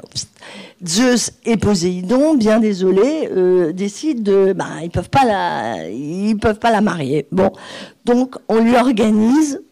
Zeus 0.87 1.33
et 1.45 1.57
Poséidon, 1.57 2.35
bien 2.35 2.61
désolé, 2.61 3.29
euh, 3.31 3.73
décident 3.73 4.23
de, 4.23 4.53
bah, 4.53 4.83
ils 4.83 4.91
peuvent 4.91 5.11
pas 5.11 5.25
la, 5.25 5.89
ils 5.89 6.37
peuvent 6.37 6.59
pas 6.59 6.71
la 6.71 6.81
marier. 6.81 7.27
Bon, 7.33 7.53
donc 8.05 8.37
on 8.49 8.61
lui 8.61 8.77
organise 8.77 9.63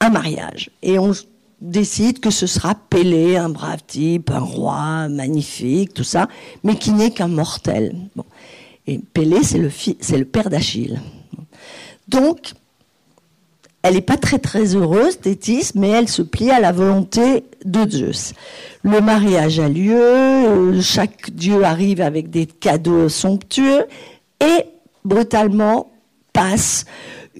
un 0.00 0.10
mariage 0.10 0.70
et 0.82 0.98
on 0.98 1.12
décide 1.60 2.20
que 2.20 2.30
ce 2.30 2.46
sera 2.46 2.74
Pélée, 2.74 3.36
un 3.36 3.50
brave 3.50 3.82
type, 3.86 4.30
un 4.30 4.40
roi 4.40 5.08
magnifique, 5.08 5.94
tout 5.94 6.04
ça, 6.04 6.28
mais 6.64 6.74
qui 6.74 6.92
n'est 6.92 7.10
qu'un 7.10 7.28
mortel. 7.28 7.94
Bon. 8.16 8.24
Et 8.86 8.98
Pélée, 8.98 9.42
c'est 9.42 9.58
le, 9.58 9.70
c'est 9.70 10.18
le 10.18 10.24
père 10.24 10.50
d'Achille. 10.50 11.00
Donc, 12.08 12.54
elle 13.82 13.94
n'est 13.94 14.02
pas 14.02 14.16
très 14.16 14.38
très 14.38 14.74
heureuse, 14.74 15.18
Thétis, 15.20 15.72
mais 15.74 15.88
elle 15.88 16.08
se 16.08 16.22
plie 16.22 16.50
à 16.50 16.60
la 16.60 16.72
volonté 16.72 17.44
de 17.64 17.88
Zeus. 17.88 18.34
Le 18.82 19.00
mariage 19.00 19.58
a 19.58 19.68
lieu, 19.68 19.96
euh, 19.96 20.80
chaque 20.82 21.30
dieu 21.30 21.64
arrive 21.64 22.00
avec 22.00 22.30
des 22.30 22.46
cadeaux 22.46 23.08
somptueux, 23.08 23.86
et 24.40 24.64
brutalement 25.04 25.90
passe 26.32 26.84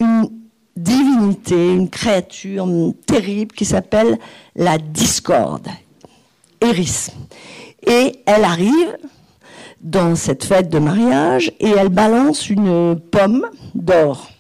une 0.01 0.30
divinité, 0.76 1.74
une 1.74 1.91
créature 1.91 2.66
terrible 3.07 3.55
qui 3.55 3.66
s'appelle 3.66 4.18
la 4.57 4.78
discorde, 4.78 5.68
Eris. 6.62 7.09
Et 7.86 8.20
elle 8.24 8.45
arrive 8.45 8.97
dans 9.82 10.14
cette 10.14 10.45
fête 10.45 10.68
de 10.68 10.78
mariage 10.78 11.53
et 11.61 11.70
elle 11.70 11.88
balance 11.88 12.51
une 12.51 12.99
pomme 12.99 13.47
d'or 13.74 14.30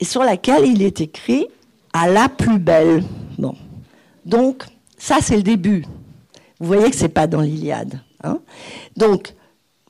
et 0.00 0.04
sur 0.04 0.22
laquelle 0.22 0.66
il 0.66 0.82
est 0.82 1.00
écrit 1.00 1.46
à 1.92 2.08
la 2.08 2.28
plus 2.28 2.58
belle. 2.58 3.02
Bon. 3.38 3.54
Donc, 4.24 4.64
ça, 4.96 5.18
c'est 5.20 5.36
le 5.36 5.42
début. 5.42 5.84
Vous 6.60 6.66
voyez 6.66 6.90
que 6.90 6.96
c'est 6.96 7.08
pas 7.08 7.26
dans 7.26 7.40
l'Iliade. 7.40 8.00
Hein 8.22 8.40
Donc, 8.96 9.34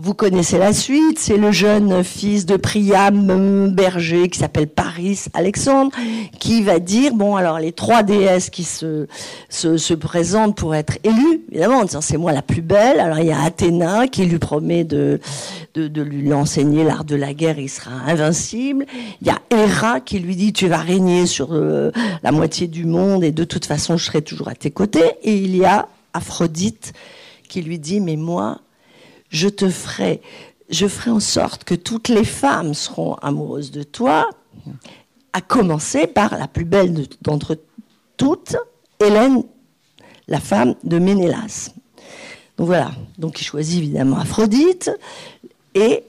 vous 0.00 0.14
connaissez 0.14 0.58
la 0.58 0.72
suite, 0.72 1.18
c'est 1.18 1.36
le 1.36 1.50
jeune 1.50 2.04
fils 2.04 2.46
de 2.46 2.56
Priam 2.56 3.68
berger 3.70 4.28
qui 4.28 4.38
s'appelle 4.38 4.68
Paris 4.68 5.24
Alexandre, 5.34 5.90
qui 6.38 6.62
va 6.62 6.78
dire, 6.78 7.14
bon 7.14 7.34
alors 7.34 7.58
les 7.58 7.72
trois 7.72 8.04
déesses 8.04 8.48
qui 8.48 8.62
se, 8.62 9.08
se, 9.48 9.94
présentent 9.94 10.56
pour 10.56 10.76
être 10.76 10.98
élues, 11.02 11.42
évidemment 11.50 11.78
en 11.78 11.84
disant 11.84 12.00
c'est 12.00 12.16
moi 12.16 12.32
la 12.32 12.42
plus 12.42 12.62
belle, 12.62 13.00
alors 13.00 13.18
il 13.18 13.26
y 13.26 13.32
a 13.32 13.42
Athéna 13.42 14.06
qui 14.06 14.24
lui 14.24 14.38
promet 14.38 14.84
de, 14.84 15.18
de, 15.74 15.88
de 15.88 16.02
lui 16.02 16.32
enseigner 16.32 16.84
l'art 16.84 17.04
de 17.04 17.16
la 17.16 17.34
guerre, 17.34 17.58
il 17.58 17.68
sera 17.68 17.90
invincible, 18.06 18.86
il 19.20 19.26
y 19.26 19.30
a 19.30 19.40
Héra 19.50 19.98
qui 19.98 20.20
lui 20.20 20.36
dit 20.36 20.52
tu 20.52 20.68
vas 20.68 20.78
régner 20.78 21.26
sur 21.26 21.54
euh, 21.54 21.90
la 22.22 22.30
moitié 22.30 22.68
du 22.68 22.84
monde 22.84 23.24
et 23.24 23.32
de 23.32 23.44
toute 23.44 23.66
façon 23.66 23.96
je 23.96 24.04
serai 24.04 24.22
toujours 24.22 24.46
à 24.46 24.54
tes 24.54 24.70
côtés, 24.70 25.14
et 25.24 25.34
il 25.34 25.56
y 25.56 25.64
a 25.64 25.88
Aphrodite 26.14 26.92
qui 27.48 27.62
lui 27.62 27.80
dit 27.80 28.00
mais 28.00 28.16
moi 28.16 28.60
je 29.30 29.48
te 29.48 29.68
ferai, 29.68 30.20
je 30.70 30.86
ferai 30.86 31.10
en 31.10 31.20
sorte 31.20 31.64
que 31.64 31.74
toutes 31.74 32.08
les 32.08 32.24
femmes 32.24 32.74
seront 32.74 33.14
amoureuses 33.16 33.70
de 33.70 33.82
toi, 33.82 34.28
à 35.32 35.40
commencer 35.40 36.06
par 36.06 36.36
la 36.36 36.48
plus 36.48 36.64
belle 36.64 37.06
d'entre 37.22 37.58
toutes, 38.16 38.56
Hélène, 39.00 39.44
la 40.26 40.40
femme 40.40 40.74
de 40.84 40.98
Ménélas. 40.98 41.70
Donc 42.56 42.66
voilà, 42.66 42.90
donc 43.18 43.40
il 43.40 43.44
choisit 43.44 43.78
évidemment 43.78 44.18
Aphrodite, 44.18 44.90
et 45.74 46.04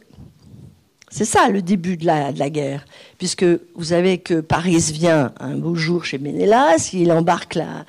c'est 1.10 1.26
ça 1.26 1.50
le 1.50 1.62
début 1.62 1.98
de 1.98 2.06
la, 2.06 2.32
de 2.32 2.40
la, 2.40 2.50
guerre, 2.50 2.86
puisque 3.18 3.46
vous 3.76 3.86
savez 3.86 4.20
que 4.20 4.42
Paris 4.42 4.92
vient 4.94 5.32
un 5.40 5.56
beau 5.56 5.76
jour 5.76 6.06
chez 6.06 6.18
Ménélas, 6.18 6.92
il 6.94 7.12
embarque 7.12 7.56
la 7.56 7.86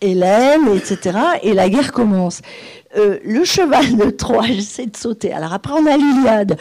Hélène, 0.00 0.68
etc., 0.74 1.18
et 1.42 1.54
la 1.54 1.68
guerre 1.68 1.92
commence. 1.92 2.42
Euh, 2.96 3.18
le 3.24 3.44
cheval 3.44 3.96
de 3.96 4.10
Troie, 4.10 4.46
j'essaie 4.46 4.86
de 4.86 4.96
sauter. 4.96 5.32
Alors 5.32 5.52
après, 5.52 5.72
on 5.72 5.86
a 5.86 5.96
l'Iliade. 5.96 6.58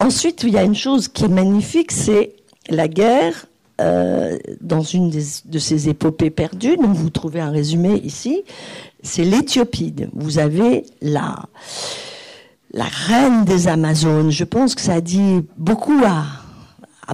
Ensuite, 0.00 0.42
il 0.44 0.50
y 0.50 0.58
a 0.58 0.62
une 0.62 0.76
chose 0.76 1.08
qui 1.08 1.24
est 1.24 1.28
magnifique, 1.28 1.92
c'est 1.92 2.34
la 2.68 2.88
guerre 2.88 3.46
euh, 3.80 4.36
dans 4.60 4.82
une 4.82 5.10
de 5.10 5.58
ces 5.58 5.88
épopées 5.88 6.30
perdues. 6.30 6.76
Donc 6.76 6.94
vous 6.94 7.10
trouvez 7.10 7.40
un 7.40 7.50
résumé 7.50 7.94
ici. 8.04 8.42
C'est 9.02 9.24
l'Éthiopide. 9.24 10.08
Vous 10.12 10.38
avez 10.38 10.84
la 11.00 11.36
la 12.72 12.84
reine 12.84 13.44
des 13.44 13.68
Amazones. 13.68 14.30
Je 14.30 14.44
pense 14.44 14.74
que 14.74 14.80
ça 14.80 15.00
dit 15.00 15.44
beaucoup 15.56 16.00
à 16.04 16.24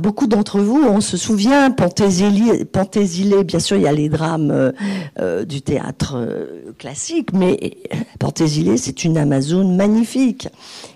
beaucoup 0.00 0.26
d'entre 0.26 0.60
vous, 0.60 0.82
on 0.82 1.00
se 1.00 1.16
souvient, 1.16 1.70
Panthésilée, 1.70 3.44
bien 3.44 3.60
sûr, 3.60 3.76
il 3.76 3.82
y 3.82 3.86
a 3.86 3.92
les 3.92 4.08
drames 4.08 4.50
euh, 4.50 4.72
euh, 5.20 5.44
du 5.44 5.62
théâtre 5.62 6.14
euh, 6.16 6.72
classique, 6.78 7.32
mais 7.32 7.78
Panthésilée, 8.18 8.76
c'est 8.76 9.04
une 9.04 9.16
Amazone 9.16 9.76
magnifique 9.76 10.48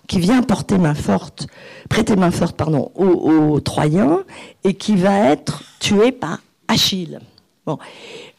qui 0.08 0.18
vient 0.18 0.42
porter 0.42 0.78
main 0.78 0.94
forte, 0.94 1.46
prêter 1.88 2.16
main 2.16 2.30
forte, 2.30 2.56
pardon, 2.56 2.90
aux 2.94 3.60
Troyens 3.60 4.20
et 4.64 4.74
qui 4.74 4.96
va 4.96 5.30
être 5.30 5.62
tuée 5.78 6.12
par 6.12 6.40
Achille. 6.66 7.20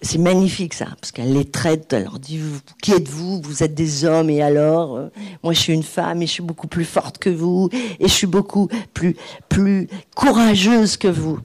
C'est 0.02 0.18
magnifique 0.18 0.74
ça, 0.74 0.88
parce 1.00 1.12
qu'elle 1.12 1.34
les 1.34 1.46
traite, 1.46 1.92
elle 1.94 2.04
leur 2.04 2.20
dit 2.20 2.40
qui 2.82 2.94
êtes-vous? 2.94 3.42
Vous 3.42 3.64
êtes 3.64 3.76
des 3.76 4.06
hommes 4.06 4.30
et 4.30 4.42
alors 4.42 4.96
euh, 4.96 5.10
Moi 5.44 5.54
je 5.54 5.60
suis 5.60 5.74
une 5.74 5.84
femme 5.84 6.22
et 6.22 6.28
je 6.28 6.32
suis 6.32 6.44
beaucoup 6.44 6.68
plus 6.68 6.86
forte 6.86 7.18
que 7.18 7.30
vous 7.30 7.70
et 8.00 8.08
je 8.08 8.14
suis 8.14 8.28
beaucoup 8.28 8.70
plus 8.94 9.16
plus 9.50 9.88
courageuse 10.16 10.98
que 10.98 11.08
vous. 11.08 11.40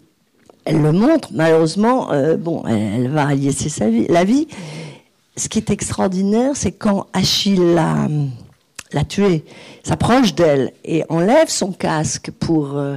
Elle 0.64 0.80
le 0.80 0.92
montre, 0.92 1.28
malheureusement, 1.32 2.10
euh, 2.12 2.36
bon, 2.36 2.64
elle, 2.66 3.08
va 3.08 3.34
laisser 3.34 3.68
sa 3.68 3.90
vie, 3.90 4.06
la 4.08 4.24
vie. 4.24 4.48
Ce 5.36 5.48
qui 5.48 5.58
est 5.58 5.70
extraordinaire, 5.70 6.52
c'est 6.54 6.72
quand 6.72 7.06
Achille 7.12 7.74
l'a, 7.74 8.08
l'a 8.92 9.04
tuée, 9.04 9.44
s'approche 9.82 10.34
d'elle 10.34 10.72
et 10.84 11.04
enlève 11.10 11.48
son 11.48 11.72
casque 11.72 12.30
pour 12.30 12.78
euh, 12.78 12.96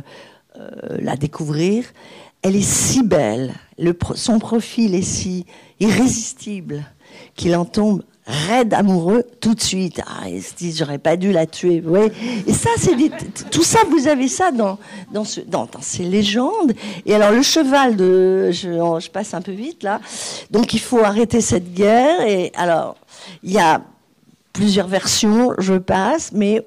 la 1.00 1.18
découvrir 1.18 1.84
elle 2.42 2.56
est 2.56 2.62
si 2.62 3.04
belle, 3.04 3.54
son 4.16 4.40
profil 4.40 4.96
est 4.96 5.02
si 5.02 5.46
irrésistible 5.80 6.86
qu'il 7.36 7.56
en 7.56 7.66
tombe 7.66 8.04
raide 8.26 8.74
amoureux 8.74 9.24
tout 9.40 9.56
de 9.56 9.62
suite. 9.62 10.02
Ah, 10.06 10.30
il 10.30 10.44
se 10.44 10.54
dit, 10.54 10.76
j'aurais 10.76 10.98
pas 10.98 11.16
dû 11.16 11.32
la 11.32 11.46
tuer. 11.46 11.82
Oui. 11.86 12.12
Et 12.46 12.54
ça, 12.54 12.70
c'est 12.78 12.96
tout 13.50 13.64
ça, 13.64 13.80
vous 13.90 14.08
avez 14.08 14.28
ça 14.28 14.52
dans, 14.52 14.78
dans, 15.12 15.24
ces 15.24 16.04
légendes. 16.04 16.74
Et 17.06 17.16
alors, 17.16 17.32
le 17.32 17.42
cheval 17.42 17.96
de, 17.96 18.52
je, 18.52 19.00
je, 19.00 19.10
passe 19.10 19.34
un 19.34 19.42
peu 19.42 19.54
vite 19.54 19.84
là. 19.84 20.02
Donc, 20.52 20.74
il 20.74 20.80
faut 20.80 21.00
arrêter 21.00 21.40
cette 21.40 21.74
guerre. 21.74 22.22
Et 22.28 22.52
alors, 22.56 22.98
il 23.44 23.52
y 23.52 23.60
a 23.60 23.82
plusieurs 24.52 24.88
versions, 24.88 25.54
je 25.58 25.76
passe, 25.76 26.32
mais 26.34 26.66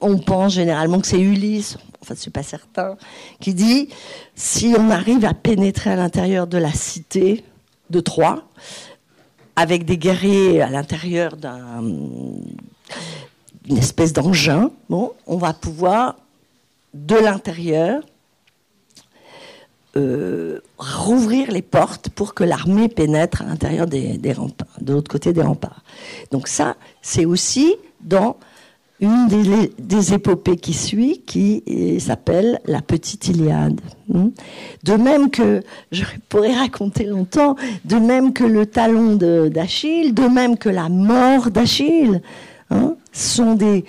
on 0.00 0.18
pense 0.18 0.54
généralement 0.54 1.00
que 1.00 1.06
c'est 1.06 1.20
Ulysse 1.20 1.76
enfin 2.02 2.14
suis 2.14 2.30
pas 2.30 2.42
certain, 2.42 2.96
qui 3.40 3.54
dit 3.54 3.88
si 4.34 4.74
on 4.78 4.90
arrive 4.90 5.24
à 5.24 5.34
pénétrer 5.34 5.90
à 5.90 5.96
l'intérieur 5.96 6.46
de 6.46 6.58
la 6.58 6.72
cité 6.72 7.44
de 7.90 8.00
Troie, 8.00 8.44
avec 9.56 9.84
des 9.84 9.98
guerriers 9.98 10.62
à 10.62 10.70
l'intérieur 10.70 11.36
d'une 11.36 12.56
espèce 13.76 14.12
d'engin, 14.12 14.70
bon, 14.88 15.12
on 15.26 15.36
va 15.36 15.52
pouvoir 15.52 16.16
de 16.94 17.16
l'intérieur 17.16 18.02
euh, 19.96 20.60
rouvrir 20.78 21.50
les 21.50 21.62
portes 21.62 22.10
pour 22.10 22.34
que 22.34 22.44
l'armée 22.44 22.88
pénètre 22.88 23.42
à 23.42 23.44
l'intérieur 23.44 23.86
des, 23.86 24.18
des 24.18 24.32
remparts, 24.32 24.76
de 24.80 24.92
l'autre 24.92 25.10
côté 25.10 25.32
des 25.32 25.42
remparts. 25.42 25.82
Donc 26.30 26.46
ça, 26.46 26.76
c'est 27.02 27.24
aussi 27.24 27.74
dans 28.00 28.36
une 29.00 29.28
des, 29.78 30.14
épopées 30.14 30.56
qui 30.56 30.74
suit, 30.74 31.22
qui 31.24 31.62
s'appelle 31.98 32.60
La 32.66 32.82
Petite 32.82 33.28
Iliade. 33.28 33.80
Hmm. 34.08 34.28
De 34.84 34.94
même 34.94 35.30
que, 35.30 35.62
je 35.90 36.04
pourrais 36.28 36.54
raconter 36.54 37.04
longtemps, 37.04 37.56
de 37.84 37.96
même 37.96 38.32
que 38.32 38.44
le 38.44 38.66
talon 38.66 39.16
d'Achille, 39.16 40.12
de, 40.12 40.24
même 40.24 40.58
que 40.58 40.68
la 40.68 40.88
mort 40.88 41.50
d'Achille, 41.50 42.20
hein, 42.70 42.94
sont 43.12 43.54
des 43.54 43.84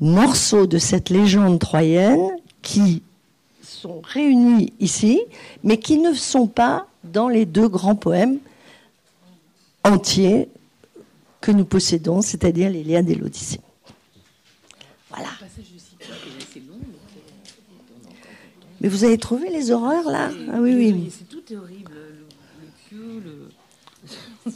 morceaux 0.00 0.66
de 0.66 0.78
cette 0.78 1.10
légende 1.10 1.58
troyenne 1.58 2.28
qui 2.62 3.02
sont 3.62 4.00
réunis 4.02 4.72
ici, 4.78 5.20
mais 5.64 5.78
qui 5.78 5.98
ne 5.98 6.12
sont 6.12 6.46
pas 6.46 6.86
dans 7.02 7.28
les 7.28 7.46
deux 7.46 7.68
grands 7.68 7.96
poèmes 7.96 8.38
entiers 9.84 10.48
que 11.40 11.50
nous 11.50 11.64
possédons, 11.64 12.22
c'est-à-dire 12.22 12.70
l'Iliade 12.70 13.08
et 13.10 13.14
l'Odyssée. 13.14 13.60
Voilà. 15.10 15.28
Mais 18.80 18.88
vous 18.88 19.04
avez 19.04 19.18
trouvé 19.18 19.50
les 19.50 19.70
horreurs 19.70 20.10
là? 20.10 20.30
Ah 20.52 20.58
oui, 20.60 20.74
oui. 20.74 21.12
C'est 21.16 21.28
tout 21.28 21.42
est 21.52 21.56
horrible. 21.56 21.92
Le, 22.92 23.48
le 24.46 24.52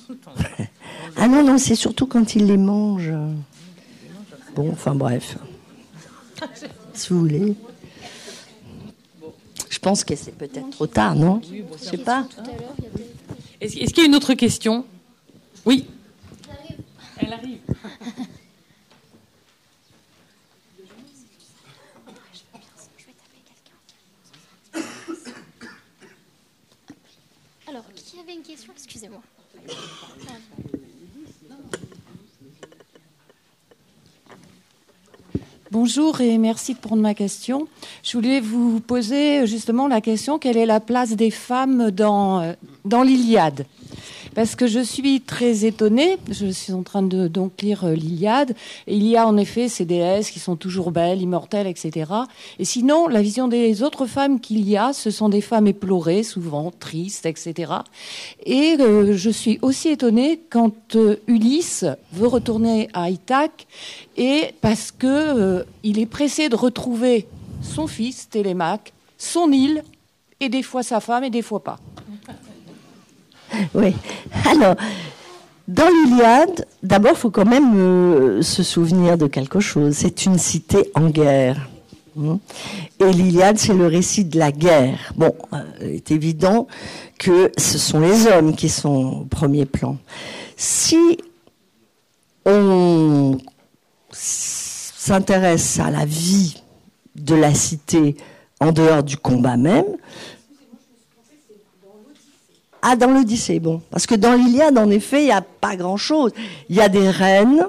ah 1.16 1.28
non, 1.28 1.42
non, 1.42 1.58
c'est 1.58 1.74
surtout 1.74 2.06
quand 2.06 2.34
il 2.34 2.46
les 2.46 2.56
mange. 2.56 3.12
Bon, 4.54 4.70
enfin 4.72 4.94
bref. 4.94 5.36
Si 6.94 7.12
vous 7.12 7.20
voulez. 7.20 7.54
Je 9.68 9.78
pense 9.78 10.04
que 10.04 10.14
c'est 10.16 10.36
peut-être 10.36 10.70
trop 10.70 10.86
tard, 10.86 11.14
non? 11.14 11.40
Je 11.42 11.84
sais 11.84 11.98
pas. 11.98 12.26
Est-ce 13.60 13.74
qu'il 13.92 13.98
y 13.98 14.02
a 14.02 14.04
une 14.06 14.14
autre 14.14 14.34
question? 14.34 14.84
Oui. 15.64 15.86
Elle 17.18 17.32
arrive. 17.32 17.58
Une 28.32 28.42
question 28.42 28.72
Excusez-moi. 28.76 29.20
Bonjour 35.72 36.20
et 36.20 36.38
merci 36.38 36.76
pour 36.76 36.96
ma 36.96 37.14
question. 37.14 37.66
Je 38.04 38.16
voulais 38.16 38.40
vous 38.40 38.78
poser 38.80 39.48
justement 39.48 39.88
la 39.88 40.00
question 40.00 40.38
quelle 40.38 40.56
est 40.56 40.66
la 40.66 40.78
place 40.78 41.10
des 41.16 41.32
femmes 41.32 41.90
dans, 41.90 42.40
euh, 42.40 42.52
dans 42.84 43.02
l'Iliade? 43.02 43.66
Parce 44.34 44.56
que 44.56 44.66
je 44.66 44.80
suis 44.80 45.20
très 45.20 45.64
étonnée. 45.64 46.16
Je 46.30 46.46
suis 46.46 46.72
en 46.72 46.82
train 46.82 47.02
de 47.02 47.30
lire 47.60 47.84
euh, 47.84 47.94
l'Iliade. 47.94 48.54
Et 48.86 48.96
il 48.96 49.06
y 49.06 49.16
a 49.16 49.26
en 49.26 49.36
effet 49.36 49.68
ces 49.68 49.84
déesses 49.84 50.30
qui 50.30 50.38
sont 50.38 50.56
toujours 50.56 50.90
belles, 50.90 51.20
immortelles, 51.20 51.66
etc. 51.66 52.12
Et 52.58 52.64
sinon, 52.64 53.08
la 53.08 53.22
vision 53.22 53.48
des 53.48 53.82
autres 53.82 54.06
femmes 54.06 54.40
qu'il 54.40 54.68
y 54.68 54.76
a, 54.76 54.92
ce 54.92 55.10
sont 55.10 55.28
des 55.28 55.40
femmes 55.40 55.66
éplorées, 55.66 56.22
souvent 56.22 56.70
tristes, 56.78 57.26
etc. 57.26 57.72
Et 58.44 58.76
euh, 58.80 59.16
je 59.16 59.30
suis 59.30 59.58
aussi 59.62 59.88
étonnée 59.88 60.40
quand 60.50 60.96
euh, 60.96 61.16
Ulysse 61.26 61.84
veut 62.12 62.28
retourner 62.28 62.88
à 62.92 63.10
Ithaque, 63.10 63.66
et 64.16 64.54
parce 64.60 64.92
que 64.92 65.64
il 65.82 65.98
est 65.98 66.06
pressé 66.06 66.48
de 66.48 66.56
retrouver 66.56 67.26
son 67.62 67.86
fils 67.86 68.28
Télémaque, 68.28 68.92
son 69.18 69.50
île, 69.52 69.82
et 70.40 70.48
des 70.48 70.62
fois 70.62 70.82
sa 70.82 71.00
femme 71.00 71.24
et 71.24 71.30
des 71.30 71.42
fois 71.42 71.62
pas. 71.62 71.78
oui. 73.74 73.94
Alors, 74.50 74.76
dans 75.68 75.88
l'Iliade, 75.88 76.66
d'abord, 76.82 77.12
il 77.14 77.18
faut 77.18 77.30
quand 77.30 77.44
même 77.44 77.76
euh, 77.76 78.42
se 78.42 78.62
souvenir 78.62 79.16
de 79.16 79.26
quelque 79.26 79.60
chose. 79.60 79.94
C'est 79.94 80.26
une 80.26 80.38
cité 80.38 80.90
en 80.94 81.08
guerre. 81.08 81.68
Hein. 82.20 82.38
Et 82.98 83.12
l'Iliade, 83.12 83.58
c'est 83.58 83.74
le 83.74 83.86
récit 83.86 84.24
de 84.24 84.38
la 84.38 84.50
guerre. 84.50 85.12
Bon, 85.16 85.34
euh, 85.52 85.62
il 85.82 85.94
est 85.94 86.10
évident 86.10 86.66
que 87.18 87.52
ce 87.56 87.78
sont 87.78 88.00
les 88.00 88.26
hommes 88.26 88.56
qui 88.56 88.68
sont 88.68 89.22
au 89.22 89.24
premier 89.26 89.64
plan. 89.64 89.96
Si 90.56 91.18
on 92.44 93.38
s'intéresse 94.10 95.78
à 95.78 95.90
la 95.90 96.04
vie 96.04 96.62
de 97.14 97.34
la 97.34 97.54
cité 97.54 98.16
en 98.60 98.72
dehors 98.72 99.02
du 99.02 99.16
combat 99.16 99.56
même, 99.56 99.96
ah, 102.82 102.96
dans 102.96 103.10
l'Odyssée, 103.10 103.60
bon. 103.60 103.82
Parce 103.90 104.06
que 104.06 104.14
dans 104.14 104.32
l'Iliade, 104.32 104.78
en 104.78 104.90
effet, 104.90 105.22
il 105.22 105.26
n'y 105.26 105.32
a 105.32 105.42
pas 105.42 105.76
grand-chose. 105.76 106.32
Il 106.68 106.76
y 106.76 106.80
a 106.80 106.88
des 106.88 107.10
reines. 107.10 107.66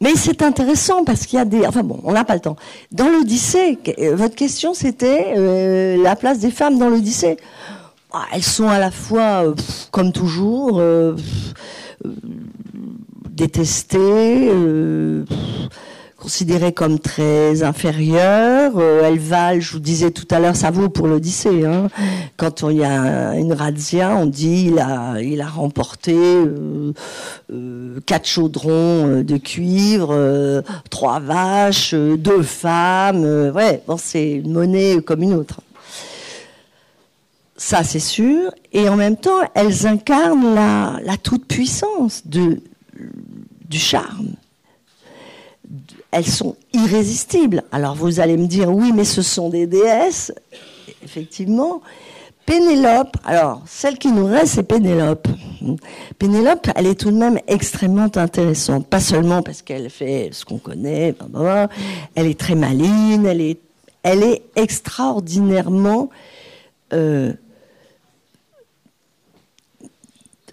Mais 0.00 0.14
c'est 0.14 0.42
intéressant 0.42 1.04
parce 1.04 1.26
qu'il 1.26 1.38
y 1.38 1.42
a 1.42 1.44
des... 1.44 1.66
Enfin 1.66 1.82
bon, 1.82 2.00
on 2.04 2.12
n'a 2.12 2.24
pas 2.24 2.34
le 2.34 2.40
temps. 2.40 2.56
Dans 2.92 3.08
l'Odyssée, 3.08 3.78
euh, 3.98 4.14
votre 4.14 4.36
question, 4.36 4.72
c'était 4.72 5.34
euh, 5.36 6.00
la 6.02 6.14
place 6.14 6.38
des 6.38 6.50
femmes 6.50 6.78
dans 6.78 6.88
l'Odyssée. 6.88 7.36
Ah, 8.12 8.24
elles 8.32 8.44
sont 8.44 8.68
à 8.68 8.78
la 8.78 8.90
fois, 8.90 9.44
euh, 9.44 9.54
comme 9.90 10.12
toujours, 10.12 10.80
détestées 13.30 14.50
considérées 16.20 16.72
comme 16.72 16.98
très 16.98 17.62
inférieures. 17.62 18.72
Euh, 18.76 19.02
elles 19.04 19.18
valent, 19.18 19.60
je 19.60 19.72
vous 19.72 19.78
disais 19.78 20.10
tout 20.10 20.26
à 20.30 20.40
l'heure, 20.40 20.56
ça 20.56 20.70
vaut 20.70 20.88
pour 20.88 21.06
l'Odyssée. 21.06 21.64
Hein. 21.64 21.88
Quand 22.36 22.68
il 22.68 22.78
y 22.78 22.84
a 22.84 23.34
une 23.36 23.52
razzia, 23.52 24.16
on 24.16 24.26
dit 24.26 24.72
il 24.72 24.78
a, 24.80 25.46
remporté 25.48 26.14
euh, 26.14 26.92
euh, 27.52 28.00
quatre 28.04 28.26
chaudrons 28.26 29.22
de 29.22 29.36
cuivre, 29.36 30.62
trois 30.90 31.20
vaches, 31.20 31.94
deux 31.94 32.42
femmes. 32.42 33.52
ouais, 33.54 33.82
bon, 33.86 33.96
c'est 33.96 34.32
une 34.32 34.52
monnaie 34.52 35.00
comme 35.00 35.22
une 35.22 35.34
autre. 35.34 35.60
Ça, 37.56 37.82
c'est 37.82 37.98
sûr. 37.98 38.50
Et 38.72 38.88
en 38.88 38.96
même 38.96 39.16
temps, 39.16 39.40
elles 39.54 39.86
incarnent 39.86 40.54
la, 40.54 41.16
toute-puissance 41.16 42.26
du 42.26 42.60
charme 43.72 44.34
elles 46.10 46.26
sont 46.26 46.56
irrésistibles. 46.72 47.62
Alors 47.72 47.94
vous 47.94 48.20
allez 48.20 48.36
me 48.36 48.46
dire, 48.46 48.70
oui, 48.70 48.92
mais 48.92 49.04
ce 49.04 49.22
sont 49.22 49.48
des 49.48 49.66
déesses. 49.66 50.32
Effectivement. 51.02 51.82
Pénélope, 52.46 53.18
alors 53.26 53.62
celle 53.66 53.98
qui 53.98 54.10
nous 54.10 54.24
reste, 54.24 54.54
c'est 54.54 54.62
Pénélope. 54.62 55.28
Pénélope, 56.18 56.68
elle 56.74 56.86
est 56.86 56.98
tout 56.98 57.10
de 57.10 57.16
même 57.16 57.38
extrêmement 57.46 58.08
intéressante. 58.16 58.86
Pas 58.86 59.00
seulement 59.00 59.42
parce 59.42 59.60
qu'elle 59.60 59.90
fait 59.90 60.30
ce 60.32 60.46
qu'on 60.46 60.56
connaît, 60.56 61.14
elle 62.14 62.26
est 62.26 62.40
très 62.40 62.54
maligne, 62.54 63.26
elle 63.26 63.42
est, 63.42 63.58
elle 64.02 64.22
est 64.22 64.44
extraordinairement 64.56 66.08
euh, 66.94 67.34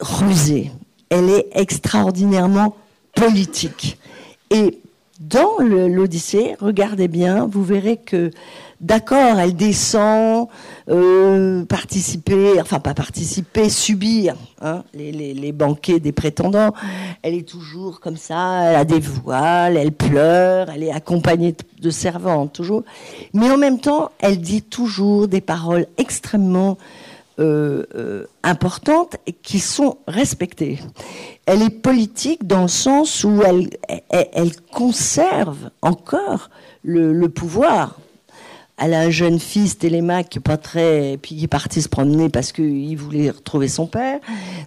rusée. 0.01 0.71
Elle 1.07 1.29
est 1.29 1.47
extraordinairement 1.53 2.75
politique. 3.15 3.97
Et 4.49 4.81
dans 5.27 5.57
l'Odyssée, 5.59 6.55
regardez 6.59 7.07
bien, 7.07 7.47
vous 7.47 7.63
verrez 7.63 7.97
que, 7.97 8.29
d'accord, 8.79 9.39
elle 9.39 9.55
descend, 9.55 10.47
euh, 10.89 11.65
participer, 11.65 12.61
enfin 12.61 12.79
pas 12.79 12.93
participer, 12.93 13.69
subir 13.69 14.35
hein, 14.61 14.83
les, 14.93 15.51
banquets 15.51 15.99
des 15.99 16.11
prétendants. 16.11 16.73
Elle 17.23 17.33
est 17.33 17.47
toujours 17.47 17.99
comme 18.01 18.17
ça, 18.17 18.65
elle 18.65 18.75
a 18.75 18.85
des 18.85 18.99
voiles, 18.99 19.77
elle 19.77 19.93
pleure, 19.93 20.69
elle 20.69 20.83
est 20.83 20.91
accompagnée 20.91 21.55
de 21.81 21.89
servantes, 21.89 22.53
toujours. 22.53 22.83
Mais 23.33 23.49
en 23.49 23.57
même 23.57 23.79
temps, 23.79 24.11
elle 24.19 24.39
dit 24.39 24.61
toujours 24.61 25.27
des 25.27 25.41
paroles 25.41 25.87
extrêmement 25.97 26.77
euh, 27.39 27.83
euh, 27.95 28.25
importantes 28.43 29.17
et 29.27 29.33
qui 29.33 29.59
sont 29.59 29.97
respectées 30.07 30.79
elle 31.45 31.61
est 31.61 31.69
politique 31.69 32.45
dans 32.45 32.63
le 32.63 32.67
sens 32.67 33.23
où 33.23 33.41
elle, 33.43 33.69
conserve 34.71 35.69
encore 35.81 36.49
le, 36.83 37.27
pouvoir. 37.27 37.99
Elle 38.77 38.93
a 38.93 39.01
un 39.01 39.09
jeune 39.09 39.39
fils, 39.39 39.77
Télémaque, 39.77 40.29
qui 40.29 40.39
est 40.39 40.41
pas 40.41 40.57
très, 40.57 41.17
puis 41.21 41.35
qui 41.35 41.43
est 41.45 41.47
parti 41.47 41.81
se 41.81 41.89
promener 41.89 42.29
parce 42.29 42.51
qu'il 42.51 42.97
voulait 42.97 43.29
retrouver 43.29 43.67
son 43.67 43.87
père. 43.87 44.19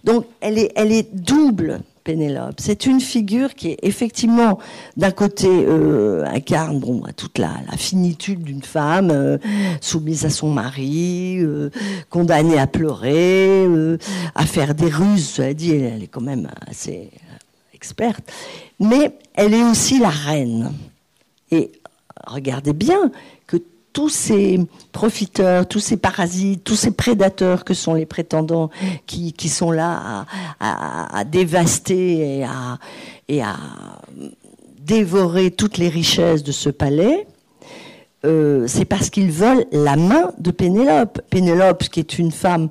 Donc, 0.04 0.26
elle 0.40 0.58
est 0.58 1.14
double, 1.14 1.80
Pénélope. 2.08 2.54
C'est 2.56 2.86
une 2.86 3.02
figure 3.02 3.54
qui 3.54 3.72
est 3.72 3.78
effectivement, 3.82 4.58
d'un 4.96 5.10
côté, 5.10 5.46
euh, 5.46 6.24
incarne 6.24 6.80
bon, 6.80 7.02
toute 7.14 7.36
la, 7.36 7.50
finitude 7.76 8.42
d'une 8.42 8.62
femme 8.62 9.10
euh, 9.10 9.36
soumise 9.82 10.24
à 10.24 10.30
son 10.30 10.50
mari, 10.50 11.36
euh, 11.38 11.68
condamnée 12.08 12.58
à 12.58 12.66
pleurer, 12.66 13.66
à 14.34 14.46
faire 14.46 14.74
des 14.74 14.88
ruses. 14.88 15.28
Cela 15.28 15.52
dit, 15.52 15.72
elle, 15.72 16.02
est 16.02 16.06
quand 16.06 16.22
même 16.22 16.48
assez 16.66 17.10
experte. 17.74 18.24
Mais 18.80 19.12
elle 19.34 19.52
est 19.52 19.64
aussi 19.64 19.98
la 19.98 20.08
reine. 20.08 20.72
Et 21.50 21.72
regardez 22.26 22.72
bien 22.72 23.12
tous 23.98 24.10
ces 24.10 24.60
profiteurs, 24.92 25.66
tous 25.66 25.80
ces 25.80 25.96
parasites, 25.96 26.62
tous 26.62 26.76
ces 26.76 26.92
prédateurs 26.92 27.64
que 27.64 27.74
sont 27.74 27.94
les 27.94 28.06
prétendants 28.06 28.70
qui, 29.06 29.48
sont 29.48 29.72
là 29.72 30.24
à, 30.60 31.24
dévaster 31.24 32.36
et 32.38 32.44
à, 32.44 32.78
et 33.26 33.42
à 33.42 33.56
dévorer 34.78 35.50
toutes 35.50 35.78
les 35.78 35.88
richesses 35.88 36.44
de 36.44 36.52
ce 36.52 36.70
palais, 36.70 37.26
euh, 38.24 38.68
c'est 38.68 38.84
parce 38.84 39.10
qu'ils 39.10 39.32
veulent 39.32 39.66
la 39.72 39.96
main 39.96 40.30
de 40.38 40.52
Pénélope. 40.52 41.20
Pénélope, 41.28 41.82
qui 41.88 41.98
est 41.98 42.20
une 42.20 42.30
femme 42.30 42.68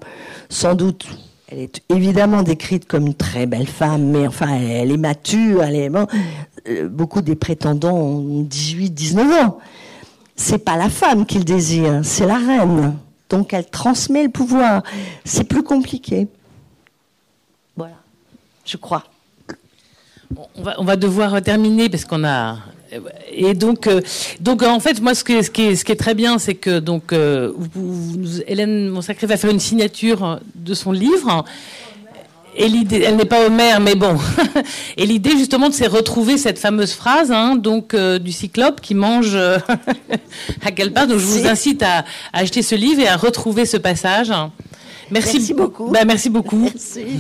sans 0.48 0.76
doute 0.76 1.08
elle 1.50 1.60
est 1.60 1.82
évidemment 1.90 2.44
décrite 2.44 2.86
comme 2.88 3.08
une 3.08 3.16
très 3.16 3.46
belle 3.46 3.68
femme, 3.68 4.12
mais 4.12 4.28
enfin, 4.28 4.60
elle, 4.60 4.92
est 4.92 4.98
mature, 4.98 5.64
elle 5.64 5.76
est, 5.76 5.92
euh, 6.70 6.90
beaucoup 6.90 7.22
des 7.22 7.36
prétendants 7.36 7.96
ont 7.96 8.42
18, 8.44 8.92
19 8.92 9.46
ans. 9.46 9.58
C'est 10.38 10.60
pas 10.60 10.78
la 10.78 10.90
femme 10.90 11.26
qu'il 11.26 11.44
désire, 11.44 12.02
c'est 12.04 12.26
la 12.26 12.38
reine. 12.38 12.96
Donc 13.30 13.54
elle 13.54 13.66
transmet 13.66 14.24
le 14.24 14.30
pouvoir. 14.30 14.84
C'est 15.26 15.44
plus 15.44 15.64
compliqué. 15.64 16.28
Voilà, 17.76 17.96
je 18.64 18.78
crois. 18.78 19.04
On 20.78 20.84
va, 20.84 20.96
devoir 20.98 21.42
terminer 21.42 21.90
parce 21.90 22.06
qu'on 22.06 22.24
a 22.24 22.58
et 23.32 23.54
donc, 23.54 23.88
euh, 23.88 24.02
donc 24.40 24.64
en 24.64 24.80
fait, 24.80 25.02
moi, 25.02 25.14
ce, 25.14 25.24
qui, 25.24 25.34
est, 25.34 25.44
ce 25.44 25.84
qui 25.84 25.92
est 25.92 25.98
très 25.98 26.14
bien, 26.14 26.38
c'est 26.38 26.56
que 26.56 26.80
donc 26.80 27.12
euh, 27.12 27.52
Hélène 28.48 28.88
Monsacré 28.90 29.28
va 29.28 29.38
faire 29.38 29.52
une 29.52 29.60
signature 29.60 30.40
de 30.56 30.74
son 30.74 30.92
livre. 30.92 31.44
Et 32.56 32.68
l'idée, 32.68 33.02
elle 33.06 33.16
n'est 33.18 33.26
pas 33.26 33.46
Homère, 33.46 33.80
mais 33.80 33.96
bon. 33.96 34.18
et 34.98 35.06
l'idée, 35.06 35.32
justement, 35.32 35.72
c'est 35.72 35.88
retrouver 35.88 36.38
cette 36.38 36.58
fameuse 36.58 36.94
phrase, 36.94 37.32
hein, 37.32 37.56
donc 37.56 37.94
euh, 37.94 38.18
du 38.18 38.32
cyclope 38.32 38.82
qui 38.82 38.96
mange 38.96 39.36
à 40.66 40.72
quelle 40.72 40.92
part. 40.92 41.08
Donc, 41.08 41.20
je 41.20 41.26
vous 41.26 41.48
incite 41.48 41.84
à, 41.84 42.04
acheter 42.34 42.64
ce 42.64 42.76
livre 42.76 43.02
et 43.02 43.08
à 43.08 43.16
retrouver 43.16 43.66
ce 43.66 43.78
passage. 43.78 44.32
Merci, 45.12 45.54
beaucoup. 45.54 45.90
Bah, 45.90 46.04
merci 46.06 46.30
beaucoup. 46.30 46.58
Merci. 46.74 47.20